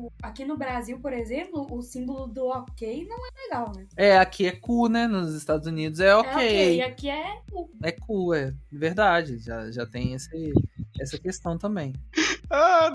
o- 0.07 0.13
aqui 0.23 0.45
no 0.45 0.57
Brasil, 0.57 0.99
por 1.01 1.13
exemplo, 1.13 1.67
o 1.71 1.81
símbolo 1.83 2.27
do 2.27 2.47
ok 2.47 3.07
não 3.09 3.17
é 3.17 3.43
legal, 3.45 3.73
né? 3.77 3.87
É, 3.97 4.19
aqui 4.19 4.47
é 4.47 4.53
cu, 4.85 4.89
né? 4.89 5.07
Nos 5.07 5.35
Estados 5.35 5.67
Unidos 5.67 6.01
é 6.01 6.09
É 6.09 6.15
ok. 6.17 6.31
ok, 6.33 6.83
aqui 6.83 7.11
é 7.11 7.41
o. 7.53 7.69
É 7.83 7.93
cu, 7.93 8.35
é 8.35 8.53
verdade. 8.71 9.39
Já, 9.39 9.71
já 9.71 9.87
tem 9.87 10.15
esse, 10.15 10.53
essa 11.01 11.19
questão 11.19 11.57
também. 11.59 11.93
Ah, 12.51 12.93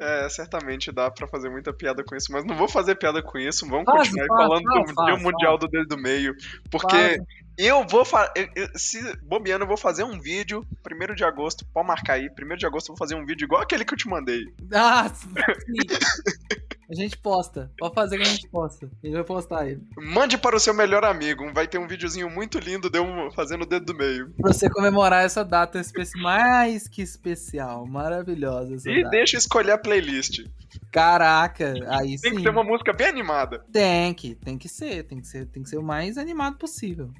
é, 0.00 0.28
certamente 0.30 0.90
dá 0.90 1.10
pra 1.10 1.28
fazer 1.28 1.50
muita 1.50 1.74
piada 1.74 2.02
com 2.02 2.16
isso, 2.16 2.32
mas 2.32 2.44
não 2.44 2.56
vou 2.56 2.66
fazer 2.66 2.96
piada 2.96 3.22
com 3.22 3.38
isso. 3.38 3.68
Vamos 3.68 3.84
Faz, 3.84 4.08
continuar 4.08 4.26
faz, 4.26 4.48
falando 4.48 4.64
faz, 4.64 4.86
do 4.86 4.94
faz, 4.94 5.06
Dia 5.06 5.22
Mundial 5.22 5.52
faz. 5.52 5.60
do 5.60 5.68
Dedo 5.68 5.88
do 5.88 5.98
Meio. 5.98 6.34
Porque 6.70 6.96
Faz. 6.96 7.18
eu 7.58 7.86
vou 7.86 8.04
fazer. 8.04 8.50
Se 8.74 8.98
bobeando, 9.18 9.64
eu 9.64 9.68
vou 9.68 9.76
fazer 9.76 10.04
um 10.04 10.18
vídeo, 10.18 10.66
1 10.90 11.14
de 11.14 11.22
agosto, 11.22 11.66
pode 11.66 11.86
marcar 11.86 12.14
aí. 12.14 12.28
1 12.28 12.56
de 12.56 12.66
agosto 12.66 12.88
eu 12.88 12.96
vou 12.96 12.98
fazer 12.98 13.14
um 13.14 13.26
vídeo 13.26 13.44
igual 13.44 13.60
aquele 13.62 13.84
que 13.84 13.92
eu 13.92 13.98
te 13.98 14.08
mandei. 14.08 14.42
Ah, 14.72 15.08
sim. 15.14 15.28
A 16.92 16.94
gente 16.94 17.16
posta. 17.16 17.70
Pode 17.78 17.94
fazer 17.94 18.18
que 18.18 18.22
a 18.22 18.26
gente 18.26 18.46
posta. 18.48 18.86
A 19.02 19.06
gente 19.06 19.14
vai 19.14 19.24
postar 19.24 19.66
ele. 19.66 19.80
Mande 19.96 20.36
para 20.36 20.54
o 20.54 20.60
seu 20.60 20.74
melhor 20.74 21.02
amigo. 21.06 21.50
Vai 21.54 21.66
ter 21.66 21.78
um 21.78 21.86
videozinho 21.86 22.28
muito 22.28 22.58
lindo 22.58 22.90
de 22.90 22.98
eu 22.98 23.30
fazendo 23.34 23.62
o 23.62 23.66
dedo 23.66 23.86
do 23.86 23.94
meio. 23.94 24.30
Pra 24.38 24.52
você 24.52 24.68
comemorar 24.68 25.24
essa 25.24 25.42
data 25.42 25.80
especi- 25.80 26.20
mais 26.20 26.86
que 26.86 27.00
especial. 27.00 27.86
Maravilhosa 27.86 28.74
essa 28.74 28.90
E 28.90 28.98
data. 29.02 29.10
deixa 29.10 29.38
escolher 29.38 29.72
a 29.72 29.78
playlist. 29.78 30.44
Caraca, 30.92 31.72
aí 31.88 32.18
Tem 32.20 32.32
sim. 32.32 32.36
que 32.36 32.42
ter 32.42 32.50
uma 32.50 32.62
música 32.62 32.92
bem 32.92 33.06
animada. 33.06 33.64
Tem 33.72 34.12
que, 34.12 34.34
tem 34.34 34.58
que 34.58 34.68
ser, 34.68 35.04
tem 35.04 35.20
que 35.20 35.26
ser, 35.26 35.46
tem 35.46 35.62
que 35.62 35.70
ser 35.70 35.78
o 35.78 35.82
mais 35.82 36.18
animado 36.18 36.58
possível. 36.58 37.10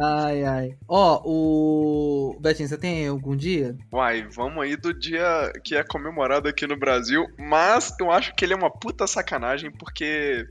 Ai, 0.00 0.44
ai. 0.44 0.76
Ó, 0.88 1.22
o. 1.24 2.38
Betinho, 2.40 2.68
você 2.68 2.76
tem 2.76 3.06
algum 3.06 3.36
dia? 3.36 3.76
Uai, 3.92 4.26
vamos 4.34 4.62
aí 4.62 4.76
do 4.76 4.92
dia 4.92 5.52
que 5.62 5.76
é 5.76 5.84
comemorado 5.84 6.48
aqui 6.48 6.66
no 6.66 6.76
Brasil, 6.76 7.24
mas 7.38 7.94
eu 8.00 8.10
acho 8.10 8.34
que 8.34 8.44
ele 8.44 8.54
é 8.54 8.56
uma 8.56 8.70
puta 8.70 9.06
sacanagem, 9.06 9.70
porque, 9.70 10.44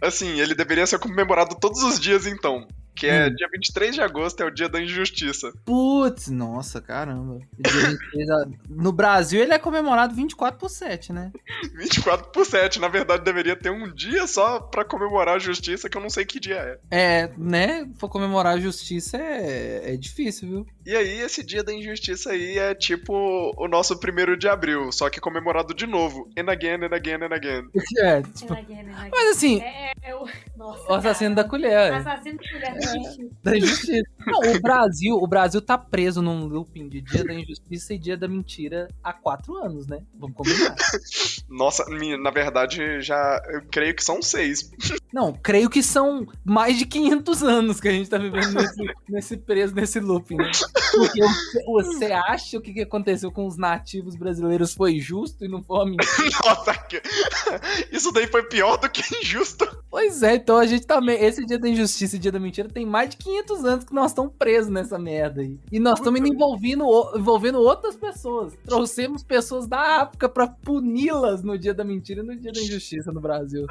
assim, 0.00 0.40
ele 0.40 0.54
deveria 0.54 0.86
ser 0.86 0.98
comemorado 0.98 1.56
todos 1.60 1.82
os 1.82 2.00
dias 2.00 2.26
então. 2.26 2.66
Que 2.94 3.06
é 3.08 3.26
Hum. 3.26 3.34
dia 3.34 3.48
23 3.52 3.94
de 3.94 4.00
agosto, 4.00 4.40
é 4.42 4.46
o 4.46 4.50
dia 4.50 4.68
da 4.68 4.80
injustiça. 4.80 5.52
Putz, 5.64 6.28
nossa, 6.28 6.80
caramba. 6.80 7.40
Dia 7.58 7.72
23 7.88 8.30
a- 8.30 8.46
No 8.68 8.92
Brasil 8.92 9.40
ele 9.42 9.52
é 9.52 9.58
comemorado 9.58 10.14
24 10.14 10.58
por 10.60 10.68
7, 10.70 11.12
né? 11.12 11.32
24 11.76 12.30
por 12.30 12.46
7, 12.46 12.78
na 12.80 12.88
verdade 12.88 13.24
deveria 13.24 13.56
ter 13.56 13.70
um 13.70 13.92
dia 13.92 14.26
só 14.26 14.60
pra 14.60 14.84
comemorar 14.84 15.36
a 15.36 15.38
justiça, 15.40 15.88
que 15.88 15.96
eu 15.96 16.02
não 16.02 16.10
sei 16.10 16.24
que 16.24 16.38
dia 16.38 16.78
é. 16.90 17.24
É, 17.24 17.30
né? 17.36 17.88
For 17.98 18.08
comemorar 18.08 18.54
a 18.54 18.60
justiça 18.60 19.16
é, 19.16 19.92
é 19.94 19.96
difícil, 19.96 20.48
viu? 20.48 20.66
E 20.86 20.94
aí, 20.94 21.20
esse 21.20 21.42
dia 21.42 21.64
da 21.64 21.72
injustiça 21.72 22.30
aí 22.32 22.58
é 22.58 22.74
tipo 22.74 23.52
o 23.56 23.66
nosso 23.66 23.98
primeiro 23.98 24.36
de 24.36 24.46
abril, 24.48 24.92
só 24.92 25.08
que 25.08 25.20
comemorado 25.20 25.74
de 25.74 25.86
novo. 25.86 26.28
And 26.36 26.50
again, 26.50 26.84
and 26.84 26.94
again, 26.94 27.22
and 27.22 27.34
again. 27.34 27.68
É, 28.04 28.20
tipo, 28.22 28.52
mas 29.10 29.36
assim, 29.36 29.60
É, 29.62 29.92
é, 30.02 30.10
é 30.10 30.14
o. 30.14 30.26
Nossa, 30.56 30.92
o 30.92 30.94
assassino 30.94 31.34
cara. 31.34 31.42
da 31.44 31.50
colher. 31.50 31.92
O 31.92 31.96
assassino 31.96 32.38
da 32.38 32.50
colher 32.50 32.74
da 32.74 32.80
justiça. 32.80 33.30
Da 33.42 33.56
injustiça. 33.56 34.10
Não, 34.26 34.40
o 34.52 34.60
Brasil, 34.60 35.14
o 35.16 35.26
Brasil 35.26 35.60
tá 35.60 35.78
preso 35.78 36.20
num 36.20 36.46
looping 36.46 36.88
de 36.88 37.00
dia 37.00 37.24
da 37.24 37.34
injustiça 37.34 37.94
e 37.94 37.98
dia 37.98 38.16
da 38.16 38.28
mentira 38.28 38.88
há 39.02 39.12
quatro 39.12 39.56
anos, 39.56 39.86
né? 39.86 40.00
Vamos 40.18 40.36
combinar. 40.36 40.74
Nossa, 41.48 41.84
na 42.20 42.30
verdade, 42.30 43.00
já. 43.00 43.42
Eu 43.48 43.62
creio 43.70 43.94
que 43.94 44.04
são 44.04 44.20
seis. 44.20 44.70
Não, 45.14 45.32
creio 45.32 45.70
que 45.70 45.80
são 45.80 46.26
mais 46.44 46.76
de 46.76 46.84
500 46.86 47.42
anos 47.44 47.80
que 47.80 47.86
a 47.86 47.92
gente 47.92 48.10
tá 48.10 48.18
vivendo 48.18 48.52
nesse, 48.52 48.82
nesse 49.08 49.36
preso, 49.36 49.72
nesse 49.72 50.00
looping, 50.00 50.34
né? 50.34 50.50
Porque 50.90 51.20
você- 51.66 52.10
acha 52.12 52.60
que 52.60 52.70
o 52.72 52.74
que 52.74 52.80
aconteceu 52.80 53.30
com 53.30 53.46
os 53.46 53.56
nativos 53.56 54.16
brasileiros 54.16 54.74
foi 54.74 54.98
justo 54.98 55.44
e 55.44 55.48
não 55.48 55.62
foi 55.62 55.76
uma 55.76 55.84
mentira? 55.86 56.08
Nossa, 56.44 56.74
que- 56.74 57.00
isso 57.96 58.10
daí 58.10 58.26
foi 58.26 58.42
pior 58.42 58.76
do 58.76 58.90
que 58.90 59.02
injusto. 59.20 59.64
Pois 59.88 60.20
é, 60.24 60.34
então 60.34 60.56
a 60.58 60.66
gente 60.66 60.84
também. 60.84 61.22
Esse 61.22 61.46
dia 61.46 61.60
da 61.60 61.68
injustiça 61.68 62.16
e 62.16 62.18
dia 62.18 62.32
da 62.32 62.40
mentira 62.40 62.68
tem 62.68 62.84
mais 62.84 63.10
de 63.10 63.16
500 63.18 63.64
anos 63.64 63.84
que 63.84 63.94
nós 63.94 64.10
estamos 64.10 64.32
presos 64.36 64.68
nessa 64.68 64.98
merda 64.98 65.42
aí. 65.42 65.56
E 65.70 65.78
nós 65.78 66.00
estamos 66.00 66.20
envolvendo, 66.28 66.84
envolvendo 67.16 67.60
outras 67.60 67.94
pessoas. 67.94 68.52
Trouxemos 68.64 69.22
pessoas 69.22 69.68
da 69.68 70.02
África 70.02 70.28
pra 70.28 70.48
puni-las 70.48 71.44
no 71.44 71.56
dia 71.56 71.72
da 71.72 71.84
mentira 71.84 72.20
e 72.22 72.26
no 72.26 72.34
dia 72.34 72.50
da 72.50 72.60
injustiça 72.60 73.12
no 73.12 73.20
Brasil. 73.20 73.64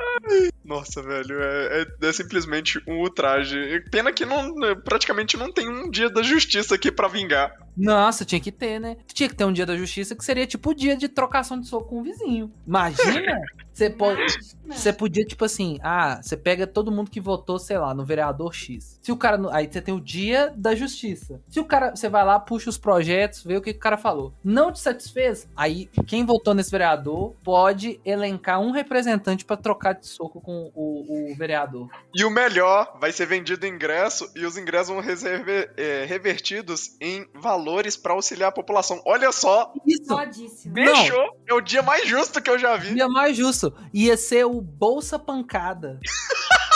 Nossa, 0.64 1.02
velho, 1.02 1.33
é, 1.42 1.82
é- 2.02 2.08
é 2.08 2.12
simplesmente 2.14 2.82
um 2.88 3.00
ultraje. 3.00 3.82
Pena 3.92 4.12
que 4.12 4.26
não, 4.26 4.54
praticamente 4.84 5.38
não 5.38 5.52
tem 5.52 5.68
um 5.70 5.90
dia 5.90 6.10
da 6.10 6.22
justiça 6.24 6.76
aqui 6.76 6.92
pra 6.92 7.08
vingar. 7.08 7.52
Nossa, 7.76 8.26
tinha 8.26 8.40
que 8.40 8.52
ter, 8.52 8.80
né? 8.80 8.98
Tinha 9.08 9.30
que 9.30 9.36
ter 9.36 9.46
um 9.46 9.54
dia 9.54 9.66
da 9.66 9.76
justiça 9.76 10.16
que 10.16 10.24
seria 10.24 10.46
tipo 10.48 10.70
o 10.70 10.74
dia 10.74 10.96
de 10.96 11.08
trocação 11.08 11.60
de 11.60 11.68
soco 11.68 11.90
com 11.90 12.00
o 12.00 12.04
vizinho. 12.04 12.52
Imagina! 12.66 13.42
Você 13.74 13.90
pode. 13.90 14.22
Você 14.68 14.94
podia, 14.94 15.26
tipo 15.26 15.44
assim, 15.44 15.80
ah, 15.82 16.20
você 16.22 16.38
pega 16.38 16.68
todo 16.68 16.92
mundo 16.92 17.10
que 17.10 17.20
votou, 17.20 17.58
sei 17.58 17.76
lá, 17.78 17.92
no 17.92 18.06
vereador 18.06 18.54
X. 18.54 19.00
Se 19.02 19.12
o 19.12 19.18
cara. 19.18 19.40
Aí 19.52 19.68
você 19.70 19.82
tem 19.82 19.92
o 19.94 20.00
dia 20.00 20.54
da 20.56 20.76
justiça. 20.76 21.42
Se 21.50 21.60
o 21.60 21.66
cara. 21.66 21.96
Você 21.96 22.08
vai 22.08 22.24
lá, 22.24 22.40
puxa 22.40 22.70
os 22.70 22.78
projetos, 22.78 23.44
vê 23.44 23.58
o 23.58 23.62
que, 23.64 23.74
que 23.74 23.80
o 23.80 23.82
cara 23.82 23.98
falou. 23.98 24.32
Não 24.44 24.72
te 24.72 24.80
satisfez? 24.80 25.50
Aí, 25.56 25.90
quem 26.06 26.24
votou 26.24 26.54
nesse 26.54 26.70
vereador 26.70 27.34
pode 27.44 28.00
elencar 28.06 28.62
um 28.62 28.70
representante 28.70 29.44
pra 29.44 29.58
trocar 29.58 29.94
de 29.94 30.06
soco 30.06 30.40
com 30.40 30.72
o, 30.76 31.32
o 31.32 31.36
vereador. 31.36 31.90
E 32.14 32.24
o 32.24 32.30
melhor, 32.30 32.96
vai 33.02 33.12
ser 33.12 33.26
vendido 33.26 33.66
ingresso 33.66 34.30
e 34.36 34.46
os 34.46 34.56
ingressos 34.56 34.90
vão 34.90 35.00
reserve- 35.00 35.68
é, 35.76 36.06
revertidos 36.06 36.96
em 37.02 37.26
valores 37.64 37.96
pra 37.96 38.14
auxiliar 38.14 38.50
a 38.50 38.52
população. 38.52 39.02
Olha 39.06 39.32
só, 39.32 39.72
Isso! 39.88 40.08
Todíssimo. 40.08 40.76
Não. 40.76 41.34
É 41.48 41.54
o 41.54 41.62
dia 41.62 41.82
mais 41.82 42.08
justo 42.08 42.42
que 42.42 42.50
eu 42.50 42.60
já 42.60 42.76
vi. 42.76 42.94
Dia 42.94 43.08
mais 43.08 43.38
justo. 43.38 43.74
Ia 43.94 44.18
ser 44.18 44.46
o 44.46 44.62
Bolsa 44.62 45.18
Pancada. 45.18 46.00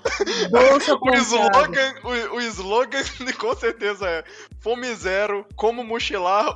Bolsa 0.50 0.94
O 0.94 1.14
slogan, 1.14 1.94
o, 2.04 2.36
o 2.36 2.40
slogan 2.40 3.02
com 3.38 3.54
certeza 3.54 4.08
é 4.08 4.24
Fome 4.60 4.94
zero, 4.94 5.46
como 5.56 5.82
mochilar, 5.82 6.54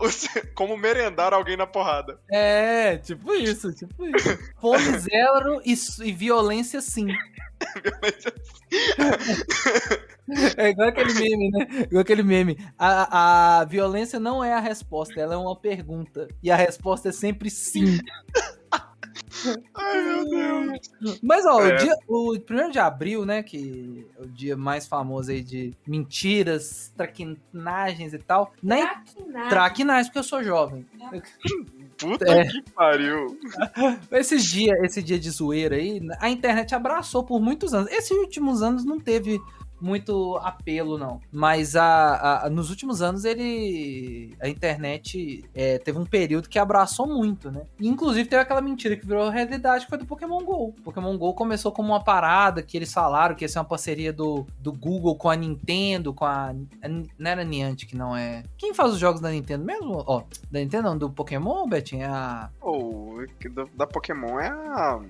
como 0.54 0.76
merendar 0.76 1.32
alguém 1.32 1.56
na 1.56 1.66
porrada. 1.66 2.18
É, 2.30 2.98
tipo 2.98 3.32
isso, 3.34 3.72
tipo 3.72 4.06
isso. 4.06 4.38
Fome 4.60 4.92
zero 4.98 5.60
e, 5.64 5.74
e 6.02 6.12
violência 6.12 6.80
sim. 6.80 7.08
É 10.56 10.68
igual 10.68 10.88
aquele 10.88 11.14
meme, 11.14 11.50
né? 11.50 11.66
Igual 11.84 12.02
aquele 12.02 12.22
meme. 12.22 12.58
A, 12.78 13.60
a 13.60 13.64
violência 13.64 14.20
não 14.20 14.44
é 14.44 14.52
a 14.52 14.60
resposta, 14.60 15.18
ela 15.18 15.34
é 15.34 15.36
uma 15.36 15.58
pergunta. 15.58 16.28
E 16.42 16.50
a 16.50 16.56
resposta 16.56 17.08
é 17.08 17.12
sempre 17.12 17.48
sim. 17.48 17.98
Ai, 19.74 20.02
meu 20.02 20.24
Deus. 20.28 21.20
Mas, 21.22 21.44
ó, 21.46 21.60
É. 21.60 21.74
o, 21.74 21.76
dia, 21.76 21.94
o 22.08 22.34
1 22.36 22.70
de 22.70 22.78
abril, 22.78 23.24
né? 23.24 23.42
Que 23.42 24.06
é 24.18 24.22
o 24.22 24.26
dia 24.26 24.56
mais 24.56 24.86
famoso 24.86 25.30
aí 25.30 25.42
de 25.42 25.72
mentiras, 25.86 26.92
traquinagens 26.96 28.12
e 28.14 28.18
tal. 28.18 28.52
Nem 28.62 28.82
Traquinagem. 28.84 29.48
traquinagens, 29.50 30.06
porque 30.08 30.18
eu 30.18 30.24
sou 30.24 30.42
jovem. 30.42 30.86
Puta 31.98 32.24
É. 32.28 32.44
que 32.44 32.62
pariu. 32.72 33.38
Esse 34.10 34.36
dia, 34.38 34.72
esse 34.82 35.02
dia 35.02 35.18
de 35.18 35.30
zoeira 35.30 35.76
aí, 35.76 36.00
a 36.20 36.28
internet 36.28 36.74
abraçou 36.74 37.22
por 37.24 37.40
muitos 37.40 37.72
anos. 37.72 37.90
Esses 37.92 38.10
últimos 38.10 38.62
anos 38.62 38.84
não 38.84 38.98
teve 38.98 39.40
muito 39.84 40.36
apelo, 40.42 40.96
não. 40.98 41.20
Mas 41.30 41.76
a, 41.76 42.44
a- 42.46 42.50
nos 42.50 42.70
últimos 42.70 43.02
anos 43.02 43.24
ele. 43.24 44.34
A 44.40 44.48
internet 44.48 45.44
é, 45.54 45.78
teve 45.78 45.98
um 45.98 46.06
período 46.06 46.48
que 46.48 46.58
abraçou 46.58 47.06
muito, 47.06 47.50
né? 47.50 47.62
Inclusive 47.80 48.28
teve 48.28 48.42
aquela 48.42 48.60
mentira 48.60 48.96
que 48.96 49.06
virou 49.06 49.28
realidade 49.28 49.84
que 49.84 49.90
foi 49.90 49.98
do 49.98 50.06
Pokémon 50.06 50.42
GO. 50.44 50.72
Pokémon 50.84 51.16
GO 51.18 51.34
começou 51.34 51.70
como 51.72 51.88
uma 51.92 52.02
parada 52.02 52.62
que 52.62 52.76
eles 52.76 52.92
falaram 52.92 53.34
que 53.34 53.44
ia 53.44 53.48
ser 53.48 53.58
uma 53.58 53.64
parceria 53.64 54.12
do, 54.12 54.46
do 54.58 54.72
Google 54.72 55.16
com 55.16 55.28
a 55.28 55.36
Nintendo, 55.36 56.12
com 56.14 56.24
a. 56.24 56.50
a 56.82 56.88
não 56.88 57.30
era 57.30 57.44
Niantic, 57.44 57.94
não 57.94 58.16
é. 58.16 58.42
Quem 58.56 58.72
faz 58.74 58.92
os 58.92 58.98
jogos 58.98 59.20
da 59.20 59.30
Nintendo 59.30 59.64
mesmo? 59.64 60.02
Ó, 60.06 60.22
da 60.50 60.60
Nintendo 60.60 60.88
não, 60.90 60.98
do 60.98 61.10
Pokémon, 61.10 61.66
Betinho? 61.68 62.02
É 62.02 62.06
a. 62.06 62.50
Oh, 62.60 63.16
que 63.38 63.48
da, 63.48 63.64
da 63.76 63.86
Pokémon 63.86 64.38
é 64.40 64.48
a. 64.48 65.00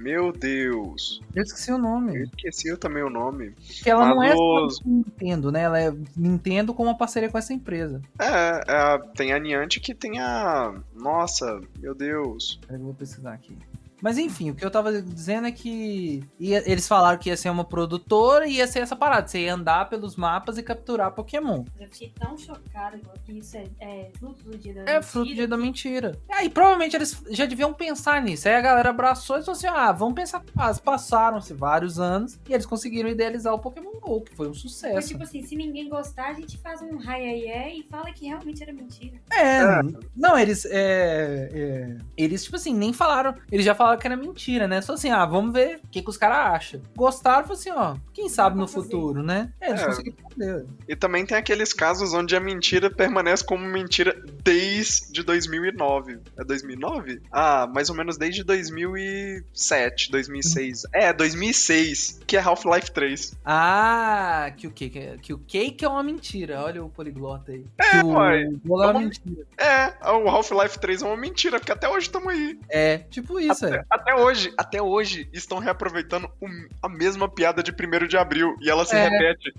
Meu 0.00 0.32
Deus. 0.32 1.20
Eu 1.34 1.42
esqueci 1.42 1.70
o 1.70 1.74
Eu 1.74 1.78
nome. 1.78 2.22
esqueci 2.22 2.74
também 2.78 3.02
o 3.02 3.10
nome. 3.10 3.50
Porque 3.50 3.90
ela 3.90 4.08
não 4.08 4.22
é 4.22 4.34
só 4.34 4.66
Nintendo, 4.82 5.52
né? 5.52 5.60
Ela 5.60 5.78
é 5.78 5.94
Nintendo 6.16 6.72
com 6.72 6.84
uma 6.84 6.96
parceria 6.96 7.28
com 7.28 7.36
essa 7.36 7.52
empresa. 7.52 8.00
É, 8.18 8.62
é, 8.66 8.98
tem 9.14 9.34
a 9.34 9.38
Niantic 9.38 9.82
que 9.84 9.94
tem 9.94 10.18
a. 10.18 10.74
Nossa, 10.94 11.60
meu 11.78 11.94
Deus. 11.94 12.58
Eu 12.70 12.78
vou 12.78 12.94
pesquisar 12.94 13.34
aqui. 13.34 13.54
Mas 14.02 14.18
enfim, 14.18 14.50
o 14.50 14.54
que 14.54 14.64
eu 14.64 14.70
tava 14.70 15.00
dizendo 15.02 15.46
é 15.46 15.52
que 15.52 16.22
ia- 16.38 16.62
eles 16.70 16.86
falaram 16.88 17.18
que 17.18 17.28
ia 17.28 17.36
ser 17.36 17.50
uma 17.50 17.64
produtora 17.64 18.46
e 18.46 18.54
ia 18.56 18.66
ser 18.66 18.80
essa 18.80 18.96
parada. 18.96 19.26
Você 19.28 19.40
ia 19.40 19.54
andar 19.54 19.88
pelos 19.88 20.16
mapas 20.16 20.58
e 20.58 20.62
capturar 20.62 21.12
Pokémon. 21.12 21.64
Eu 21.78 21.88
fiquei 21.90 22.12
tão 22.18 22.36
chocada 22.36 22.98
que 23.24 23.32
isso 23.38 23.56
é, 23.56 23.64
é 23.80 24.10
fruto 24.18 24.44
do 24.44 24.56
dia 24.56 24.74
da 24.74 24.90
É 24.90 25.02
fruto 25.02 25.28
do 25.28 25.34
dia 25.34 25.48
da 25.48 25.56
mentira. 25.56 26.18
Aí 26.30 26.48
provavelmente 26.48 26.96
eles 26.96 27.22
já 27.30 27.46
deviam 27.46 27.72
pensar 27.74 28.22
nisso. 28.22 28.48
Aí 28.48 28.54
a 28.54 28.60
galera 28.60 28.90
abraçou 28.90 29.36
e 29.38 29.40
falou 29.42 29.56
assim: 29.56 29.66
ah, 29.66 29.92
vamos 29.92 30.14
pensar 30.14 30.40
que 30.40 30.52
faz. 30.52 30.78
Passaram-se 30.78 31.52
vários 31.54 31.98
anos 31.98 32.38
e 32.48 32.52
eles 32.54 32.66
conseguiram 32.66 33.08
idealizar 33.08 33.52
o 33.54 33.58
Pokémon 33.58 33.92
GO, 34.00 34.22
que 34.22 34.34
foi 34.34 34.48
um 34.48 34.54
sucesso. 34.54 35.08
tipo 35.08 35.22
assim, 35.22 35.42
se 35.42 35.54
ninguém 35.56 35.88
gostar, 35.88 36.28
a 36.30 36.32
gente 36.34 36.56
faz 36.58 36.80
um 36.82 36.96
raiaié 36.96 37.74
e 37.74 37.82
fala 37.84 38.10
que 38.12 38.26
realmente 38.26 38.62
era 38.62 38.72
mentira. 38.72 39.18
É, 39.32 39.80
não, 40.16 40.38
eles. 40.38 40.64
É, 40.66 41.50
é, 41.52 41.96
eles, 42.16 42.44
tipo 42.44 42.56
assim, 42.56 42.74
nem 42.74 42.92
falaram. 42.92 43.34
Eles 43.50 43.64
já 43.64 43.74
falaram 43.74 43.89
que 43.96 44.06
era 44.06 44.16
mentira, 44.16 44.66
né? 44.68 44.80
Só 44.80 44.94
assim, 44.94 45.10
ah, 45.10 45.24
vamos 45.24 45.52
ver 45.52 45.80
o 45.84 45.88
que, 45.88 46.02
que 46.02 46.10
os 46.10 46.16
caras 46.16 46.54
acham. 46.54 46.80
Gostaram, 46.96 47.42
falou 47.44 47.58
assim, 47.58 47.70
ó, 47.70 47.96
quem 48.12 48.28
sabe 48.28 48.56
no 48.58 48.66
futuro, 48.68 49.22
né? 49.22 49.52
É, 49.60 49.70
eles 49.70 49.82
É. 49.82 49.86
conseguiram 49.86 50.16
fazer. 50.30 50.66
E 50.88 50.96
também 50.96 51.24
tem 51.26 51.36
aqueles 51.36 51.72
casos 51.72 52.12
onde 52.14 52.34
a 52.36 52.40
mentira 52.40 52.90
permanece 52.90 53.44
como 53.44 53.64
mentira 53.64 54.14
desde 54.42 55.22
2009. 55.22 56.18
É 56.36 56.44
2009? 56.44 57.20
Ah, 57.32 57.66
mais 57.72 57.88
ou 57.90 57.96
menos 57.96 58.16
desde 58.16 58.42
2007, 58.44 60.10
2006. 60.10 60.82
É, 60.92 61.12
2006, 61.12 62.20
que 62.26 62.36
é 62.36 62.40
Half-Life 62.40 62.90
3. 62.92 63.34
Ah, 63.44 64.52
que 64.56 64.66
o 64.66 64.70
cake, 64.70 64.98
é- 64.98 65.16
que 65.20 65.32
o 65.32 65.38
cake 65.38 65.84
é 65.84 65.88
uma 65.88 66.02
mentira. 66.02 66.62
Olha 66.62 66.84
o 66.84 66.88
poliglota 66.88 67.52
aí. 67.52 67.64
É, 67.78 67.90
que 68.00 68.06
o 68.06 68.10
é 68.22 68.46
uma 68.64 68.84
É 68.84 68.90
uma- 68.90 69.00
mentira. 69.00 69.46
É, 69.58 70.10
o 70.12 70.28
Half-Life 70.28 70.78
3 70.78 71.02
é 71.02 71.06
uma 71.06 71.16
mentira, 71.16 71.58
porque 71.58 71.72
até 71.72 71.88
hoje 71.88 72.06
estamos 72.06 72.28
aí. 72.28 72.58
É, 72.68 72.98
tipo 72.98 73.38
isso, 73.40 73.66
é. 73.66 73.79
Até 73.88 74.14
hoje, 74.14 74.52
até 74.56 74.82
hoje, 74.82 75.28
estão 75.32 75.58
reaproveitando 75.58 76.28
o- 76.40 76.48
a 76.82 76.88
mesma 76.88 77.28
piada 77.28 77.62
de 77.62 77.72
1 77.72 78.06
de 78.06 78.16
abril 78.16 78.54
e 78.60 78.68
ela 78.68 78.84
se 78.84 78.94
É. 78.96 79.08
repete. 79.08 79.52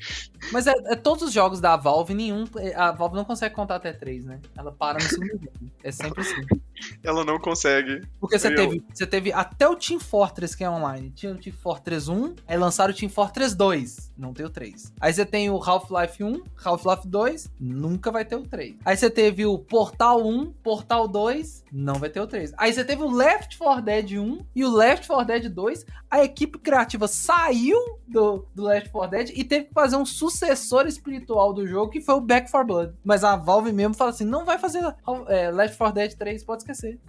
Mas 0.52 0.68
é, 0.68 0.74
é 0.86 0.96
todos 0.96 1.24
os 1.24 1.34
jogos 1.34 1.60
da 1.62 1.76
Valve, 1.78 2.14
nenhum. 2.14 2.46
é, 2.58 2.76
A 2.76 2.92
Valve 2.92 3.16
não 3.16 3.26
consegue 3.26 3.56
contar 3.56 3.76
até 3.76 3.94
três, 3.94 4.26
né? 4.26 4.40
Ela 4.58 4.72
para 4.72 4.96
no 4.96 5.10
segundo 5.10 5.32
jogo. 5.32 5.72
É 5.84 5.92
sempre 5.92 6.22
assim. 6.22 6.42
Ela 7.04 7.24
não 7.24 7.38
consegue. 7.40 8.02
Porque 8.20 8.40
você 8.40 8.54
teve, 8.56 8.84
você 8.92 9.06
teve 9.06 9.32
até 9.32 9.68
o 9.68 9.76
Team 9.76 10.00
Fortress, 10.00 10.58
que 10.58 10.64
é 10.64 10.70
online. 10.70 11.12
Tinha 11.12 11.32
o 11.32 11.36
Team 11.38 11.56
Fortress 11.56 12.10
1, 12.10 12.36
aí 12.48 12.58
lançaram 12.58 12.92
o 12.92 12.96
Team 12.98 13.10
Fortress 13.10 13.56
2. 13.56 14.12
Não 14.18 14.34
tem 14.34 14.46
o 14.46 14.50
3. 14.50 14.92
Aí 15.00 15.14
você 15.14 15.24
tem 15.24 15.50
o 15.52 15.62
Half-Life 15.62 16.24
1, 16.24 16.42
Half-Life 16.64 17.08
2, 17.08 17.52
nunca 17.60 18.12
vai 18.12 18.26
ter 18.26 18.36
o 18.36 18.42
3. 18.48 18.78
Aí 18.84 18.98
você 18.98 19.12
teve 19.12 19.46
o 19.46 19.60
Portal 19.60 20.26
1, 20.26 20.52
Portal 20.64 21.08
2, 21.08 21.61
não 21.72 21.96
vai 21.96 22.10
ter 22.10 22.20
o 22.20 22.28
3. 22.28 22.54
Aí 22.58 22.74
você 22.74 22.84
teve 22.84 23.02
o 23.02 23.10
Left 23.10 23.58
4 23.58 23.82
Dead 23.82 24.12
1 24.20 24.46
e 24.54 24.66
o 24.66 24.72
Left 24.72 25.08
4 25.08 25.26
Dead 25.26 25.50
2. 25.50 25.86
A 26.10 26.24
equipe 26.24 26.60
criativa 26.60 27.08
saiu 27.08 27.78
do, 28.08 28.46
do 28.54 28.64
Left 28.64 28.90
4 28.90 29.10
Dead 29.10 29.32
e 29.34 29.44
teve 29.44 29.66
que 29.66 29.74
fazer 29.74 29.96
um 29.96 30.06
sucessor 30.06 30.86
espiritual 30.86 31.54
do 31.54 31.66
jogo, 31.66 31.92
que 31.92 32.02
foi 32.02 32.16
o 32.16 32.22
Back 32.22 32.52
4 32.52 32.68
Blood. 32.68 32.94
Mas 33.04 33.24
a 33.24 33.36
Valve 33.36 33.72
mesmo 33.72 33.94
fala 33.94 34.10
assim: 34.10 34.26
não 34.26 34.44
vai 34.44 34.58
fazer 34.58 34.84
é, 35.28 35.50
Left 35.50 35.78
4 35.78 35.96
Dead 35.96 36.14
3, 36.16 36.44
pode 36.44 36.64
esquecer. 36.64 37.00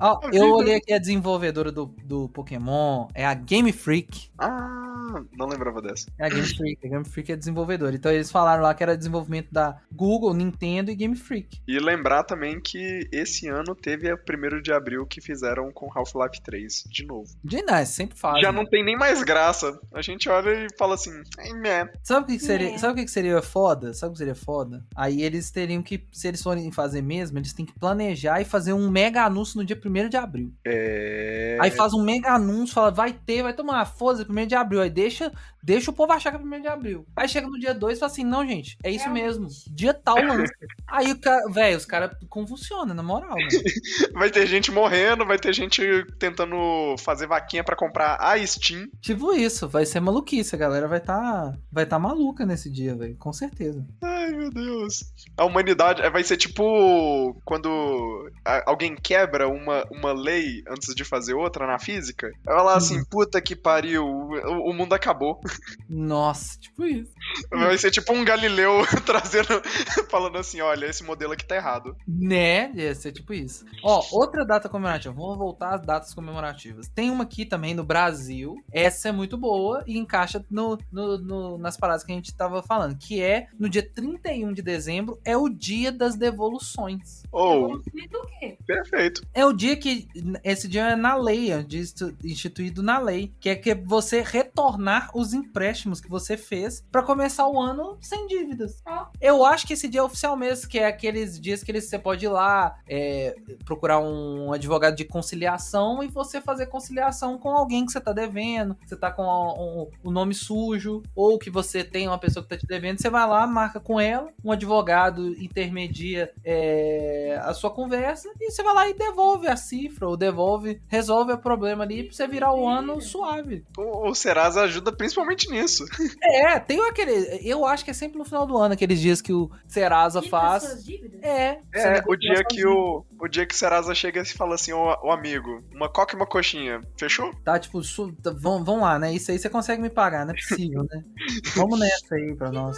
Ó, 0.00 0.20
A 0.26 0.30
eu 0.32 0.52
olhei 0.52 0.76
aqui 0.76 0.92
a 0.92 0.98
desenvolvedora 0.98 1.70
do, 1.72 1.86
do 2.04 2.28
Pokémon, 2.28 3.08
é 3.14 3.24
a 3.26 3.34
Game 3.34 3.72
Freak. 3.72 4.28
Ah, 4.38 5.22
não 5.36 5.46
lembrava 5.46 5.80
dessa. 5.80 6.06
É 6.18 6.26
a 6.26 6.28
Game 6.28 6.46
Freak, 6.46 6.86
a 6.86 6.88
Game 6.90 7.04
Freak 7.04 7.32
é 7.32 7.36
desenvolvedora. 7.36 7.94
Então 7.94 8.10
eles 8.12 8.30
falaram 8.30 8.62
lá 8.62 8.74
que 8.74 8.82
era 8.82 8.96
desenvolvimento 8.96 9.48
da 9.52 9.78
Google, 9.92 10.34
Nintendo 10.34 10.90
e 10.90 10.94
Game 10.94 11.16
Freak. 11.16 11.60
E 11.66 11.78
lembrar 11.78 12.24
também 12.24 12.60
que 12.60 13.08
esse 13.12 13.48
ano 13.48 13.74
teve 13.74 14.10
a 14.10 14.14
1 14.16 14.60
de 14.62 14.72
abril 14.72 15.06
que 15.06 15.20
fizeram 15.20 15.70
com 15.72 15.88
Half-Life 15.94 16.40
3, 16.42 16.84
de 16.90 17.06
novo. 17.06 17.28
De 17.42 17.62
nice, 17.62 17.92
sempre 17.92 18.18
fazem. 18.18 18.42
Já 18.42 18.52
não 18.52 18.66
tem 18.66 18.84
nem 18.84 18.96
mais 18.96 19.22
graça. 19.22 19.78
A 19.92 20.02
gente 20.02 20.28
olha 20.28 20.66
e 20.66 20.68
fala 20.76 20.94
assim, 20.94 21.12
"Ai, 21.38 21.52
meh." 21.52 21.90
Sabe 22.02 22.24
o 22.24 22.26
que, 22.26 22.38
que 22.38 22.44
seria, 22.44 22.70
É. 22.74 22.78
sabe 22.78 22.92
o 22.92 22.96
que, 22.96 23.04
que 23.04 23.10
seria 23.10 23.40
foda? 23.42 23.94
Sabe 23.94 24.10
o 24.10 24.12
que 24.12 24.18
seria 24.18 24.34
foda? 24.34 24.84
Aí 24.94 25.22
eles 25.22 25.50
teriam 25.50 25.82
que, 25.82 26.06
se 26.12 26.28
eles 26.28 26.42
forem 26.42 26.70
fazer 26.72 27.02
mesmo, 27.02 27.38
eles 27.38 27.52
têm 27.52 27.64
que 27.64 27.78
planejar 27.78 28.40
e 28.40 28.44
fazer 28.44 28.72
um 28.72 28.90
mega 28.96 29.24
anúncio 29.24 29.58
no 29.58 29.64
dia 29.64 29.78
1 29.84 30.08
de 30.08 30.16
abril. 30.16 30.54
É. 30.64 31.58
Aí 31.60 31.70
faz 31.70 31.92
um 31.92 32.02
mega 32.02 32.30
anúncio, 32.32 32.74
fala, 32.74 32.90
vai 32.90 33.12
ter, 33.12 33.42
vai 33.42 33.52
tomar, 33.52 33.84
foda-se, 33.84 34.30
1 34.30 34.46
de 34.46 34.54
abril. 34.54 34.80
Aí 34.80 34.88
deixa, 34.88 35.30
deixa 35.62 35.90
o 35.90 35.94
povo 35.94 36.12
achar 36.12 36.30
que 36.30 36.38
é 36.38 36.40
1 36.40 36.62
de 36.62 36.66
abril. 36.68 37.06
Aí 37.14 37.28
chega 37.28 37.46
no 37.46 37.58
dia 37.58 37.74
2 37.74 37.96
e 37.96 38.00
fala 38.00 38.10
assim, 38.10 38.24
não, 38.24 38.46
gente, 38.46 38.78
é 38.82 38.90
isso 38.90 39.04
Realmente. 39.04 39.24
mesmo. 39.24 39.48
Dia 39.70 39.92
tal 39.92 40.16
lança. 40.16 40.50
Aí 40.88 41.14
velho, 41.50 41.76
os 41.76 41.84
caras 41.84 42.10
convulsionam, 42.30 42.94
na 42.94 43.02
moral, 43.02 43.34
né? 43.34 43.48
Vai 44.14 44.30
ter 44.30 44.46
gente 44.46 44.70
morrendo, 44.70 45.26
vai 45.26 45.38
ter 45.38 45.52
gente 45.52 45.82
tentando 46.18 46.56
fazer 46.98 47.26
vaquinha 47.26 47.62
pra 47.62 47.76
comprar 47.76 48.16
a 48.18 48.38
Steam. 48.46 48.86
Tipo 49.00 49.34
isso, 49.34 49.68
vai 49.68 49.84
ser 49.84 50.00
maluquice, 50.00 50.54
a 50.54 50.58
galera 50.58 50.88
vai 50.88 51.00
tá, 51.00 51.52
vai 51.70 51.84
tá 51.84 51.98
maluca 51.98 52.46
nesse 52.46 52.70
dia, 52.70 52.94
velho, 52.94 53.16
com 53.18 53.32
certeza. 53.32 53.84
Ai, 54.02 54.30
meu 54.32 54.50
Deus. 54.50 55.04
A 55.36 55.44
humanidade 55.44 56.00
é, 56.02 56.08
vai 56.08 56.22
ser 56.24 56.36
tipo 56.36 57.34
quando 57.44 58.30
a- 58.44 58.62
alguém 58.86 58.96
quebra 58.96 59.48
uma, 59.48 59.84
uma 59.90 60.12
lei 60.12 60.62
antes 60.68 60.94
de 60.94 61.04
fazer 61.04 61.34
outra 61.34 61.66
na 61.66 61.78
física. 61.78 62.30
Vai 62.44 62.56
falar 62.56 62.76
assim, 62.76 63.04
puta 63.04 63.40
que 63.40 63.54
pariu, 63.56 64.04
o, 64.06 64.70
o 64.70 64.72
mundo 64.72 64.92
acabou. 64.94 65.40
Nossa, 65.88 66.58
tipo 66.58 66.84
isso. 66.84 67.12
Vai 67.50 67.76
ser 67.78 67.90
tipo 67.90 68.12
um 68.12 68.24
Galileu 68.24 68.82
trazendo, 69.04 69.60
falando 70.08 70.38
assim, 70.38 70.60
olha, 70.60 70.86
esse 70.86 71.02
modelo 71.04 71.32
aqui 71.32 71.44
tá 71.44 71.56
errado. 71.56 71.96
Né? 72.06 72.70
Ia 72.74 72.94
ser 72.94 73.12
tipo 73.12 73.32
isso. 73.32 73.64
Ó, 73.82 74.02
outra 74.12 74.44
data 74.44 74.68
comemorativa. 74.68 75.14
Vamos 75.14 75.36
voltar 75.38 75.74
às 75.74 75.82
datas 75.84 76.14
comemorativas. 76.14 76.88
Tem 76.88 77.10
uma 77.10 77.24
aqui 77.24 77.44
também 77.44 77.74
no 77.74 77.84
Brasil. 77.84 78.56
Essa 78.72 79.08
é 79.08 79.12
muito 79.12 79.36
boa 79.36 79.82
e 79.86 79.98
encaixa 79.98 80.44
no, 80.50 80.78
no- 80.92 81.18
no- 81.18 81.58
nas 81.58 81.76
paradas 81.76 82.04
que 82.04 82.12
a 82.12 82.14
gente 82.14 82.34
tava 82.34 82.62
falando. 82.62 82.96
Que 82.96 83.20
é 83.20 83.46
no 83.58 83.68
dia 83.68 83.82
31 83.94 84.52
de 84.52 84.62
dezembro, 84.62 85.18
é 85.24 85.36
o 85.36 85.48
dia 85.48 85.90
das 85.92 86.16
devoluções. 86.16 87.22
Ou, 87.32 87.56
Evoluir 87.76 88.10
do 88.10 88.22
quê? 88.38 88.58
Perfeito. 88.82 89.22
É 89.32 89.44
o 89.44 89.52
dia 89.52 89.76
que. 89.76 90.08
Esse 90.42 90.68
dia 90.68 90.90
é 90.90 90.96
na 90.96 91.14
lei, 91.16 91.52
é 91.52 91.58
um 91.58 91.64
dia 91.64 91.80
institu- 91.80 92.16
instituído 92.24 92.82
na 92.82 92.98
lei. 92.98 93.32
Que 93.40 93.50
é 93.50 93.56
que 93.56 93.74
você 93.74 94.22
retornar 94.22 95.10
os 95.14 95.32
empréstimos 95.32 96.00
que 96.00 96.08
você 96.08 96.36
fez 96.36 96.84
pra 96.90 97.02
começar 97.02 97.46
o 97.48 97.60
ano 97.60 97.96
sem 98.00 98.26
dívidas. 98.26 98.82
Eu 99.20 99.44
acho 99.44 99.66
que 99.66 99.72
esse 99.72 99.88
dia 99.88 100.00
é 100.00 100.02
oficial 100.02 100.36
mesmo, 100.36 100.68
que 100.68 100.78
é 100.78 100.86
aqueles 100.86 101.38
dias 101.40 101.62
que 101.62 101.80
você 101.80 101.98
pode 101.98 102.24
ir 102.24 102.28
lá 102.28 102.78
é, 102.88 103.36
procurar 103.64 103.98
um 104.00 104.52
advogado 104.52 104.96
de 104.96 105.04
conciliação 105.04 106.02
e 106.02 106.08
você 106.08 106.40
fazer 106.40 106.66
conciliação 106.66 107.38
com 107.38 107.50
alguém 107.50 107.84
que 107.84 107.92
você 107.92 108.00
tá 108.00 108.12
devendo, 108.12 108.76
você 108.84 108.96
tá 108.96 109.10
com 109.10 109.22
o, 109.22 109.90
o 110.02 110.10
nome 110.10 110.34
sujo, 110.34 111.02
ou 111.14 111.38
que 111.38 111.50
você 111.50 111.84
tem 111.84 112.08
uma 112.08 112.18
pessoa 112.18 112.42
que 112.42 112.48
tá 112.48 112.56
te 112.56 112.66
devendo, 112.66 113.00
você 113.00 113.10
vai 113.10 113.26
lá, 113.26 113.46
marca 113.46 113.78
com 113.78 114.00
ela, 114.00 114.28
um 114.44 114.52
advogado 114.52 115.28
intermedia 115.42 116.32
é, 116.44 117.38
a 117.42 117.52
sua 117.52 117.70
conversa 117.70 118.30
e 118.40 118.50
você 118.50 118.62
vai 118.66 118.74
lá 118.74 118.88
e 118.88 118.94
devolve 118.94 119.46
a 119.48 119.56
cifra, 119.56 120.08
ou 120.08 120.16
devolve, 120.16 120.80
resolve 120.88 121.32
o 121.32 121.38
problema 121.38 121.84
ali 121.84 122.04
pra 122.04 122.12
você 122.14 122.26
virar 122.26 122.52
o 122.52 122.68
ano 122.68 123.00
suave. 123.00 123.64
O, 123.78 124.10
o 124.10 124.14
Serasa 124.14 124.62
ajuda 124.62 124.92
principalmente 124.94 125.50
nisso. 125.50 125.84
É, 126.22 126.58
tem 126.58 126.80
aquele. 126.88 127.40
Eu 127.48 127.64
acho 127.64 127.84
que 127.84 127.90
é 127.90 127.94
sempre 127.94 128.18
no 128.18 128.24
final 128.24 128.46
do 128.46 128.56
ano, 128.58 128.74
aqueles 128.74 129.00
dias 129.00 129.20
que 129.22 129.32
o 129.32 129.50
Serasa 129.66 130.20
Quita 130.20 130.30
faz. 130.30 130.62
suas 130.64 130.84
dívidas? 130.84 131.20
É, 131.22 131.58
É, 131.74 132.02
o 132.08 132.16
dia 132.16 132.42
que 132.48 132.66
o, 132.66 133.04
o 133.20 133.28
dia 133.28 133.46
que 133.46 133.54
o 133.54 133.56
Serasa 133.56 133.94
chega 133.94 134.20
e 134.22 134.26
fala 134.26 134.54
assim, 134.56 134.72
ô, 134.72 134.84
ô 135.02 135.10
amigo, 135.12 135.62
uma 135.74 135.88
coca 135.88 136.14
e 136.14 136.16
uma 136.16 136.26
coxinha, 136.26 136.80
fechou? 136.98 137.32
Tá, 137.44 137.58
tipo, 137.58 137.82
su- 137.82 138.12
tá, 138.22 138.32
vão, 138.36 138.64
vão 138.64 138.80
lá, 138.80 138.98
né? 138.98 139.12
Isso 139.12 139.30
aí 139.30 139.38
você 139.38 139.48
consegue 139.48 139.80
me 139.80 139.88
pagar, 139.90 140.26
não 140.26 140.32
é 140.32 140.36
possível, 140.36 140.82
né? 140.90 141.02
Vamos 141.54 141.78
nessa 141.78 142.14
aí 142.14 142.34
pra 142.34 142.50
nós. 142.50 142.76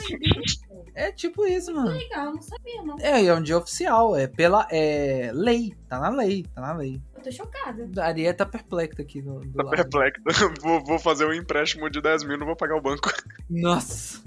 É 0.99 1.13
tipo 1.13 1.47
isso, 1.47 1.73
mano. 1.73 1.93
Legal, 1.93 2.35
não 2.35 2.43
sabia, 2.43 2.83
não. 2.83 2.97
É, 2.99 3.25
é 3.25 3.33
um 3.33 3.41
dia 3.41 3.57
oficial, 3.57 4.17
é 4.17 4.27
pela 4.27 4.67
é, 4.69 5.31
lei, 5.33 5.73
tá 5.89 6.01
na 6.01 6.09
lei, 6.09 6.45
tá 6.53 6.61
na 6.61 6.73
lei. 6.73 7.01
Eu 7.19 7.23
tô 7.25 7.33
chocada. 7.33 7.89
A 7.99 8.07
Ariel 8.07 8.35
tá 8.35 8.47
perplexa 8.47 9.03
aqui 9.03 9.21
do 9.21 9.41
Tá 9.53 9.63
lado. 9.65 9.77
perplexo. 9.77 10.23
vou, 10.63 10.83
vou 10.85 10.99
fazer 10.99 11.27
um 11.27 11.33
empréstimo 11.33 11.91
de 11.91 12.01
10 12.01 12.25
mil, 12.25 12.39
não 12.39 12.47
vou 12.47 12.57
pagar 12.57 12.77
o 12.77 12.81
banco. 12.81 13.11
Nossa, 13.51 14.23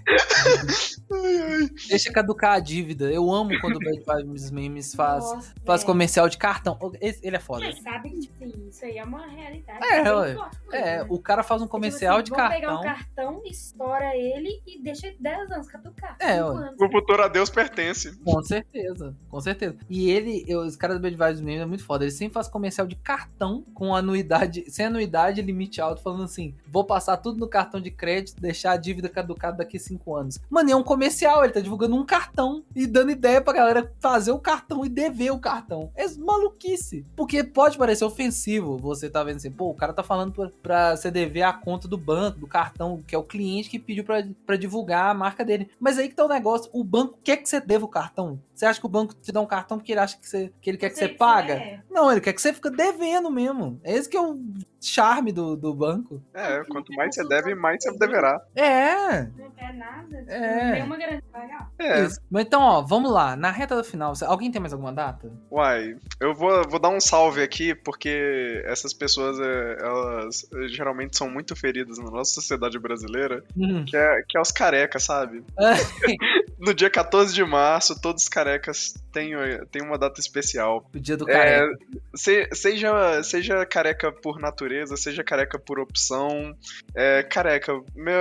Ai, 1.14 1.38
ai. 1.38 1.70
deixa 1.90 2.12
caducar 2.12 2.54
a 2.54 2.60
dívida. 2.60 3.12
Eu 3.12 3.32
amo 3.32 3.52
quando 3.62 3.76
o 3.76 3.80
Bad 3.80 4.24
Vibes 4.24 4.50
Memes 4.52 4.96
faz, 4.96 5.24
Nossa, 5.24 5.54
faz 5.66 5.84
é. 5.84 5.86
comercial 5.86 6.28
de 6.28 6.38
cartão. 6.38 6.78
Ele 7.00 7.36
é 7.36 7.40
foda. 7.40 7.66
Mas 7.66 7.82
sabe 7.82 8.10
que 8.10 8.30
assim, 8.44 8.68
isso 8.68 8.84
aí 8.86 8.98
é 8.98 9.04
uma 9.04 9.28
realidade. 9.28 9.86
É, 9.86 10.14
ué. 10.14 10.34
forte 10.36 10.58
mesmo, 10.62 10.76
É, 10.76 10.98
né? 11.04 11.08
o 11.10 11.20
cara 11.20 11.44
faz 11.44 11.62
um 11.62 11.66
Tipo 11.66 11.72
comercial 11.72 12.16
assim, 12.16 12.24
de 12.26 12.32
vamos 12.32 12.50
pegar 12.50 12.68
cartão. 12.68 12.80
um 12.82 12.84
cartão, 12.84 13.42
estoura 13.46 14.16
ele 14.18 14.62
e 14.66 14.82
deixa 14.82 15.14
10 15.20 15.52
anos 15.52 15.68
caducar. 15.68 16.16
É. 16.20 16.44
O 16.44 16.90
futuro 16.92 17.24
a 17.24 17.28
Deus 17.28 17.50
pertence. 17.50 18.18
Com 18.24 18.42
certeza, 18.44 19.16
com 19.30 19.40
certeza. 19.40 19.78
E 19.90 20.10
ele, 20.10 20.44
eu- 20.48 20.62
os 20.62 20.76
caras 20.76 20.98
do 20.98 21.02
Bad 21.02 21.16
Vibes 21.16 21.42
Memes 21.42 21.62
é 21.62 21.66
muito 21.66 21.86
foda. 21.86 22.04
Ele 22.04 22.12
sempre 22.12 22.34
faz 22.34 22.48
comercial 22.48 22.81
de 22.88 22.96
cartão 22.96 23.64
com 23.74 23.94
anuidade, 23.94 24.66
sem 24.70 24.86
anuidade 24.86 25.42
limite 25.42 25.82
alto, 25.82 26.02
falando 26.02 26.24
assim: 26.24 26.56
vou 26.68 26.86
passar 26.86 27.18
tudo 27.18 27.40
no 27.40 27.48
cartão 27.48 27.82
de 27.82 27.92
crédito, 27.92 28.42
deixar 28.42 28.72
a 28.72 28.78
dívida 28.78 29.10
caducada 29.10 29.58
daqui 29.58 29.78
cinco 29.78 30.16
anos. 30.16 30.40
Mano, 30.50 30.72
é 30.72 30.76
um 30.76 30.84
comercial, 30.84 31.44
ele 31.44 31.54
tá 31.54 31.60
divulgando 31.60 31.82
divulgando 31.82 31.96
um 31.96 32.06
cartão 32.06 32.64
e 32.76 32.86
dando 32.86 33.12
ideia 33.12 33.42
pra 33.42 33.54
galera 33.54 33.92
fazer 34.00 34.32
o 34.32 34.40
cartão 34.40 34.86
e 34.86 34.90
dever 34.90 35.32
o 35.32 35.40
cartão. 35.40 35.92
É 35.96 36.08
maluquice. 36.18 37.06
Porque 37.16 37.44
pode 37.44 37.78
parecer 37.78 38.06
ofensivo 38.06 38.78
você 38.78 39.10
tá 39.10 39.24
vendo 39.24 39.38
assim, 39.38 39.52
pô, 39.52 39.70
o 39.70 39.76
cara 39.76 39.94
tá 39.94 40.04
falando 40.04 40.34
pra, 40.34 40.50
pra 40.62 40.96
você 40.96 41.10
dever 41.10 41.44
a 41.44 41.54
conta 41.54 41.88
do 41.88 41.98
banco, 41.98 42.40
do 42.40 42.48
cartão, 42.48 43.02
que 43.06 43.16
é 43.16 43.18
o 43.18 43.24
cliente 43.24 43.70
que 43.70 43.80
pediu 43.80 44.04
pra, 44.04 44.24
pra 44.46 44.56
divulgar 44.56 45.10
a 45.10 45.14
marca 45.14 45.44
dele. 45.44 45.70
Mas 45.80 45.98
aí 45.98 46.10
que 46.10 46.16
tá 46.16 46.26
o 46.26 46.30
negócio, 46.30 46.70
o 46.74 46.84
banco 46.84 47.18
quer 47.24 47.38
que 47.38 47.50
você 47.50 47.60
deva 47.60 47.86
o 47.86 47.90
cartão. 47.90 48.40
Você 48.62 48.68
acha 48.68 48.80
que 48.80 48.86
o 48.86 48.90
banco 48.90 49.16
te 49.16 49.32
dá 49.32 49.42
um 49.42 49.48
cartão 49.48 49.80
porque 49.80 49.92
ele 49.92 50.02
acha 50.02 50.16
que, 50.20 50.28
você, 50.30 50.54
que 50.62 50.70
ele 50.70 50.78
quer 50.78 50.92
que 50.92 50.96
você 50.96 51.08
Sei, 51.08 51.16
paga? 51.16 51.54
é. 51.56 51.80
Não, 51.90 52.12
ele 52.12 52.22
quer 52.22 52.32
que 52.32 52.40
você 52.40 52.54
fique 52.54 52.70
devendo 52.70 53.32
mesmo. 53.32 53.82
É 53.84 53.92
esse 53.96 54.08
que 54.08 54.16
é 54.16 54.22
o 54.22 54.40
charme 54.80 55.32
do, 55.32 55.56
do 55.56 55.74
banco. 55.74 56.22
É, 56.32 56.64
quanto 56.66 56.94
mais 56.94 57.16
você 57.16 57.28
deve, 57.28 57.56
mais 57.56 57.82
você 57.82 57.98
deverá. 57.98 58.40
É, 58.56 59.24
Não 59.36 59.50
quer 59.58 59.74
nada. 59.74 60.26
É. 60.28 60.66
Não 60.66 60.74
tem 60.74 60.84
uma 60.84 60.98
grande 60.98 61.24
pagar. 61.32 61.72
É, 61.80 62.04
isso. 62.04 62.20
Mas 62.30 62.46
então, 62.46 62.62
ó, 62.62 62.82
vamos 62.84 63.12
lá. 63.12 63.36
Na 63.36 63.50
reta 63.50 63.76
do 63.76 63.84
final, 63.84 64.14
alguém 64.28 64.52
tem 64.52 64.62
mais 64.62 64.74
alguma 64.74 64.94
data? 64.94 65.32
uai, 65.50 65.98
eu 66.20 66.36
vou, 66.36 66.62
vou 66.70 66.80
dar 66.80 66.90
um 66.90 67.00
salve 67.00 67.42
aqui, 67.42 67.74
porque 67.74 68.62
essas 68.66 68.94
pessoas, 68.94 69.40
é, 69.40 69.78
elas 69.82 70.48
é, 70.54 70.68
geralmente 70.68 71.18
são 71.18 71.28
muito 71.32 71.56
feridas 71.56 71.98
na 71.98 72.12
nossa 72.12 72.32
sociedade 72.32 72.78
brasileira, 72.78 73.44
Hum. 73.58 73.84
que 73.86 73.98
é, 73.98 74.22
que 74.30 74.38
é 74.38 74.42
os 74.42 74.52
carecas, 74.52 75.04
sabe? 75.04 75.44
É. 76.62 76.66
No 76.66 76.74
dia 76.74 76.90
14 76.90 77.34
de 77.34 77.44
março, 77.44 78.00
todos 78.00 78.24
os 78.24 78.30
carecas 78.30 78.94
têm, 79.12 79.32
têm 79.72 79.82
uma 79.82 79.98
data 79.98 80.20
especial. 80.20 80.88
O 80.94 81.00
dia 81.00 81.18
do 81.18 81.30
É, 81.30 81.34
careca. 81.34 81.78
se- 82.16 82.50
seja, 82.54 83.24
seja 83.24 83.66
careca 83.66 84.12
por 84.12 84.40
natureza, 84.40 84.96
seja 84.96 85.24
careca 85.24 85.58
por 85.58 85.80
opção. 85.80 86.56
É, 86.96 87.24
careca, 87.24 87.74
meu, 87.96 88.14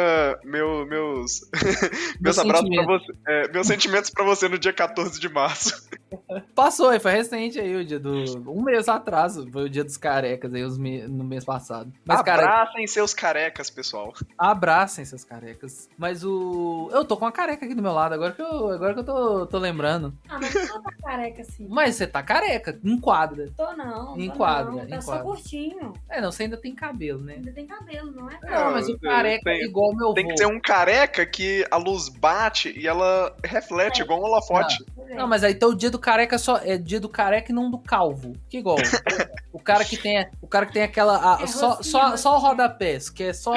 meu, 0.45 0.87
meus, 0.87 1.41
meus 2.21 2.39
abraços 2.39 2.69
pra 2.69 2.85
sentimento. 2.85 2.87
você. 2.87 3.13
é, 3.29 3.49
meus 3.53 3.67
sentimentos 3.67 4.11
pra 4.11 4.25
você 4.25 4.49
no 4.49 4.59
dia 4.59 4.73
14 4.73 5.21
de 5.21 5.29
março. 5.29 5.89
Passou 6.55 6.99
foi 7.01 7.13
recente 7.13 7.59
aí 7.61 7.75
o 7.77 7.85
dia 7.85 7.99
do. 8.01 8.25
Um 8.51 8.63
mês 8.63 8.89
atrás, 8.89 9.35
foi 9.53 9.65
o 9.65 9.69
dia 9.71 9.85
dos 9.85 9.97
carecas 9.97 10.53
aí, 10.53 10.63
me- 10.79 11.07
no 11.07 11.23
mês 11.25 11.45
passado. 11.45 11.93
Mas, 12.05 12.21
cara, 12.23 12.43
Abracem 12.43 12.87
seus 12.87 13.15
carecas, 13.15 13.71
pessoal. 13.71 14.13
abracem 14.37 15.05
seus 15.05 15.25
carecas. 15.25 15.89
Mas 15.97 16.25
o. 16.25 16.89
Eu 16.93 17.05
tô 17.05 17.17
com 17.17 17.25
uma 17.25 17.33
careca 17.33 17.65
aqui 17.65 17.75
do 17.75 17.83
meu 17.83 17.93
lado, 17.93 18.15
agora 18.15 18.30
que 18.33 18.43
eu, 18.43 18.71
agora 18.71 18.95
que 18.95 19.01
eu 19.01 19.05
tô, 19.05 19.47
tô 19.47 19.59
lembrando. 19.59 20.13
Ah, 20.29 20.39
mas 20.41 20.55
eu 20.55 20.67
não 20.67 20.83
tô 20.83 20.91
careca 21.03 21.43
assim. 21.43 21.67
Mas 21.69 21.95
você 21.97 22.07
tá 22.07 22.23
careca, 22.23 22.79
enquadra. 22.85 23.49
Tô 23.57 23.73
não. 23.77 24.15
tô 24.15 24.21
Enquadra, 24.21 24.73
não. 24.73 24.87
Tá 24.87 25.01
só 25.01 25.19
curtinho. 25.21 25.93
É, 26.09 26.21
não, 26.21 26.31
você 26.33 26.45
ainda 26.45 26.57
tem 26.57 26.75
cabelo, 26.75 27.21
né? 27.21 27.35
Ainda 27.35 27.53
tem 27.53 27.67
cabelo, 27.67 28.11
não 28.13 28.29
é? 28.31 28.39
Não, 28.43 28.73
mas 28.73 28.89
o 28.89 28.99
tem- 28.99 29.11
careca 29.11 29.51
é 29.51 29.55
tem- 29.59 29.65
igual 29.67 29.91
o 29.91 29.97
meu 29.97 30.13
Tem 30.15 30.25
vô. 30.25 30.31
que 30.31 30.39
ser 30.39 30.47
um 30.47 30.61
careca 30.61 31.25
que 31.27 31.67
a 31.71 31.77
luz 31.77 32.09
bate 32.09 32.73
e 32.79 32.87
ela 32.87 33.35
reflete 33.45 34.01
É. 34.01 34.05
igual 34.05 34.21
um 34.21 34.25
holofote. 34.25 34.85
É. 35.09 35.15
Não, 35.15 35.27
mas 35.27 35.43
aí 35.45 35.53
então 35.53 35.71
o 35.71 35.75
dia 35.75 35.91
do 35.91 35.99
careca 35.99 36.39
só 36.39 36.59
é 36.59 36.77
dia 36.77 37.01
do 37.01 37.09
careca 37.09 37.51
e 37.51 37.55
não 37.55 37.71
do 37.71 37.79
calvo. 37.79 38.33
Que 38.49 38.59
igual. 38.59 38.77
o 39.53 39.59
cara 39.59 39.85
que 39.85 39.97
tem 39.97 40.19
cara 40.51 40.67
que 40.67 40.73
tem 40.73 40.83
aquela 40.83 41.37
a- 41.39 41.43
É, 41.43 41.47
só, 41.47 41.75
rocinha, 41.75 41.83
só, 41.83 42.17
só 42.17 42.37
o 42.37 42.39
rodapé, 42.41 42.99
que 43.15 43.23
é 43.25 43.33
só 43.33 43.55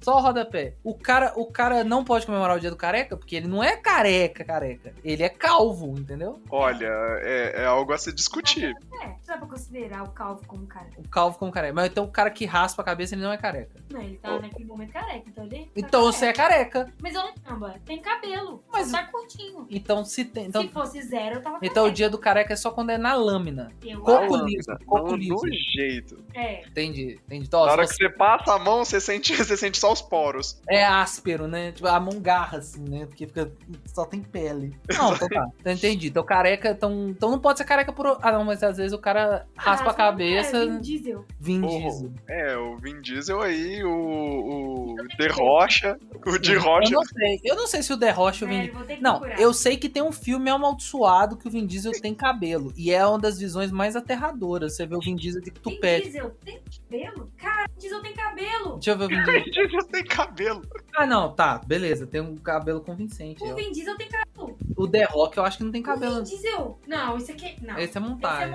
só 0.00 0.16
o 0.18 0.20
rodapé. 0.20 0.74
O 0.82 0.94
cara 0.94 1.32
o 1.36 1.46
cara 1.46 1.82
não 1.84 2.04
pode 2.04 2.26
comemorar 2.26 2.56
o 2.56 2.60
dia 2.60 2.70
do 2.70 2.76
careca 2.76 3.16
porque 3.16 3.36
ele 3.36 3.46
não 3.48 3.62
é 3.62 3.76
careca, 3.76 4.44
careca. 4.44 4.92
Ele 5.04 5.22
é 5.22 5.28
calvo, 5.28 5.94
entendeu? 5.98 6.40
Olha, 6.50 6.88
é, 7.22 7.62
é 7.62 7.64
algo 7.66 7.92
a 7.92 7.98
se 7.98 8.12
discutir. 8.12 8.74
É, 9.02 9.23
dá 9.26 9.36
pra 9.38 9.46
considerar 9.46 10.02
o 10.04 10.10
calvo 10.10 10.46
como 10.46 10.66
careca. 10.66 11.00
O 11.00 11.08
calvo 11.08 11.38
como 11.38 11.50
careca. 11.52 11.74
Mas 11.74 11.86
então 11.90 12.04
o 12.04 12.10
cara 12.10 12.30
que 12.30 12.44
raspa 12.44 12.82
a 12.82 12.84
cabeça 12.84 13.14
ele 13.14 13.22
não 13.22 13.32
é 13.32 13.36
careca. 13.36 13.80
Não, 13.90 14.00
ele 14.00 14.16
tá 14.18 14.38
naquele 14.38 14.64
momento 14.64 14.92
careca, 14.92 15.24
então 15.28 15.44
ele. 15.44 15.64
tá 15.64 15.70
Então 15.76 16.02
você 16.04 16.26
é 16.26 16.32
careca. 16.32 16.92
Mas 17.02 17.14
eu 17.14 17.22
não 17.22 17.34
tamba, 17.34 17.74
tem 17.84 18.00
cabelo. 18.00 18.62
Mas- 18.72 18.90
tá 18.90 19.04
curtinho. 19.04 19.66
Então 19.70 20.04
se 20.04 20.24
tem 20.24 20.46
então 20.46 20.62
Se 20.62 20.68
fosse 20.68 21.02
zero, 21.02 21.36
eu 21.36 21.42
tava 21.42 21.56
então 21.62 21.84
o 21.84 21.86
careca. 21.86 21.94
dia 21.96 22.10
do 22.10 22.18
careca 22.18 22.52
é 22.52 22.56
só 22.56 22.70
quando 22.70 22.90
é 22.90 22.98
na 22.98 23.14
lâmina. 23.14 23.70
Eu 23.84 24.00
Coco 24.00 24.34
acho. 24.36 24.44
liso, 24.46 24.78
coco 24.86 25.16
liso. 25.16 25.34
no 25.34 25.52
jeito. 25.52 26.24
É. 26.34 26.66
Entendi, 26.66 27.18
entendi. 27.26 27.46
Então, 27.46 27.64
Na 27.66 27.72
hora 27.72 27.86
você- 27.86 27.96
que 27.96 28.04
você 28.04 28.10
passa 28.10 28.54
a 28.54 28.58
mão, 28.58 28.84
você 28.84 29.00
sente, 29.00 29.32
você 29.36 29.56
sente 29.56 29.78
só 29.78 29.92
os 29.92 30.02
poros. 30.02 30.60
É 30.68 30.84
áspero, 30.84 31.46
né? 31.46 31.72
Tipo, 31.72 31.88
a 31.88 31.98
mão 32.00 32.20
garra, 32.20 32.58
assim, 32.58 32.82
né? 32.88 33.06
Porque 33.06 33.26
fica. 33.26 33.50
Só 33.86 34.04
tem 34.04 34.20
pele. 34.20 34.76
Não, 34.96 35.14
então 35.14 35.28
tá. 35.28 35.46
Então 35.60 35.72
entendi. 35.72 36.08
Então 36.08 36.24
careca. 36.24 36.70
Então, 36.70 37.08
então 37.08 37.30
não 37.30 37.38
pode 37.38 37.58
ser 37.58 37.64
careca 37.64 37.92
por. 37.92 38.18
Ah, 38.20 38.32
não, 38.32 38.44
mas 38.44 38.62
às 38.62 38.76
vezes 38.76 38.92
o 38.92 38.98
cara 38.98 39.23
raspa 39.56 39.88
a 39.88 39.92
Ah, 39.92 39.94
cabeça. 39.94 40.56
É, 40.58 40.66
Vin 40.66 40.80
Diesel. 40.80 41.24
Vin 41.40 41.62
Oh. 41.64 41.68
Diesel. 41.68 42.12
É, 42.28 42.56
o 42.56 42.76
Vin 42.78 43.00
Diesel 43.00 43.40
aí, 43.40 43.82
o, 43.84 44.94
o 44.94 44.96
De 45.18 45.28
Rocha. 45.28 45.98
O 46.26 46.38
De 46.38 46.54
Rocha. 46.56 46.92
Eu 46.92 46.98
não 47.00 47.04
sei. 47.04 47.40
Eu 47.44 47.56
não 47.56 47.66
sei 47.66 47.82
se 47.82 47.92
o 47.92 47.98
The 47.98 48.10
Rocha 48.10 48.44
o 48.44 48.48
Vin 48.48 48.60
É, 48.64 48.68
ter 48.84 48.96
que 48.96 49.02
Não, 49.02 49.18
procurar. 49.18 49.40
eu 49.40 49.52
sei 49.54 49.76
que 49.76 49.88
tem 49.88 50.02
um 50.02 50.12
filme 50.12 50.50
amaldiçoado 50.50 51.36
que 51.36 51.46
o 51.48 51.50
Vin 51.50 51.66
Diesel 51.66 51.92
tem 52.00 52.14
cabelo. 52.14 52.72
E 52.76 52.92
é 52.92 53.06
uma 53.06 53.18
das 53.18 53.38
visões 53.38 53.70
mais 53.70 53.96
aterradoras. 53.96 54.76
Você 54.76 54.86
vê 54.86 54.96
o 54.96 55.00
Vin 55.00 55.16
Diesel 55.16 55.40
de 55.42 55.50
Vin 55.50 55.60
tupete. 55.60 56.04
Diesel 56.10 56.30
tem 56.44 56.60
cabelo? 56.90 57.30
Cara, 57.36 57.66
Vin 57.68 57.78
Diesel 57.80 58.02
tem 58.02 58.12
cabelo. 58.14 58.72
Deixa 58.74 58.90
eu 58.92 58.98
ver 58.98 59.04
o 59.04 59.08
Vin 59.08 59.16
Diesel. 59.24 59.42
Vin 59.44 59.50
Diesel 59.50 59.84
tem 59.88 60.04
cabelo. 60.04 60.62
Ah, 60.96 61.06
não, 61.06 61.32
tá, 61.34 61.58
beleza. 61.58 62.06
Tem 62.06 62.20
um 62.20 62.36
cabelo 62.36 62.80
convincente. 62.80 63.42
O. 63.42 63.54
Vin 63.54 63.72
Diesel 63.72 63.96
tem 63.96 64.08
cabelo. 64.08 64.56
O 64.76 64.88
The 64.88 65.04
Rock 65.04 65.38
eu 65.38 65.44
acho 65.44 65.58
que 65.58 65.64
não 65.64 65.70
tem 65.72 65.80
O 65.80 65.84
cabelo. 65.84 66.16
Vin 66.16 66.22
Diesel. 66.24 66.78
Não, 66.86 67.16
isso 67.16 67.30
aqui. 67.32 67.56
Não. 67.62 67.74
Esse 67.74 67.80
é 67.80 67.84
Esse 67.84 67.98
é 67.98 68.00
montagem. 68.00 68.50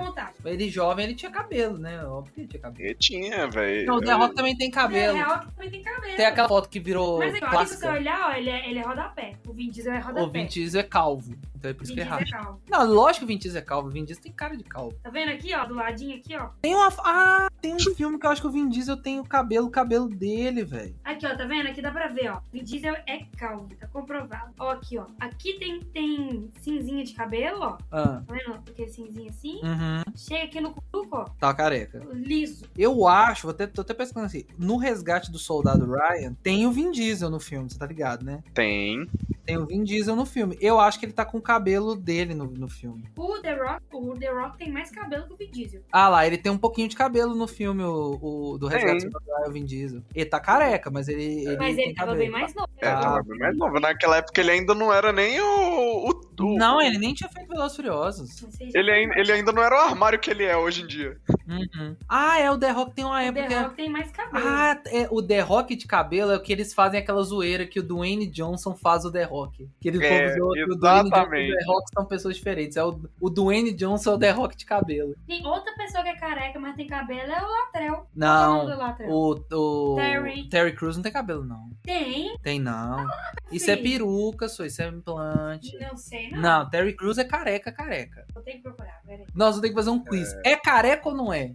Ele 0.52 0.68
jovem, 0.68 1.04
ele 1.04 1.14
tinha 1.14 1.30
cabelo, 1.30 1.78
né? 1.78 2.04
Óbvio 2.04 2.32
que 2.34 2.40
ele 2.40 2.48
tinha 2.48 2.60
cabelo. 2.60 2.84
Ele 2.88 2.94
tinha, 2.94 3.48
velho. 3.48 3.86
Não, 3.86 3.96
o 3.96 4.00
The 4.00 4.12
Rock 4.12 4.34
também 4.34 4.56
tem 4.56 4.70
cabelo. 4.70 5.16
É 5.16 5.22
real 5.22 5.40
que 5.40 5.52
também 5.52 5.70
tem 5.70 5.82
cabelo. 5.82 6.16
Tem 6.16 6.26
aquela 6.26 6.48
foto 6.48 6.68
que 6.68 6.80
virou 6.80 7.18
Mas 7.18 7.34
igual, 7.34 7.58
aqui 7.58 7.66
se 7.70 7.76
você 7.78 7.88
olhar, 7.88 8.30
ó, 8.30 8.32
ele 8.34 8.50
é, 8.50 8.68
ele 8.68 8.78
é 8.78 8.82
rodapé. 8.82 9.34
O 9.60 9.64
Vin 9.64 9.70
Diesel 9.70 9.92
é 9.92 9.98
rodapé. 9.98 10.26
O 10.26 10.30
Vin 10.30 10.46
Diesel 10.46 10.80
é 10.80 10.84
calvo. 10.84 11.34
Então 11.54 11.70
é 11.70 11.74
por 11.74 11.82
isso 11.82 11.92
Vin 11.94 11.96
que 11.96 12.00
é 12.00 12.04
Diesel 12.04 12.18
racha. 12.18 12.36
é 12.36 12.40
calvo. 12.40 12.60
Não, 12.70 12.86
lógico 12.94 13.18
que 13.18 13.24
o 13.24 13.28
Vin 13.28 13.38
Diesel 13.38 13.58
é 13.60 13.64
calvo. 13.64 13.88
O 13.88 13.90
Vin 13.90 14.04
Diesel 14.04 14.22
tem 14.22 14.32
cara 14.32 14.56
de 14.56 14.64
calvo. 14.64 14.94
Tá 15.02 15.10
vendo 15.10 15.30
aqui, 15.30 15.54
ó? 15.54 15.66
Do 15.66 15.74
ladinho 15.74 16.16
aqui, 16.16 16.34
ó. 16.36 16.48
Tem 16.62 16.74
uma. 16.74 16.88
Ah, 17.04 17.48
tem 17.60 17.74
um 17.74 17.78
filme 17.94 18.18
que 18.18 18.26
eu 18.26 18.30
acho 18.30 18.40
que 18.40 18.46
o 18.46 18.50
Vin 18.50 18.68
Diesel 18.70 18.96
tem 18.96 19.20
o 19.20 19.24
cabelo, 19.24 19.66
o 19.66 19.70
cabelo 19.70 20.08
dele, 20.08 20.64
velho. 20.64 20.94
Aqui, 21.04 21.26
ó, 21.26 21.36
tá 21.36 21.44
vendo? 21.44 21.68
Aqui 21.68 21.82
dá 21.82 21.90
pra 21.90 22.08
ver, 22.08 22.30
ó. 22.30 22.40
Vin 22.50 22.64
Diesel 22.64 22.94
é 23.06 23.24
calvo, 23.36 23.68
tá 23.78 23.86
comprovado. 23.88 24.52
Ó, 24.58 24.70
aqui, 24.70 24.96
ó. 24.96 25.04
Aqui 25.20 25.58
tem, 25.58 25.80
tem 25.80 26.50
cinzinha 26.62 27.04
de 27.04 27.12
cabelo, 27.12 27.60
ó. 27.60 27.78
Ah, 27.92 28.22
Tá 28.26 28.34
vendo? 28.34 28.54
Aquele 28.54 28.88
cinzinho 28.88 29.28
assim. 29.28 29.56
uhum. 29.62 30.02
Chega 30.16 30.44
aqui 30.44 30.60
no 30.60 30.72
cutuco, 30.72 31.16
ó. 31.16 31.24
Tá 31.38 31.52
careca. 31.52 32.00
Liso. 32.14 32.64
Eu 32.76 33.06
acho, 33.06 33.42
vou 33.42 33.50
até, 33.50 33.66
tô 33.66 33.82
até 33.82 33.92
pensando 33.92 34.24
assim, 34.24 34.44
no 34.56 34.76
resgate 34.78 35.30
do 35.30 35.38
soldado 35.38 35.84
Ryan, 35.90 36.34
tem 36.42 36.66
o 36.66 36.72
Vin 36.72 36.90
Diesel 36.90 37.28
no 37.28 37.38
filme, 37.40 37.68
você 37.68 37.78
tá 37.78 37.86
ligado, 37.86 38.24
né? 38.24 38.42
Tem. 38.54 39.06
Tem 39.50 39.58
o 39.58 39.66
Vin 39.66 39.84
Diesel 39.84 40.14
no 40.16 40.24
filme. 40.26 40.56
Eu 40.60 40.78
acho 40.80 40.98
que 40.98 41.06
ele 41.06 41.12
tá 41.12 41.24
com 41.24 41.38
o 41.38 41.42
cabelo 41.42 41.94
dele 41.96 42.34
no, 42.34 42.44
no 42.44 42.68
filme. 42.68 43.04
O 43.16 43.38
The 43.40 43.54
Rock, 43.54 43.82
o 43.92 44.18
The 44.18 44.28
Rock 44.30 44.58
tem 44.58 44.70
mais 44.70 44.90
cabelo 44.90 45.26
que 45.26 45.32
o 45.34 45.36
Vin 45.36 45.50
Diesel. 45.50 45.82
Ah 45.92 46.08
lá, 46.08 46.26
ele 46.26 46.38
tem 46.38 46.50
um 46.52 46.58
pouquinho 46.58 46.88
de 46.88 46.96
cabelo 46.96 47.34
no 47.34 47.46
filme, 47.48 47.82
o, 47.82 48.18
o 48.52 48.58
do 48.58 48.66
resgate 48.66 49.00
Tem. 49.02 49.10
do 49.10 49.48
o 49.48 49.52
Vin 49.52 49.64
Diesel. 49.64 50.02
Ele 50.14 50.26
tá 50.26 50.38
careca, 50.40 50.90
mas 50.90 51.08
ele. 51.08 51.44
ele 51.46 51.56
Mas 51.56 51.76
tem 51.76 51.86
ele 51.86 51.94
tava 51.94 52.12
cabelo. 52.12 52.18
bem 52.18 52.30
mais 52.40 52.54
novo. 52.54 52.68
É, 52.80 52.88
Ah. 52.88 53.00
tava 53.00 53.22
bem 53.22 53.38
mais 53.38 53.56
novo. 53.56 53.80
Naquela 53.80 54.16
época 54.18 54.40
ele 54.40 54.50
ainda 54.50 54.74
não 54.74 54.92
era 54.92 55.12
nem 55.12 55.40
o. 55.40 55.44
o, 55.44 56.10
o- 56.40 56.56
Não, 56.56 56.80
ele 56.80 56.98
nem 56.98 57.12
tinha 57.14 57.28
feito 57.28 57.48
Velozes 57.48 57.72
e 57.72 57.76
Furiosos. 57.76 58.46
Ele, 58.74 58.90
ainda- 58.90 59.18
ele 59.18 59.32
ainda 59.32 59.52
não 59.52 59.62
era 59.62 59.74
o 59.76 59.80
armário 59.80 60.18
que 60.18 60.30
ele 60.30 60.44
é 60.44 60.56
hoje 60.56 60.82
em 60.82 60.86
dia. 60.86 61.18
Uhum. 61.48 61.96
Ah, 62.08 62.38
é, 62.38 62.50
o 62.50 62.56
The 62.56 62.70
Rock 62.70 62.94
tem 62.94 63.04
uma 63.04 63.16
O 63.16 63.18
época. 63.18 63.48
The 63.48 63.62
Rock 63.62 63.74
tem 63.76 63.90
mais 63.90 64.10
cabelo. 64.12 64.46
Ah, 64.48 64.80
é, 64.86 65.08
o 65.10 65.20
The 65.22 65.40
Rock 65.40 65.74
de 65.76 65.86
cabelo 65.86 66.30
é 66.32 66.36
o 66.36 66.40
que 66.42 66.52
eles 66.52 66.72
fazem 66.72 67.00
aquela 67.00 67.22
zoeira 67.22 67.66
que 67.66 67.80
o 67.80 67.82
Dwayne 67.82 68.26
Johnson 68.26 68.74
faz 68.76 69.04
o 69.04 69.10
The 69.10 69.24
Rock. 69.30 69.70
Que 69.80 69.88
eles 69.88 70.00
É, 70.02 70.36
o 70.40 70.76
Dwayne 70.76 71.10
Johnson 71.10 71.34
e 71.36 71.52
o 71.52 71.56
The 71.56 71.64
Rock 71.66 71.90
são 71.94 72.04
pessoas 72.06 72.36
diferentes. 72.36 72.76
É 72.76 72.84
o, 72.84 73.00
o 73.20 73.30
Dwayne 73.30 73.72
Johnson 73.72 74.10
é 74.12 74.14
o 74.14 74.18
The 74.18 74.30
Rock 74.30 74.56
de 74.56 74.66
cabelo. 74.66 75.14
Tem 75.26 75.46
outra 75.46 75.72
pessoa 75.74 76.02
que 76.02 76.10
é 76.10 76.16
careca, 76.16 76.58
mas 76.58 76.74
tem 76.76 76.86
cabelo, 76.86 77.32
é 77.32 77.42
o 77.42 77.48
Latrell. 77.48 77.94
É 77.94 78.00
o 78.00 78.06
Não, 78.14 78.66
do 78.66 78.76
Latrell? 78.76 79.10
o, 79.10 79.30
o 79.52 79.96
Terry. 79.96 80.48
Terry 80.48 80.74
Crews 80.74 80.96
não 80.96 81.02
tem 81.02 81.12
cabelo, 81.12 81.44
não. 81.44 81.70
Tem. 81.82 82.36
Tem 82.42 82.58
não. 82.60 83.06
Isso 83.50 83.70
é 83.70 83.76
peruca, 83.76 84.48
só 84.48 84.64
isso 84.64 84.82
é 84.82 84.88
implante. 84.88 85.76
Não 85.78 85.96
sei, 85.96 86.30
não. 86.30 86.40
Não, 86.40 86.70
Terry 86.70 86.94
Crews 86.94 87.18
é 87.18 87.24
careca, 87.24 87.72
careca. 87.72 88.26
Vou 88.34 88.42
ter 88.42 88.52
que 88.52 88.62
procurar, 88.62 89.00
peraí. 89.06 89.26
Nós 89.34 89.50
vamos 89.50 89.60
ter 89.60 89.68
que 89.68 89.74
fazer 89.74 89.90
um 89.90 90.02
quiz. 90.02 90.28
É, 90.44 90.56
careca 90.56 91.08
ou 91.08 91.14
não 91.14 91.32
é? 91.32 91.52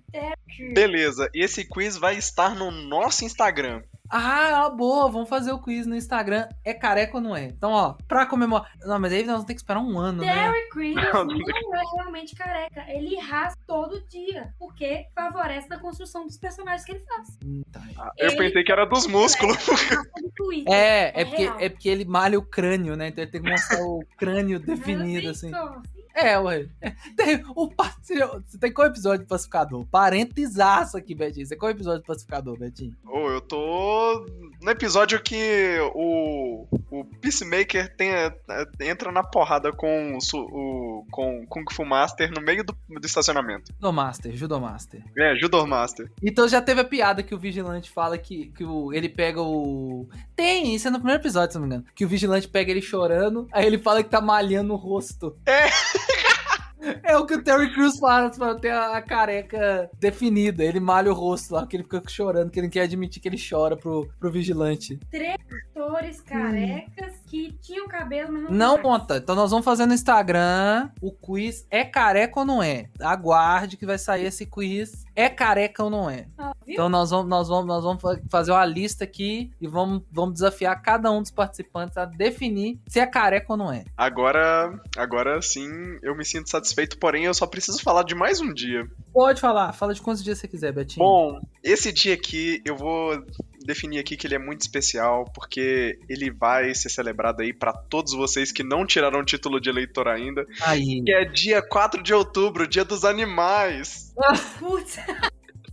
Beleza, 0.74 1.30
e 1.34 1.44
esse 1.44 1.66
quiz 1.66 1.98
vai 1.98 2.18
estar 2.18 2.56
no 2.56 2.72
nosso 2.72 3.26
Instagram. 3.26 3.84
Ah, 4.10 4.50
é 4.50 4.56
uma 4.56 4.70
boa, 4.70 5.10
vamos 5.10 5.28
fazer 5.30 5.52
o 5.52 5.60
quiz 5.60 5.86
no 5.88 5.96
Instagram. 5.96 6.48
É 6.64 6.74
careca 6.74 7.18
ou 7.18 7.22
não 7.24 7.36
é? 7.36 7.46
Então, 7.46 7.72
ó, 7.72 7.96
pra 8.08 8.26
comemorar. 8.26 8.70
Não, 8.82 9.00
mas 9.00 9.12
aí 9.12 9.20
nós 9.24 9.32
vamos 9.34 9.46
ter 9.46 9.54
que 9.56 9.60
esperar 9.62 9.80
um 9.82 9.98
ano, 9.98 10.24
né? 10.24 10.34
Terry 10.34 10.70
Crews 10.70 10.96
Não, 10.96 11.26
não, 11.26 11.38
não 11.38 11.76
é 11.76 11.82
realmente 11.96 12.36
careca. 12.36 12.86
Ele 12.88 13.18
raspa 13.20 13.60
todo 13.68 14.02
dia. 14.08 14.54
Porque 14.60 15.06
favorece 15.16 15.68
na 15.70 15.80
construção 15.80 16.26
dos 16.26 16.38
personagens 16.38 16.86
que 16.86 16.92
ele 16.94 17.02
faz. 17.06 17.28
Ah, 17.98 18.12
Eu 18.18 18.28
Ele- 18.30 18.38
pensei 18.38 18.64
que 18.64 18.72
era 18.72 18.86
dos 18.86 19.08
músculos. 19.08 19.58
Twitter. 20.36 20.74
É, 20.74 21.06
é, 21.08 21.22
É 21.22 21.26
porque, 21.26 21.44
é 21.66 21.70
porque 21.70 21.90
ele 21.90 22.06
malha 22.06 22.38
o 22.38 22.46
crânio, 22.46 22.96
né? 22.96 23.08
Então 23.10 23.24
ele 23.24 23.32
tem 23.32 23.42
que 23.42 23.50
mostrar 23.50 23.82
o 23.82 24.04
crânio 24.18 24.60
definido, 24.60 25.30
assim. 25.30 25.54
assim, 25.54 25.82
É, 26.16 26.40
ué. 26.40 26.66
Tem, 27.18 27.44
o, 27.56 27.70
tem 28.58 28.72
qual 28.72 28.88
episódio 28.88 29.26
do 29.26 29.28
Pacificador? 29.28 29.86
Parênteses 29.86 30.58
aqui, 30.96 31.14
Betinho. 31.14 31.46
Você 31.46 31.58
qual 31.58 31.70
episódio 31.70 32.00
do 32.00 32.06
Pacificador, 32.06 32.58
Betinho? 32.58 32.96
Ô, 33.06 33.30
eu 33.30 33.42
tô 33.42 34.26
no 34.62 34.72
episódio 34.72 35.22
que 35.22 35.78
o, 35.94 36.66
o 36.90 37.06
Peacemaker 37.22 37.94
tem, 37.98 38.12
é, 38.12 38.34
entra 38.80 39.12
na 39.12 39.24
porrada 39.24 39.74
com 39.74 40.18
o, 40.34 41.06
com 41.12 41.46
Kung 41.48 41.66
Fu 41.72 41.84
Master 41.84 42.32
no 42.32 42.42
meio 42.42 42.64
do, 42.64 42.76
do 42.88 43.06
estacionamento. 43.06 43.74
Judomaster, 43.74 44.36
Judomaster. 44.36 45.04
É, 45.18 45.36
Judo 45.36 45.68
Master. 45.68 46.10
Então 46.24 46.48
já 46.48 46.62
teve 46.62 46.80
a 46.80 46.86
piada 46.86 47.24
que 47.24 47.36
o 47.36 47.40
Vigilante 47.40 47.92
fala 47.92 48.18
que, 48.18 48.52
que 48.56 48.64
o, 48.64 48.94
ele 48.94 49.10
pega 49.10 49.42
o. 49.42 50.08
Tem, 50.34 50.74
isso 50.76 50.88
é 50.88 50.92
no 50.92 51.00
primeiro 51.00 51.22
episódio, 51.22 51.52
se 51.52 51.60
não 51.60 51.68
me 51.68 51.74
engano. 51.74 51.86
Que 51.94 52.06
o 52.06 52.08
Vigilante 52.08 52.48
pega 52.48 52.72
ele 52.72 52.82
chorando, 52.82 53.48
aí 53.52 53.66
ele 53.66 53.78
fala 53.78 54.02
que 54.02 54.10
tá 54.10 54.22
malhando 54.22 54.74
o 54.74 54.78
rosto. 54.78 55.38
É. 55.46 55.66
É 57.04 57.18
o 57.18 57.26
que 57.26 57.36
o 57.36 57.44
Terry 57.44 57.74
Crews 57.74 57.98
faz 58.00 58.38
pra 58.38 58.56
ter 58.56 58.72
a, 58.72 59.02
careca 59.02 59.90
definida. 60.00 60.64
Ele 60.64 60.80
malha 60.80 61.12
o 61.12 61.16
rosto 61.16 61.54
lá, 61.54 61.62
porque 61.62 61.76
ele 61.76 61.84
fica 61.84 62.02
chorando, 62.08 62.52
que 62.52 62.60
ele 62.60 62.68
não 62.68 62.72
quer 62.72 62.82
admitir 62.82 63.22
que 63.22 63.28
ele 63.28 63.38
chora 63.38 63.76
pro, 63.76 64.08
pro 64.20 64.32
Vigilante. 64.32 65.00
Atores 65.72 66.22
carecas 66.22 67.14
que 67.28 67.54
tinham 67.62 67.88
cabelo, 67.88 68.32
mas 68.34 68.44
não 68.44 68.52
Não 68.52 68.78
conta. 68.82 69.18
Então 69.18 69.36
nós 69.36 69.52
vamos 69.52 69.66
fazer 69.66 69.86
no 69.86 69.94
Instagram 69.94 70.90
o 71.02 71.12
quiz 71.12 71.66
é 71.70 71.84
careca 71.84 72.40
ou 72.40 72.46
não 72.46 72.62
é. 72.62 72.90
Aguarde 73.00 73.78
que 73.78 73.86
vai 73.86 73.98
sair 73.98 74.26
esse 74.26 74.46
quiz. 74.46 75.05
É 75.16 75.30
careca 75.30 75.84
ou 75.84 75.90
não 75.90 76.10
é? 76.10 76.28
Ah? 76.38 76.52
Então 76.68 76.90
nós 76.90 77.10
vamos, 77.12 77.28
nós 77.30 77.48
vamos, 77.48 77.66
nós 77.68 77.84
vamos 77.84 78.02
fa- 78.02 78.20
fazer 78.30 78.52
uma 78.52 78.66
lista 78.66 79.04
aqui 79.04 79.52
e 79.62 79.68
vamos, 79.68 80.02
vamos 80.12 80.34
desafiar 80.34 80.82
cada 80.82 81.10
um 81.12 81.22
dos 81.22 81.32
participantes 81.32 81.96
a 81.96 82.06
definir 82.06 82.80
se 82.88 83.00
é 83.00 83.06
careca 83.06 83.46
ou 83.54 83.58
não 83.58 83.72
é. 83.72 83.86
Agora, 83.96 84.78
agora 84.98 85.42
sim, 85.42 85.70
eu 86.04 86.16
me 86.18 86.26
sinto 86.26 86.50
satisfeito, 86.50 86.98
porém 86.98 87.26
eu 87.26 87.34
só 87.34 87.48
preciso 87.48 87.82
falar 87.82 88.04
de 88.04 88.14
mais 88.16 88.42
um 88.42 88.54
dia. 88.54 88.86
Pode 89.14 89.40
falar, 89.40 89.72
fala 89.74 89.94
de 89.94 90.02
quantos 90.02 90.24
dias 90.24 90.38
você 90.40 90.48
quiser, 90.48 90.74
Betinho. 90.74 91.06
Bom, 91.06 91.40
esse 91.64 91.92
dia 91.94 92.14
aqui 92.14 92.62
eu 92.66 92.76
vou 92.76 93.24
definir 93.66 94.00
aqui 94.00 94.16
que 94.16 94.28
ele 94.28 94.36
é 94.36 94.40
muito 94.40 94.62
especial 94.62 95.26
porque 95.34 96.00
ele 96.08 96.32
vai 96.32 96.74
ser 96.74 96.90
celebrado 96.90 97.42
aí 97.42 97.54
pra 97.54 97.74
todos 97.74 98.14
vocês 98.14 98.52
que 98.52 98.64
não 98.64 98.86
tiraram 98.86 99.20
o 99.20 99.26
título 99.26 99.60
de 99.60 99.70
eleitor 99.70 100.08
ainda, 100.08 100.46
Aí. 100.62 101.02
que 101.04 101.12
é 101.12 101.26
dia 101.26 101.62
4 101.62 102.02
de 102.02 102.14
outubro, 102.14 102.68
dia 102.68 102.86
dos 102.86 103.04
animais. 103.04 104.14
Putz, 104.60 104.98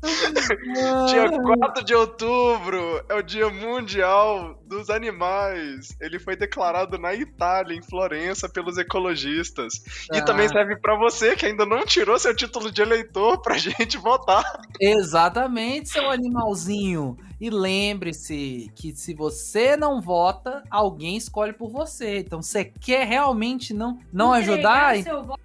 Dia 1.08 1.30
4 1.30 1.84
de 1.84 1.94
outubro 1.94 3.04
é 3.08 3.14
o 3.14 3.22
Dia 3.22 3.48
Mundial 3.48 4.60
dos 4.72 4.90
Animais. 4.90 5.96
Ele 6.00 6.18
foi 6.18 6.34
declarado 6.36 6.98
na 6.98 7.14
Itália, 7.14 7.76
em 7.76 7.82
Florença, 7.82 8.48
pelos 8.48 8.76
ecologistas. 8.78 9.74
E 10.12 10.18
Ah. 10.18 10.24
também 10.24 10.48
serve 10.48 10.76
pra 10.76 10.96
você 10.96 11.36
que 11.36 11.46
ainda 11.46 11.64
não 11.64 11.84
tirou 11.84 12.18
seu 12.18 12.34
título 12.34 12.70
de 12.72 12.82
eleitor 12.82 13.40
pra 13.40 13.56
gente 13.86 13.96
votar. 13.98 14.42
Exatamente, 14.80 15.90
seu 15.90 16.10
animalzinho. 16.10 17.16
E 17.40 17.50
lembre-se 17.50 18.70
que 18.76 18.94
se 18.94 19.12
você 19.14 19.76
não 19.76 20.00
vota, 20.00 20.62
alguém 20.70 21.16
escolhe 21.16 21.52
por 21.52 21.68
você. 21.70 22.18
Então, 22.20 22.40
você 22.40 22.64
quer 22.64 23.04
realmente 23.06 23.74
não, 23.74 23.98
não 24.12 24.32
ajudar? 24.32 24.96
entregar 24.96 25.16
seu 25.16 25.24
voto. 25.24 25.42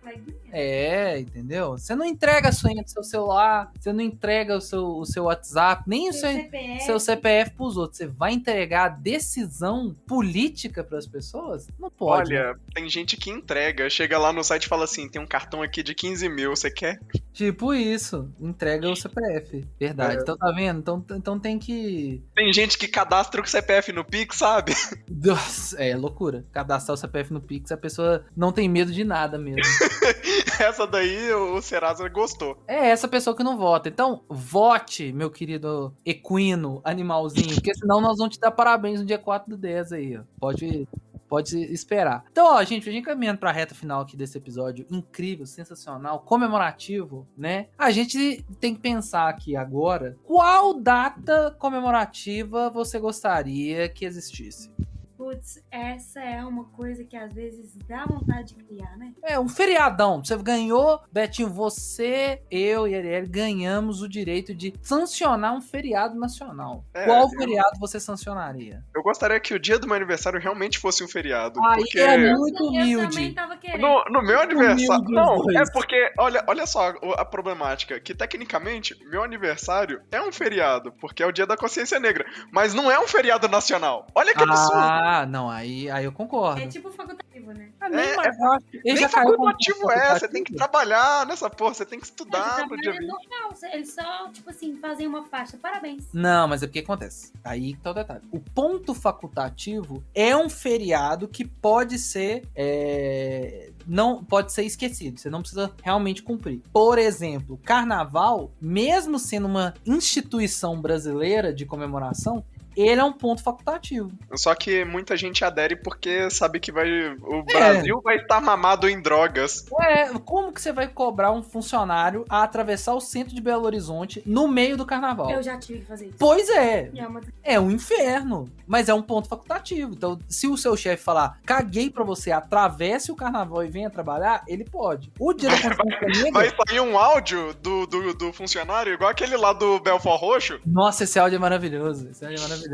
É, 0.52 1.20
entendeu? 1.20 1.72
Você 1.72 1.94
não 1.96 2.06
entrega 2.06 2.50
a 2.50 2.52
senha 2.52 2.82
do 2.82 2.90
seu 2.90 3.04
celular, 3.04 3.72
você 3.78 3.92
não 3.92 4.02
entrega 4.02 4.56
o 4.58 4.62
seu, 4.62 4.86
o 4.98 5.06
seu 5.06 5.26
WhatsApp, 5.26 5.84
nem 5.88 6.10
o 6.10 6.14
Seu 6.14 6.22
seu, 6.32 6.42
CPF. 6.42 6.80
seu 6.86 7.00
CPF 7.00 7.52
pros 7.52 7.78
outros. 7.78 7.98
Você 7.98 8.08
vai 8.08 8.32
entregar 8.34 8.86
a 8.86 8.90
decisão 9.18 9.96
política 10.08 10.84
pras 10.84 11.08
pessoas? 11.08 11.68
Não 11.80 11.90
pode. 11.90 12.32
né? 12.32 12.40
Olha, 12.40 12.60
tem 12.74 12.88
gente 12.90 13.18
que 13.18 13.30
entrega, 13.32 13.90
chega 13.90 14.18
lá 14.18 14.32
no 14.32 14.44
site 14.44 14.64
e 14.66 14.68
fala 14.68 14.84
assim: 14.84 15.10
tem 15.10 15.22
um 15.22 15.26
cartão 15.28 15.62
aqui 15.62 15.82
de 15.82 15.96
15 15.96 16.30
mil, 16.30 16.56
você 16.56 16.70
quer? 16.70 17.00
Tipo 17.34 17.74
isso, 17.74 18.32
entrega 18.40 18.90
o 18.90 18.96
CPF. 18.96 19.66
Verdade. 19.80 20.18
É. 20.18 20.22
Então 20.22 20.38
tá 20.38 20.52
vendo? 20.52 20.80
Então, 20.80 21.06
então 21.12 21.40
tem 21.40 21.58
que. 21.60 22.22
Tem 22.36 22.52
gente 22.54 22.78
que 22.78 22.88
cadastra 22.88 23.42
o 23.42 23.48
CPF 23.48 23.92
no 23.92 24.06
Pix, 24.06 24.38
sabe? 24.38 24.74
Nossa, 25.10 25.82
é 25.84 25.96
loucura. 25.96 26.46
Cadastrar 26.52 26.94
o 26.94 26.98
CPF 26.98 27.34
no 27.34 27.42
Pix, 27.42 27.72
a 27.72 27.78
pessoa 27.78 28.26
não 28.36 28.52
tem 28.52 28.70
medo 28.70 28.92
de 28.92 29.04
nada 29.04 29.38
mesmo. 29.38 29.62
Essa 30.60 30.88
daí 30.88 31.32
o 31.34 31.62
Serasa 31.62 32.08
gostou. 32.10 32.58
é 32.68 32.88
essa 32.90 33.08
pessoa 33.08 33.36
que 33.36 33.44
não 33.44 33.58
vota. 33.58 33.90
Então, 33.90 34.24
vote, 34.30 35.12
meu 35.12 35.30
querido 35.30 35.94
equino, 36.06 36.82
animalzinho, 36.84 37.54
porque 37.54 37.74
senão 37.76 38.02
nós 38.02 38.18
vamos 38.18 38.36
te 38.36 38.40
dar 38.40 38.50
parabéns 38.52 39.00
no 39.00 39.06
dia 39.08 39.18
4 39.18 39.50
do 39.50 39.58
10 39.58 39.92
aí, 39.94 40.18
ó. 40.18 40.22
Pode. 40.40 40.88
Pode 41.28 41.58
esperar. 41.74 42.24
Então, 42.32 42.56
ó, 42.56 42.64
gente, 42.64 42.88
a 42.88 42.92
gente 42.92 43.04
caminhando 43.04 43.38
pra 43.38 43.52
reta 43.52 43.76
final 43.76 44.00
aqui 44.00 44.16
desse 44.16 44.38
episódio 44.38 44.86
incrível, 44.90 45.46
sensacional, 45.46 46.22
comemorativo, 46.22 47.28
né? 47.38 47.68
A 47.78 47.92
gente 47.92 48.46
tem 48.62 48.74
que 48.74 48.80
pensar 48.80 49.28
aqui 49.28 49.54
agora 49.54 50.16
qual 50.24 50.74
data 50.74 51.54
comemorativa 51.60 52.70
você 52.70 52.98
gostaria 52.98 53.90
que 53.90 54.06
existisse. 54.06 54.72
Putz, 55.18 55.60
essa 55.72 56.20
é 56.22 56.44
uma 56.46 56.66
coisa 56.66 57.04
que 57.04 57.18
às 57.18 57.34
vezes 57.34 57.76
dá 57.88 58.06
vontade 58.06 58.54
de 58.54 58.64
criar, 58.64 58.96
né? 58.98 59.14
É, 59.24 59.40
um 59.40 59.50
feriadão. 59.50 60.24
Você 60.24 60.38
ganhou, 60.38 61.02
Betinho, 61.12 61.50
você, 61.50 62.42
eu 62.52 62.88
e 62.88 62.94
a 62.94 63.00
Ariel 63.00 63.26
ganhamos 63.28 64.02
o 64.04 64.08
direito 64.08 64.54
de 64.54 64.74
sancionar 64.82 65.54
um 65.56 65.62
feriado 65.62 66.18
nacional. 66.20 66.84
É, 66.94 67.06
Qual 67.06 67.24
eu- 67.24 67.30
feriado 67.30 67.80
você 67.80 68.00
sancionaria? 68.00 68.84
Eu 68.96 69.02
gostaria 69.02 69.40
que 69.40 69.54
o 69.54 69.60
dia 69.60 69.80
do 69.80 69.88
meu 69.88 69.96
aniversário 69.96 70.40
realmente 70.40 70.78
fosse 70.78 71.04
um 71.04 71.08
feriado. 71.08 71.60
Aí 71.66 71.78
porque. 71.82 72.00
é 72.00 72.18
muito 72.36 72.64
Eu 72.64 72.72
também 72.72 72.94
humilde. 73.08 73.32
tava 73.34 73.58
querendo. 73.58 73.82
No, 73.82 74.04
no 74.06 74.22
meu 74.22 74.40
aniversário. 74.40 75.04
humilde 75.04 75.14
Não, 75.14 75.60
é 75.60 75.64
porque, 75.74 76.14
olha, 76.20 76.44
olha 76.48 76.66
só 76.68 76.92
o- 77.02 77.14
a 77.14 77.26
problemática. 77.26 78.00
Que 78.00 78.14
tecnicamente, 78.14 78.96
meu 79.10 79.24
aniversário 79.24 80.02
é 80.12 80.22
um 80.22 80.32
feriado, 80.32 80.92
porque 81.02 81.24
é 81.24 81.26
o 81.26 81.32
dia 81.32 81.48
da 81.48 81.58
consciência 81.58 82.00
negra. 82.00 82.26
Mas 82.52 82.74
não 82.74 82.92
é 82.92 83.00
um 83.00 83.08
feriado 83.08 83.48
nacional. 83.48 84.06
Olha 84.14 84.34
que 84.34 84.44
absurdo. 84.44 84.78
Ah, 84.78 85.07
não, 85.26 85.50
aí, 85.50 85.90
aí 85.90 86.06
eu 86.06 86.12
concordo. 86.12 86.62
É 86.62 86.68
tipo 86.68 86.92
facultativo, 86.92 87.54
né? 87.54 87.70
Ah, 87.80 87.90
nem 87.90 88.00
é- 88.00 88.16
mais, 88.16 88.38
ele 88.84 88.94
Nem 89.00 89.08
facultativo 89.10 89.92
é, 89.92 90.20
você 90.20 90.28
tem 90.28 90.44
que 90.44 90.54
trabalhar 90.54 91.26
nessa 91.26 91.50
porra, 91.50 91.74
você 91.74 91.86
tem 91.86 92.00
que 92.00 92.06
Mas 92.06 92.10
estudar 92.10 92.66
o 92.66 92.70
no 92.70 92.78
dia 92.78 92.92
é 92.92 92.98
20. 93.00 93.08
normal. 93.08 93.54
Eles 93.74 93.94
só, 93.94 94.30
tipo 94.32 94.50
assim, 94.50 94.76
fazem 94.78 95.08
uma 95.08 95.24
faixa. 95.26 95.58
Parabéns. 95.58 96.06
Não, 96.14 96.48
mas 96.48 96.64
é 96.64 96.68
porque 96.68 96.80
acontece. 96.80 97.32
Aí 97.44 97.74
que 97.74 97.80
tá 97.82 97.92
o 97.92 97.94
detalhe. 97.94 98.22
O 98.32 98.40
ponto 98.40 98.94
facultativo 98.94 100.04
é 100.14 100.36
um 100.36 100.50
feriado 100.50 101.28
que 101.28 101.46
pode 101.46 101.98
ser. 102.00 102.44
é, 102.56 103.72
não 103.86 104.24
pode 104.24 104.52
ser 104.52 104.64
esquecido. 104.64 105.18
Você 105.20 105.30
não 105.30 105.40
precisa 105.40 105.72
realmente 105.82 106.22
cumprir. 106.22 106.62
Por 106.74 106.98
exemplo, 107.00 107.58
carnaval, 107.64 108.52
mesmo 108.62 109.18
sendo 109.18 109.48
uma 109.48 109.74
instituição 109.86 110.80
brasileira 110.82 111.54
de 111.54 111.66
comemoração, 111.66 112.44
ele 112.84 113.02
é 113.02 113.04
um 113.04 113.14
ponto 113.14 113.42
facultativo. 113.44 114.12
Só 114.36 114.54
que 114.56 114.84
muita 114.86 115.16
gente 115.18 115.44
adere 115.44 115.76
porque 115.76 116.30
sabe 116.30 116.60
que 116.60 116.72
vai. 116.72 116.88
O 117.22 117.40
É. 117.50 117.54
Brasil 117.54 118.02
vai 118.04 118.18
estar 118.18 118.42
mamado 118.42 118.88
em 118.90 119.02
drogas. 119.02 119.66
Ué, 119.72 120.12
como 120.26 120.52
que 120.52 120.62
você 120.62 120.72
vai 120.72 120.88
cobrar 120.88 121.32
um 121.32 121.42
funcionário 121.44 122.26
a 122.30 122.44
atravessar 122.44 122.94
o 122.94 123.00
centro 123.02 123.34
de 123.36 123.42
Belo 123.42 123.66
Horizonte 123.66 124.22
no 124.26 124.48
meio 124.48 124.78
do 124.78 124.86
carnaval? 124.86 125.30
Eu 125.32 125.42
já 125.44 125.58
tive 125.58 125.80
que 125.80 125.86
fazer 125.86 126.08
isso. 126.08 126.16
Pois 126.20 126.50
é, 126.50 126.92
é 126.96 127.08
uma... 127.08 127.22
é 127.44 127.60
um 127.60 127.72
inferno, 127.72 128.50
mas 128.66 128.90
é 128.90 128.94
um 128.94 129.02
ponto 129.02 129.28
facultativo. 129.28 129.94
Então, 129.94 130.20
se 130.28 130.48
o 130.48 130.58
seu 130.58 130.76
chefe 130.76 131.04
falar, 131.04 131.40
caguei 131.46 131.90
pra 131.90 132.04
você, 132.04 132.32
atravesse 132.32 133.12
o 133.12 133.16
carnaval 133.16 133.64
e 133.64 133.70
venha 133.70 133.90
trabalhar, 133.90 134.44
ele 134.48 134.64
pode. 134.66 135.12
O 135.20 135.34
dia 135.34 135.50
da 135.50 135.76
consciência 135.76 136.24
negra... 136.24 136.32
Vai 136.32 136.54
sair 136.68 136.80
um 136.80 136.98
áudio 136.98 137.54
do, 137.62 137.86
do, 137.86 138.14
do 138.14 138.34
funcionário, 138.34 138.94
igual 138.94 139.10
aquele 139.10 139.36
lá 139.38 139.54
do 139.54 139.80
Belfort 139.80 140.20
Roxo. 140.20 140.60
Nossa, 140.66 141.04
esse 141.04 141.18
áudio 141.20 141.38
é 141.38 141.40
maravilhoso. 141.40 142.10
Esse 142.10 142.26
áudio 142.26 142.38
é 142.38 142.42
maravilhoso. 142.42 142.67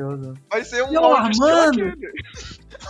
Vai 0.50 0.64
ser 0.64 0.84
um 0.84 0.90
Seu 0.90 1.04
áudio 1.04 1.34
seu 1.36 1.46
Armando! 1.48 1.94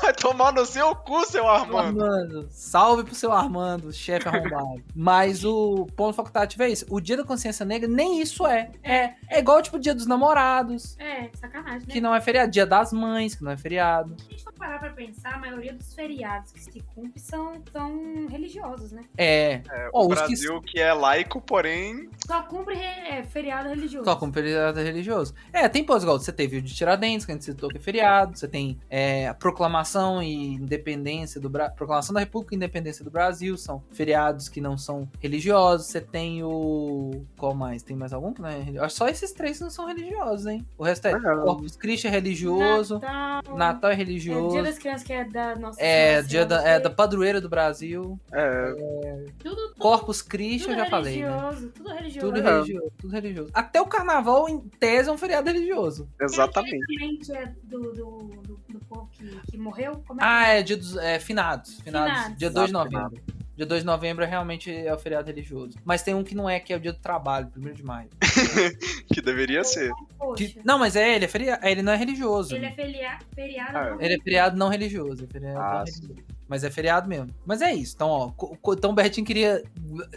Vai 0.02 0.14
tomar 0.14 0.52
no 0.54 0.66
seu 0.66 0.96
cu, 0.96 1.24
seu 1.26 1.48
Armando. 1.48 2.02
Armando, 2.04 2.48
salve 2.50 3.04
pro 3.04 3.14
seu 3.14 3.32
Armando, 3.32 3.92
chefe 3.94 4.28
arrombado. 4.28 4.84
Mas 4.96 5.44
o 5.46 5.86
ponto 5.96 6.16
facultativo 6.16 6.64
é 6.64 6.70
isso. 6.70 6.86
O 6.90 7.00
dia 7.00 7.18
da 7.18 7.24
consciência 7.24 7.66
negra, 7.66 7.88
nem 7.88 8.20
isso 8.22 8.48
é. 8.48 8.72
É, 8.82 9.14
é 9.30 9.40
igual, 9.40 9.62
tipo, 9.62 9.78
o 9.78 9.80
dia 9.80 9.94
dos 9.94 10.08
namorados, 10.08 10.98
É, 11.00 11.30
sacanagem, 11.36 11.82
né? 11.82 11.86
que 11.94 12.02
não 12.02 12.16
é 12.16 12.22
feriado. 12.22 12.52
Dia 12.52 12.66
das 12.66 12.92
mães, 12.92 13.36
que 13.36 13.44
não 13.44 13.52
é 13.52 13.58
feriado. 13.58 14.16
Se 14.20 14.28
a 14.28 14.32
gente 14.32 14.44
for 14.44 14.54
parar 14.54 14.80
pra 14.80 14.90
pensar, 14.92 15.36
a 15.36 15.38
maioria 15.40 15.74
dos 15.74 15.94
feriados 15.94 16.52
que 16.52 16.62
se 16.64 16.82
cumpre 16.96 17.20
são, 17.20 17.62
são 17.72 18.28
religiosos, 18.30 18.92
né? 18.92 19.04
É. 19.18 19.62
É, 19.70 19.90
Ó, 19.94 20.06
o 20.06 20.08
os 20.12 20.20
que- 20.22 20.28
Brasil 20.28 20.62
que... 20.62 20.80
é 20.80 20.94
laico, 20.94 21.40
porém. 21.42 22.10
Só 22.26 22.42
cumpre 22.44 22.76
re- 22.76 22.84
é, 23.20 23.24
feriado 23.24 23.70
religioso. 23.70 24.06
Só 24.06 24.16
como 24.16 24.34
feriado 24.34 24.80
religioso. 24.80 25.34
É, 25.52 25.68
tem 25.70 25.84
pós 25.84 26.02
igual 26.04 26.18
você 26.18 26.32
teve 26.32 26.58
o 26.58 26.62
de 26.62 26.74
Tiradentes, 26.74 26.93
Tiradentes, 26.94 27.26
que 27.26 27.32
a 27.32 27.36
gente 27.36 27.46
citou 27.46 27.70
que 27.70 27.78
é 27.78 27.80
feriado. 27.80 28.38
Você 28.38 28.48
tem 28.48 28.80
é, 28.90 29.28
a 29.28 29.34
Proclamação 29.34 30.22
e 30.22 30.54
Independência 30.56 31.40
do 31.42 31.50
Brasil. 31.50 31.76
Proclamação 31.76 32.14
da 32.14 32.20
República 32.20 32.54
e 32.54 32.58
Independência 32.58 33.04
do 33.04 33.12
Brasil. 33.12 33.58
São 33.58 33.84
feriados 33.92 34.48
que 34.48 34.62
não 34.62 34.78
são 34.78 35.10
religiosos. 35.20 35.88
Você 35.88 36.00
tem 36.02 36.44
o. 36.44 37.26
Qual 37.38 37.54
mais? 37.54 37.84
Tem 37.84 37.96
mais 37.96 38.14
algum 38.14 38.34
que 38.34 38.42
não 38.42 38.50
é? 38.50 38.64
Acho 38.80 38.96
Só 38.96 39.08
esses 39.08 39.32
três 39.32 39.60
não 39.60 39.70
são 39.70 39.88
religiosos, 39.88 40.46
hein? 40.46 40.66
O 40.78 40.84
resto 40.84 41.08
é. 41.08 41.20
Corpus 41.20 41.76
Christi 41.76 42.08
é 42.08 42.10
religioso. 42.10 43.00
Natal. 43.00 43.58
Natal 43.58 43.90
é 43.92 43.94
É, 43.94 43.98
religioso. 43.98 44.54
Dia 44.54 44.64
das 44.64 44.78
Crianças, 44.78 45.04
que 45.04 45.14
é 45.14 45.26
da 45.26 45.56
nossa 45.56 45.82
É, 45.82 46.08
Senhora 46.08 46.28
dia 46.28 46.46
da, 46.46 46.68
é 46.68 46.80
da 46.80 46.90
padroeira 46.90 47.42
do 47.42 47.50
Brasil. 47.50 48.20
É, 48.32 49.26
Tudo, 49.40 49.74
Corpus 49.78 50.22
Christi, 50.22 50.68
tudo 50.68 50.74
eu 50.74 50.78
já 50.84 50.90
falei, 50.90 51.22
né? 51.22 51.30
religioso, 51.30 51.70
tudo 51.70 51.90
religioso. 51.90 52.28
Tudo 52.28 52.42
religioso, 52.42 52.92
tudo 52.98 53.12
religioso. 53.14 53.52
Até 53.54 53.82
o 53.82 53.86
carnaval, 53.86 54.50
em 54.50 54.60
tese, 54.60 55.10
é 55.10 55.12
um 55.12 55.18
feriado 55.18 55.50
religioso. 55.50 56.08
exatamente. 56.20 56.73
Que 56.80 57.32
é 57.34 57.46
do, 57.64 57.80
do, 57.80 57.92
do, 57.94 58.58
do 58.70 58.80
povo 58.88 59.10
que, 59.12 59.28
que 59.52 59.58
morreu. 59.58 60.04
Como 60.08 60.22
é 60.22 60.24
Ah, 60.26 60.44
que 60.46 60.52
é 60.52 60.64
dia 60.64 60.78
dos 60.78 60.98
é, 60.98 61.20
finados, 61.20 61.80
finados. 61.82 62.12
Finados. 62.14 62.38
Dia 62.38 62.50
2 62.50 62.66
de 62.66 62.72
Exato, 62.72 62.92
novembro. 62.92 63.24
Dia 63.56 63.66
2 63.68 63.82
de 63.82 63.86
novembro 63.86 64.24
é 64.24 64.28
realmente 64.28 64.72
é 64.72 64.92
o 64.94 64.98
feriado 64.98 65.28
religioso. 65.28 65.78
Mas 65.86 66.02
tem 66.02 66.16
um 66.16 66.24
que 66.24 66.34
não 66.34 66.50
é, 66.50 66.60
que 66.60 66.74
é 66.74 66.76
o 66.76 66.80
dia 66.80 66.92
do 66.92 67.00
trabalho, 67.00 67.52
1 67.56 67.74
de 67.74 67.84
maio. 67.84 68.10
Que 69.14 69.22
deveria 69.22 69.64
ser. 69.64 69.92
Poxa, 70.18 70.44
Que- 70.44 70.60
não, 70.66 70.80
mas 70.80 70.96
é, 70.96 71.16
ele 71.16 71.26
é 71.26 71.28
feriado. 71.28 71.64
Ele 71.66 71.82
não 71.84 71.94
é 71.94 71.96
religioso. 71.96 72.56
ele 72.56 72.66
é 72.66 72.72
feria, 72.72 73.20
feriado. 73.36 73.78
Ah, 73.78 73.90
não 73.92 74.02
Ele 74.02 74.14
é 74.16 74.20
feriado 74.20 74.58
não 74.58 74.70
religioso. 74.70 75.24
é 75.24 75.28
feriado 75.28 75.60
Ah, 75.60 75.72
não 75.74 75.84
religioso. 75.86 76.16
Mas 76.48 76.64
é 76.64 76.70
feriado 76.70 77.08
mesmo. 77.08 77.34
Mas 77.46 77.62
é 77.62 77.74
isso. 77.74 77.94
Então, 77.96 78.10
ó, 78.10 78.74
então 78.74 78.92
o 78.92 78.94
Betinho 78.94 79.26
queria. 79.26 79.64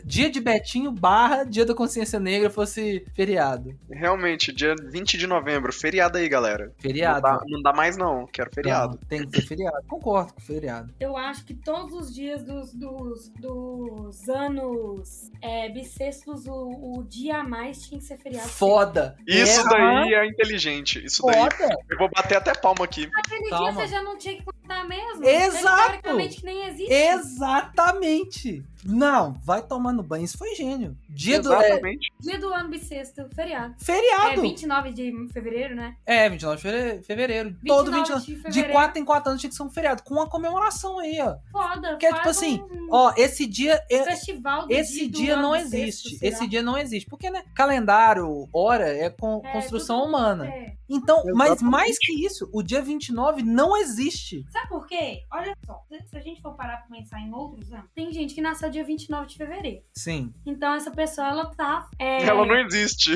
Dia 0.05 0.31
de 0.31 0.41
Betinho 0.41 0.91
barra 0.91 1.45
Dia 1.45 1.65
da 1.65 1.75
Consciência 1.75 2.19
Negra 2.19 2.51
fosse 2.51 3.05
feriado. 3.15 3.75
Realmente, 3.91 4.53
dia 4.53 4.75
20 4.91 5.19
de 5.19 5.27
novembro, 5.27 5.73
feriado 5.73 6.19
aí, 6.19 6.29
galera. 6.29 6.67
Não 6.67 6.75
Feriado. 6.79 7.21
dá, 7.23 7.41
não 7.47 7.63
dá 7.63 7.73
mais 7.73 7.97
não, 7.97 8.27
quero 8.27 8.51
feriado. 8.55 8.99
Não, 9.01 9.09
tem 9.09 9.27
que 9.29 9.41
ser 9.41 9.47
feriado. 9.47 9.77
Concordo 9.89 10.35
com 10.35 10.41
feriado. 10.41 10.93
Eu 10.99 11.17
acho 11.17 11.45
que 11.45 11.55
todos 11.55 11.93
os 11.93 12.15
dias 12.15 12.43
dos, 12.43 12.73
dos, 12.73 13.29
dos 13.39 14.29
anos 14.29 15.31
é, 15.43 15.69
bissextos, 15.69 16.47
o, 16.47 16.99
o 16.99 17.05
dia 17.05 17.39
a 17.39 17.45
mais 17.45 17.83
tinha 17.83 17.99
que 17.99 18.07
ser 18.07 18.19
feriado. 18.19 18.49
Foda. 18.49 19.17
Isso 19.27 19.61
É, 19.61 19.69
daí 19.69 20.15
é 20.15 20.27
inteligente, 20.27 21.05
isso 21.05 21.25
daí. 21.27 21.37
Foda. 21.37 21.69
Eu 21.91 21.99
vou 21.99 22.09
bater 22.11 22.37
até 22.37 22.55
palma 22.55 22.85
aqui. 22.85 23.09
Aquele 23.17 23.49
Calma. 23.49 23.73
dia 23.73 23.81
você 23.81 23.87
já 23.89 24.03
não 24.03 24.17
tinha 24.19 24.37
que 24.37 24.45
contar 24.45 24.85
mesmo. 24.89 25.25
Exato. 25.25 26.16
Ele, 26.21 26.29
teoricamente, 26.29 26.41
que 26.41 26.47
nem 26.47 26.69
existe. 26.69 26.93
Exatamente. 26.93 28.65
Não, 28.87 29.33
vai 29.45 29.63
tomar 29.63 29.93
no 29.93 30.03
banho. 30.03 30.25
Isso 30.25 30.39
foi 30.39 30.55
gênio. 30.55 30.97
Dia 31.09 31.41
do. 31.41 31.53
É, 31.53 31.67
Exatamente. 31.71 32.13
Dia 32.21 32.39
do 32.39 32.53
ano 32.53 32.69
bissexto, 32.69 33.29
feriado. 33.35 33.75
É 33.81 33.85
feriado. 33.85 34.41
29 34.43 34.93
de 34.93 35.29
fevereiro, 35.33 35.75
né? 35.75 35.97
É, 36.07 36.29
29 36.29 36.57
de 36.57 36.63
feve- 36.63 37.03
fevereiro. 37.03 37.57
Todo 37.67 37.91
29. 37.93 38.25
de 38.25 38.35
De 38.35 38.43
fevereiro. 38.43 38.73
4 38.73 39.01
em 39.01 39.05
4 39.05 39.29
anos 39.31 39.41
tinha 39.41 39.51
que 39.51 39.57
ser 39.57 39.63
um 39.63 39.71
feriado. 39.71 40.03
Com 40.03 40.15
uma 40.15 40.29
comemoração 40.29 40.99
aí, 40.99 41.19
ó. 41.21 41.37
Foda. 41.51 41.97
Que 41.97 42.07
é 42.07 42.13
tipo 42.13 42.29
assim, 42.29 42.61
um 42.71 42.89
Ó, 42.91 43.13
esse 43.17 43.47
dia. 43.47 43.81
é- 43.91 44.05
festival 44.05 44.67
do 44.67 44.73
Esse 44.73 45.07
do 45.09 45.19
dia 45.19 45.35
ano 45.35 45.43
não 45.43 45.53
bissexto, 45.53 45.77
existe. 46.09 46.19
Esse 46.25 46.47
dia 46.47 46.63
não 46.63 46.79
existe. 46.79 47.09
Porque, 47.09 47.31
né? 47.31 47.43
Calendário, 47.55 48.49
hora, 48.53 48.89
é, 48.89 49.11
con- 49.11 49.43
É, 49.45 49.53
construção 49.53 50.05
humana. 50.05 50.47
é. 50.49 50.77
Então, 50.89 51.23
mas 51.35 51.49
Exatamente. 51.49 51.65
mais 51.65 51.99
que 51.99 52.25
isso, 52.25 52.49
o 52.53 52.63
dia 52.63 52.81
29 52.81 53.43
não 53.43 53.77
existe. 53.77 54.45
Sabe 54.53 54.69
por 54.69 54.87
quê? 54.87 55.25
Olha 55.33 55.53
só, 55.67 55.83
se- 55.89 56.17
a 56.17 56.21
gente 56.21 56.41
for 56.41 56.55
parar 56.55 56.77
pra 56.87 56.97
pensar 56.97 57.21
em 57.21 57.33
outros 57.35 57.73
anos, 57.73 57.87
tem 57.93 58.13
gente 58.13 58.35
que 58.35 58.41
nasceu 58.41 58.71
dia 58.77 58.85
29 58.85 59.27
de 59.27 59.37
fevereiro. 59.37 59.83
Sim. 59.95 60.35
Então 60.45 60.75
essa 60.75 60.91
pessoa, 60.91 61.29
ela 61.29 61.47
tá. 61.55 61.89
é, 61.99 62.23
Ela 62.25 62.45
não 62.45 62.57
existe. 62.57 63.13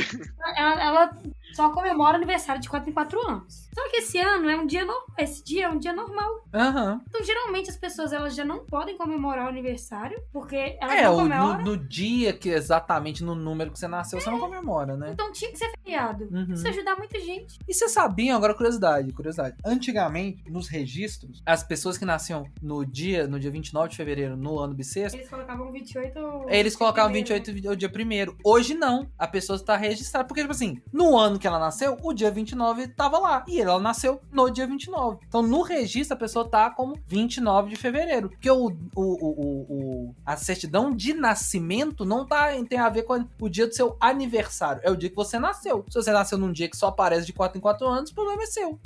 ela, 0.57 0.83
ela 0.83 1.19
só 1.55 1.70
comemora 1.70 2.16
aniversário 2.16 2.61
de 2.61 2.68
4 2.68 2.88
em 2.90 2.92
4 2.92 3.28
anos. 3.28 3.68
Só 3.74 3.88
que 3.90 3.98
esse 3.98 4.18
ano 4.18 4.48
é 4.51 4.57
um 4.57 4.66
dia 4.66 4.84
normal. 4.84 5.07
Esse 5.18 5.44
dia 5.44 5.66
é 5.66 5.68
um 5.68 5.78
dia 5.78 5.92
normal. 5.92 6.44
Aham. 6.53 7.01
Então, 7.09 7.24
geralmente, 7.24 7.70
as 7.70 7.76
pessoas 7.76 8.12
elas 8.12 8.34
já 8.34 8.44
não 8.44 8.64
podem 8.64 8.96
comemorar 8.96 9.46
o 9.46 9.48
aniversário, 9.48 10.20
porque 10.32 10.76
elas 10.80 10.94
É, 10.96 11.03
não 11.05 11.12
o, 11.14 11.16
no, 11.16 11.22
comemoram. 11.22 11.64
no 11.64 11.76
dia 11.76 12.32
que 12.32 12.48
exatamente 12.48 13.22
no 13.22 13.34
número 13.34 13.70
que 13.70 13.78
você 13.78 13.88
nasceu, 13.88 14.20
você 14.20 14.30
não 14.30 14.40
comemora, 14.40 14.96
né? 14.96 15.11
Então 15.12 15.30
tinha 15.32 15.51
que 15.51 15.59
ser 15.59 15.70
feriado. 15.82 16.24
Uhum. 16.30 16.53
Isso 16.55 16.66
ajudar 16.68 16.96
muita 16.96 17.18
gente. 17.20 17.59
E 17.68 17.74
vocês 17.74 17.90
sabiam, 17.90 18.36
agora 18.36 18.55
curiosidade, 18.55 19.12
curiosidade. 19.12 19.57
Antigamente, 19.64 20.42
nos 20.51 20.68
registros, 20.68 21.42
as 21.46 21.62
pessoas 21.62 21.96
que 21.98 22.05
nasciam 22.05 22.44
no 22.62 22.84
dia, 22.84 23.26
no 23.26 23.38
dia 23.40 23.51
29 23.51 23.88
de 23.90 23.96
fevereiro, 23.96 24.36
no 24.36 24.59
ano 24.59 24.74
bissexto, 24.74 25.16
Eles 25.18 25.28
colocavam 25.28 25.72
28. 25.72 26.18
eles 26.48 26.76
colocavam 26.76 27.11
primeiro, 27.12 27.34
28 27.44 27.70
o 27.72 27.76
dia 27.76 27.88
primeiro. 27.88 28.36
Hoje 28.44 28.74
não. 28.74 29.09
A 29.18 29.26
pessoa 29.26 29.57
está 29.57 29.76
registrada. 29.76 30.26
Porque, 30.26 30.40
tipo 30.42 30.53
assim, 30.53 30.80
no 30.92 31.16
ano 31.16 31.38
que 31.41 31.47
ela 31.47 31.59
nasceu, 31.59 31.97
o 32.03 32.12
dia 32.12 32.30
29 32.30 32.88
tava 32.88 33.18
lá. 33.18 33.45
E 33.49 33.61
ela 33.61 33.78
nasceu 33.80 34.20
no 34.30 34.49
dia 34.51 34.66
29. 34.66 35.18
Então, 35.26 35.43
no 35.43 35.62
registro, 35.62 36.14
a 36.14 36.18
pessoa 36.18 36.49
tá 36.49 36.70
como 36.70 36.97
29 37.07 37.70
de 37.70 37.76
fevereiro. 37.76 38.28
Porque 38.30 38.51
o, 38.51 38.66
o, 38.66 39.03
o- 39.03 39.66
o- 39.70 40.14
a 40.24 40.36
certidão 40.36 40.95
de 40.95 41.14
nascimento 41.14 42.05
não 42.05 42.26
tá, 42.26 42.51
tem 42.68 42.78
a 42.78 42.88
ver 42.88 43.03
com 43.05 43.24
o 43.41 43.49
dia 43.49 43.66
do 43.66 43.74
seu 43.74 43.97
aniversário. 44.01 44.82
É 44.84 44.91
o 44.91 44.97
dia 44.97 45.09
que 45.11 45.16
você 45.16 45.38
nasceu. 45.38 45.84
Se 45.88 45.95
você 45.95 46.12
nasceu 46.12 46.38
num 46.38 46.53
dia 46.53 46.68
que 46.68 46.76
só 46.76 46.88
aparece 46.88 47.26
de 47.26 47.32
4 47.32 47.57
em 47.59 47.61
4 47.61 47.86
anos, 47.88 48.11
o 48.11 48.14
problema 48.14 48.43
é 48.43 48.47
seu. 48.47 48.78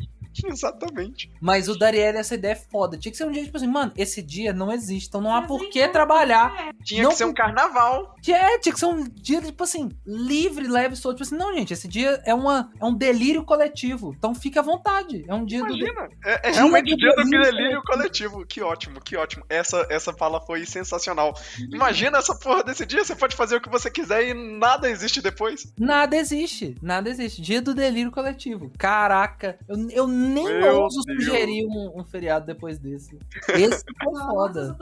Exatamente. 0.46 1.30
Mas 1.40 1.68
o 1.68 1.78
Dariel, 1.78 2.16
essa 2.16 2.34
ideia 2.34 2.52
é 2.52 2.56
foda. 2.56 2.96
Tinha 2.96 3.12
que 3.12 3.18
ser 3.18 3.24
um 3.24 3.32
dia, 3.32 3.44
tipo 3.44 3.56
assim, 3.56 3.66
mano, 3.66 3.92
esse 3.96 4.22
dia 4.22 4.52
não 4.52 4.72
existe. 4.72 5.08
Então 5.08 5.20
não 5.20 5.34
há 5.34 5.42
por 5.42 5.68
que 5.68 5.86
trabalhar. 5.88 6.72
Tinha 6.82 7.02
Não 7.02 7.10
que 7.10 7.16
ser 7.16 7.24
um 7.24 7.34
carnaval. 7.34 8.14
É, 8.26 8.58
tinha 8.58 8.72
que 8.72 8.78
ser 8.78 8.86
um 8.86 9.04
dia, 9.04 9.40
tipo 9.40 9.62
assim, 9.64 9.90
livre, 10.06 10.66
leve, 10.66 10.96
solto. 10.96 11.16
Tipo 11.16 11.34
assim, 11.34 11.36
não, 11.36 11.54
gente, 11.54 11.72
esse 11.72 11.88
dia 11.88 12.22
é, 12.24 12.34
uma, 12.34 12.70
é 12.80 12.84
um 12.84 12.94
delírio 12.94 13.44
coletivo. 13.44 14.14
Então 14.16 14.34
fique 14.34 14.58
à 14.58 14.62
vontade. 14.62 15.24
É 15.28 15.34
um 15.34 15.44
dia 15.44 15.60
do. 15.60 15.74
Imagina. 15.74 16.08
É, 16.24 16.48
é 16.48 16.50
Dia 16.50 16.60
realmente 16.60 16.90
do 16.90 16.94
o 16.94 16.98
dia 16.98 17.10
do 17.16 17.30
delírio 17.30 17.74
delírio 17.74 17.82
coletivo. 17.82 18.46
Que 18.46 18.62
ótimo, 18.62 19.00
que 19.00 19.16
ótimo. 19.16 19.44
Essa, 19.48 19.86
essa 19.90 20.12
fala 20.12 20.40
foi 20.40 20.64
sensacional. 20.64 21.34
Imagina 21.70 22.18
essa 22.18 22.34
porra 22.34 22.62
desse 22.62 22.86
dia, 22.86 23.04
você 23.04 23.14
pode 23.14 23.36
fazer 23.36 23.56
o 23.56 23.60
que 23.60 23.68
você 23.68 23.90
quiser 23.90 24.28
e 24.28 24.34
nada 24.34 24.88
existe 24.90 25.20
depois. 25.20 25.72
Nada 25.78 26.16
existe. 26.16 26.76
Nada 26.82 27.08
existe. 27.08 27.42
Dia 27.42 27.60
do 27.60 27.74
delírio 27.74 28.10
coletivo. 28.10 28.70
Caraca, 28.78 29.58
eu, 29.68 29.90
eu 29.90 30.08
nem 30.24 30.44
Meu 30.60 30.80
ouso 30.82 31.00
Deus. 31.02 31.24
sugerir 31.24 31.66
um, 31.66 32.00
um 32.00 32.04
feriado 32.04 32.46
depois 32.46 32.78
desse. 32.78 33.18
Esse 33.54 33.84
foi 34.02 34.14
foda. 34.26 34.76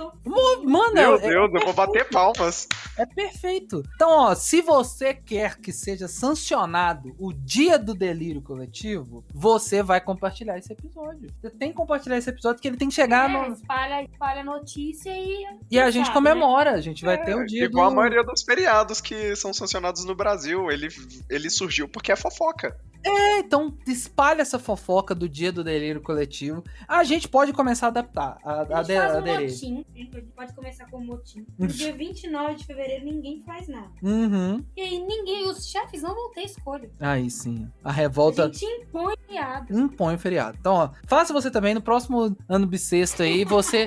Mano, 0.65 0.95
Meu 0.95 1.17
é, 1.17 1.19
Deus, 1.29 1.51
eu 1.55 1.61
vou 1.65 1.73
bater 1.73 2.09
palmas. 2.09 2.69
é 2.97 3.05
perfeito. 3.07 3.83
Então, 3.95 4.11
ó, 4.11 4.35
se 4.35 4.61
você 4.63 5.13
quer 5.15 5.59
que 5.59 5.73
seja 5.73 6.07
sancionado 6.09 7.15
o 7.19 7.33
dia 7.33 7.79
do 7.79 7.95
delírio 7.95 8.41
coletivo, 8.43 9.25
você 9.35 9.83
vai 9.83 10.01
compartilhar 10.01 10.59
esse 10.59 10.73
episódio. 10.73 11.29
Você 11.41 11.51
tem 11.51 11.71
que 11.71 11.77
compartilhar 11.77 12.17
esse 12.19 12.31
episódio 12.31 12.61
que 12.61 12.69
ele 12.69 12.77
tem 12.77 12.89
que 12.89 12.95
chegar 12.95 13.29
É, 13.29 13.49
no. 13.49 13.53
espalha, 13.55 14.03
espalha 14.05 14.41
a 14.41 14.45
notícia 14.45 15.11
e. 15.17 15.45
E 15.71 15.79
a 15.81 15.91
gente 15.91 16.11
comemora. 16.13 16.73
A 16.73 16.81
gente 16.81 17.05
vai 17.05 17.23
ter 17.23 17.35
o 17.35 17.43
É, 17.43 17.45
dia 17.45 17.65
Igual 17.65 17.87
do. 17.89 17.93
a 17.93 17.97
maioria 17.97 18.23
dos 18.25 18.43
feriados 18.43 19.01
que 19.01 19.35
são 19.37 19.53
sancionados 19.53 20.05
no 20.05 20.15
Brasil. 20.15 20.71
Ele, 20.71 20.89
ele 21.29 21.51
surgiu 21.51 21.89
porque 21.89 22.13
é 22.13 22.17
fofoca. 22.17 22.77
É, 23.05 23.39
então 23.41 23.77
espalha 23.87 24.43
essa 24.43 24.59
fofoca 24.59 25.15
do 25.15 25.29
dia 25.29 25.51
do 25.53 25.65
delírio 25.65 26.01
coletivo. 26.01 26.63
A 26.87 27.03
gente 27.05 27.29
pode 27.29 27.53
começar 27.53 27.87
a 27.87 27.89
adaptar, 27.89 28.39
a, 28.45 28.53
a, 28.63 28.79
A 28.79 28.83
de- 28.83 28.97
aderir. 28.97 29.51
motim. 29.51 29.85
A 29.95 29.99
gente 29.99 30.21
pode 30.35 30.55
começar 30.55 30.87
com 30.91 30.99
um 30.99 31.05
motim. 31.05 31.47
No 31.59 31.67
dia 31.69 31.93
29 31.93 32.55
de 32.55 32.65
fevereiro 32.65 33.05
ninguém 33.05 33.43
faz 33.45 33.69
nada. 33.69 33.91
Uhum. 34.03 34.65
E 34.77 34.81
aí 34.81 34.99
ninguém, 34.99 35.49
os 35.49 35.67
chefes 35.67 36.03
não 36.03 36.15
vão 36.15 36.31
ter 36.33 36.43
escolha. 36.43 36.91
Aí 37.01 37.31
sim. 37.31 37.69
A 37.83 37.89
A 37.91 37.93
revolta 37.93 38.45
gente 38.53 38.65
impõe 38.65 39.15
piada. 39.29 39.67
impõe 39.79 40.15
o 40.15 40.19
feriado. 40.19 40.57
Então, 40.61 40.75
ó, 40.75 40.91
faça 41.07 41.33
você 41.33 41.51
também 41.51 41.75
no 41.75 41.83
próximo 41.83 42.37
ano 42.49 42.67
bissexto 42.67 43.23
aí, 43.23 43.45
você 43.45 43.87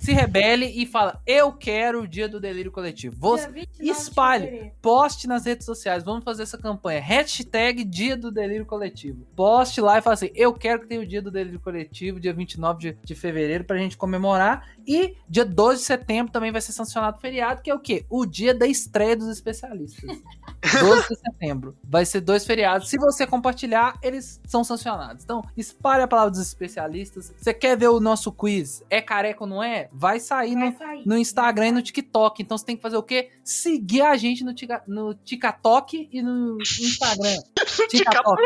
se 0.00 0.12
rebele 0.12 0.66
e 0.66 0.86
fala: 0.86 1.20
Eu 1.26 1.52
quero 1.52 2.02
o 2.02 2.08
dia 2.08 2.28
do 2.28 2.40
delírio 2.40 2.70
coletivo. 2.70 3.16
Você 3.18 3.44
Dia 3.44 3.52
29 3.52 3.82
de 3.82 3.90
espalhe. 3.90 4.72
poste 4.80 5.26
nas 5.26 5.44
redes 5.44 5.64
sociais, 5.64 6.04
vamos 6.04 6.24
fazer 6.24 6.42
essa 6.42 6.58
campanha. 6.58 7.00
Hashtag 7.00 7.84
Dia 7.84 8.16
do 8.16 8.30
Delírio 8.30 8.66
Coletivo. 8.66 9.26
Poste 9.34 9.80
lá 9.80 9.98
e 9.98 10.02
fala 10.02 10.14
assim: 10.14 10.30
eu 10.34 10.52
quero 10.52 10.80
que 10.80 10.86
tenha 10.86 11.00
o 11.00 11.06
Dia 11.06 11.22
do 11.22 11.30
Delírio 11.30 11.60
Coletivo, 11.60 12.20
dia 12.20 12.32
29 12.32 12.78
de, 12.78 12.98
de 13.02 13.14
fevereiro, 13.14 13.64
pra 13.64 13.78
gente 13.78 13.96
comemorar. 13.96 14.68
E 14.86 15.16
dia 15.28 15.44
12 15.44 15.80
de 15.80 15.86
setembro 15.86 16.32
também 16.32 16.52
vai 16.52 16.60
ser 16.60 16.72
sancionado 16.72 17.18
o 17.18 17.20
feriado, 17.20 17.62
que 17.62 17.70
é 17.70 17.74
o 17.74 17.80
quê? 17.80 18.04
O 18.08 18.24
dia 18.24 18.54
da 18.54 18.66
estreia 18.66 19.16
dos 19.16 19.28
especialistas. 19.28 20.04
12 20.80 21.08
de 21.08 21.16
setembro. 21.16 21.76
Vai 21.84 22.04
ser 22.04 22.20
dois 22.20 22.44
feriados. 22.44 22.88
Se 22.88 22.98
você 22.98 23.26
compartilhar, 23.26 23.98
eles 24.02 24.40
são 24.46 24.64
sancionados. 24.64 25.24
Então, 25.24 25.42
espalhe 25.56 26.02
a 26.02 26.08
palavra 26.08 26.30
dos 26.30 26.40
especialistas. 26.40 27.32
Você 27.36 27.54
quer 27.54 27.76
ver 27.76 27.88
o 27.88 28.00
nosso 28.00 28.32
quiz? 28.32 28.82
É 28.90 29.00
careca 29.00 29.44
ou 29.44 29.46
não 29.48 29.62
é? 29.62 29.88
Vai 29.92 30.20
sair 30.20 30.54
Vai 30.54 30.70
no, 30.70 30.78
sair. 30.78 31.02
no 31.06 31.18
Instagram 31.18 31.68
e 31.68 31.72
no 31.72 31.82
TikTok. 31.82 32.42
Então 32.42 32.56
você 32.56 32.64
tem 32.64 32.76
que 32.76 32.82
fazer 32.82 32.96
o 32.96 33.02
quê? 33.02 33.30
Seguir 33.44 34.02
a 34.02 34.16
gente 34.16 34.44
no, 34.44 34.52
tica, 34.54 34.82
no 34.86 35.14
TikTok 35.14 36.08
e 36.12 36.22
no 36.22 36.58
Instagram. 36.60 37.38
TikTok. 37.88 38.42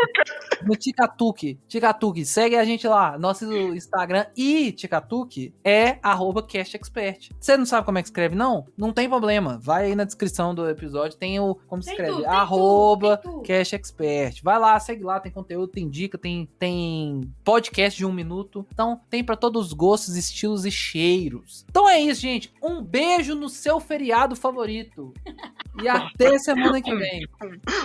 No 0.63 0.77
TikTok. 0.77 1.59
TikTok. 1.69 2.25
Segue 2.25 2.57
a 2.57 2.65
gente 2.65 2.87
lá. 2.87 3.19
Nosso 3.19 3.51
Instagram 3.53 4.27
e 4.37 4.73
TikTok 4.73 5.55
é 5.65 5.99
arroba 6.03 6.43
CastExpert. 6.43 7.31
Você 7.39 7.57
não 7.57 7.67
sabe 7.67 7.87
como 7.87 7.99
é 7.99 8.03
que 8.03 8.09
escreve, 8.09 8.35
não? 8.35 8.67
Não 8.77 8.93
tem 8.93 9.09
problema. 9.09 9.59
Vai 9.61 9.87
aí 9.87 9.95
na 9.95 10.05
descrição 10.05 10.55
do 10.55 10.69
episódio. 10.69 11.17
Tem 11.19 11.41
o 11.41 11.55
como 11.67 11.83
se 11.83 11.91
escreve. 11.91 12.10
Tudo, 12.11 12.23
tem 12.23 12.31
arroba 12.31 13.17
tudo, 13.17 13.23
tem 13.23 13.33
tudo. 13.33 13.47
Cash 13.47 13.73
Expert. 13.73 14.43
Vai 14.43 14.59
lá, 14.59 14.79
segue 14.79 15.03
lá, 15.03 15.21
tem 15.21 15.33
conteúdo, 15.33 15.69
tem 15.69 15.89
dica, 15.89 16.19
tem, 16.19 16.49
tem 16.59 17.21
podcast 17.45 17.97
de 17.97 18.07
um 18.07 18.13
minuto. 18.13 18.67
Então, 18.73 19.01
tem 19.09 19.25
pra 19.25 19.37
todos 19.37 19.67
os 19.67 19.73
gostos, 19.73 20.17
estilos 20.17 20.65
e 20.65 20.71
cheiros. 20.71 21.65
Então 21.69 21.89
é 21.89 22.01
isso, 22.01 22.21
gente. 22.21 22.53
Um 22.63 22.83
beijo 22.83 23.35
no 23.35 23.49
seu 23.49 23.81
feriado 23.81 24.37
favorito. 24.37 25.13
E 25.83 25.89
até 25.89 26.39
semana 26.41 26.81
que 26.81 26.95
vem. 26.95 27.27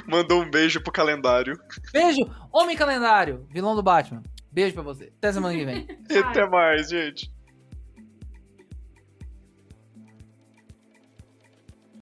Mandou 0.08 0.42
um 0.42 0.50
beijo 0.50 0.82
pro 0.82 0.92
calendário. 0.92 1.60
Beijo, 1.92 2.30
Homem 2.52 2.76
Calendário, 2.76 3.46
vilão 3.50 3.76
do 3.76 3.84
Batman. 3.84 4.24
Beijo 4.52 4.74
pra 4.74 4.84
você. 4.84 5.12
Até 5.18 5.34
semana 5.34 5.54
que 5.54 5.66
vem. 5.66 5.86
E 6.10 6.18
até 6.18 6.48
mais, 6.48 6.90
gente. 6.90 7.30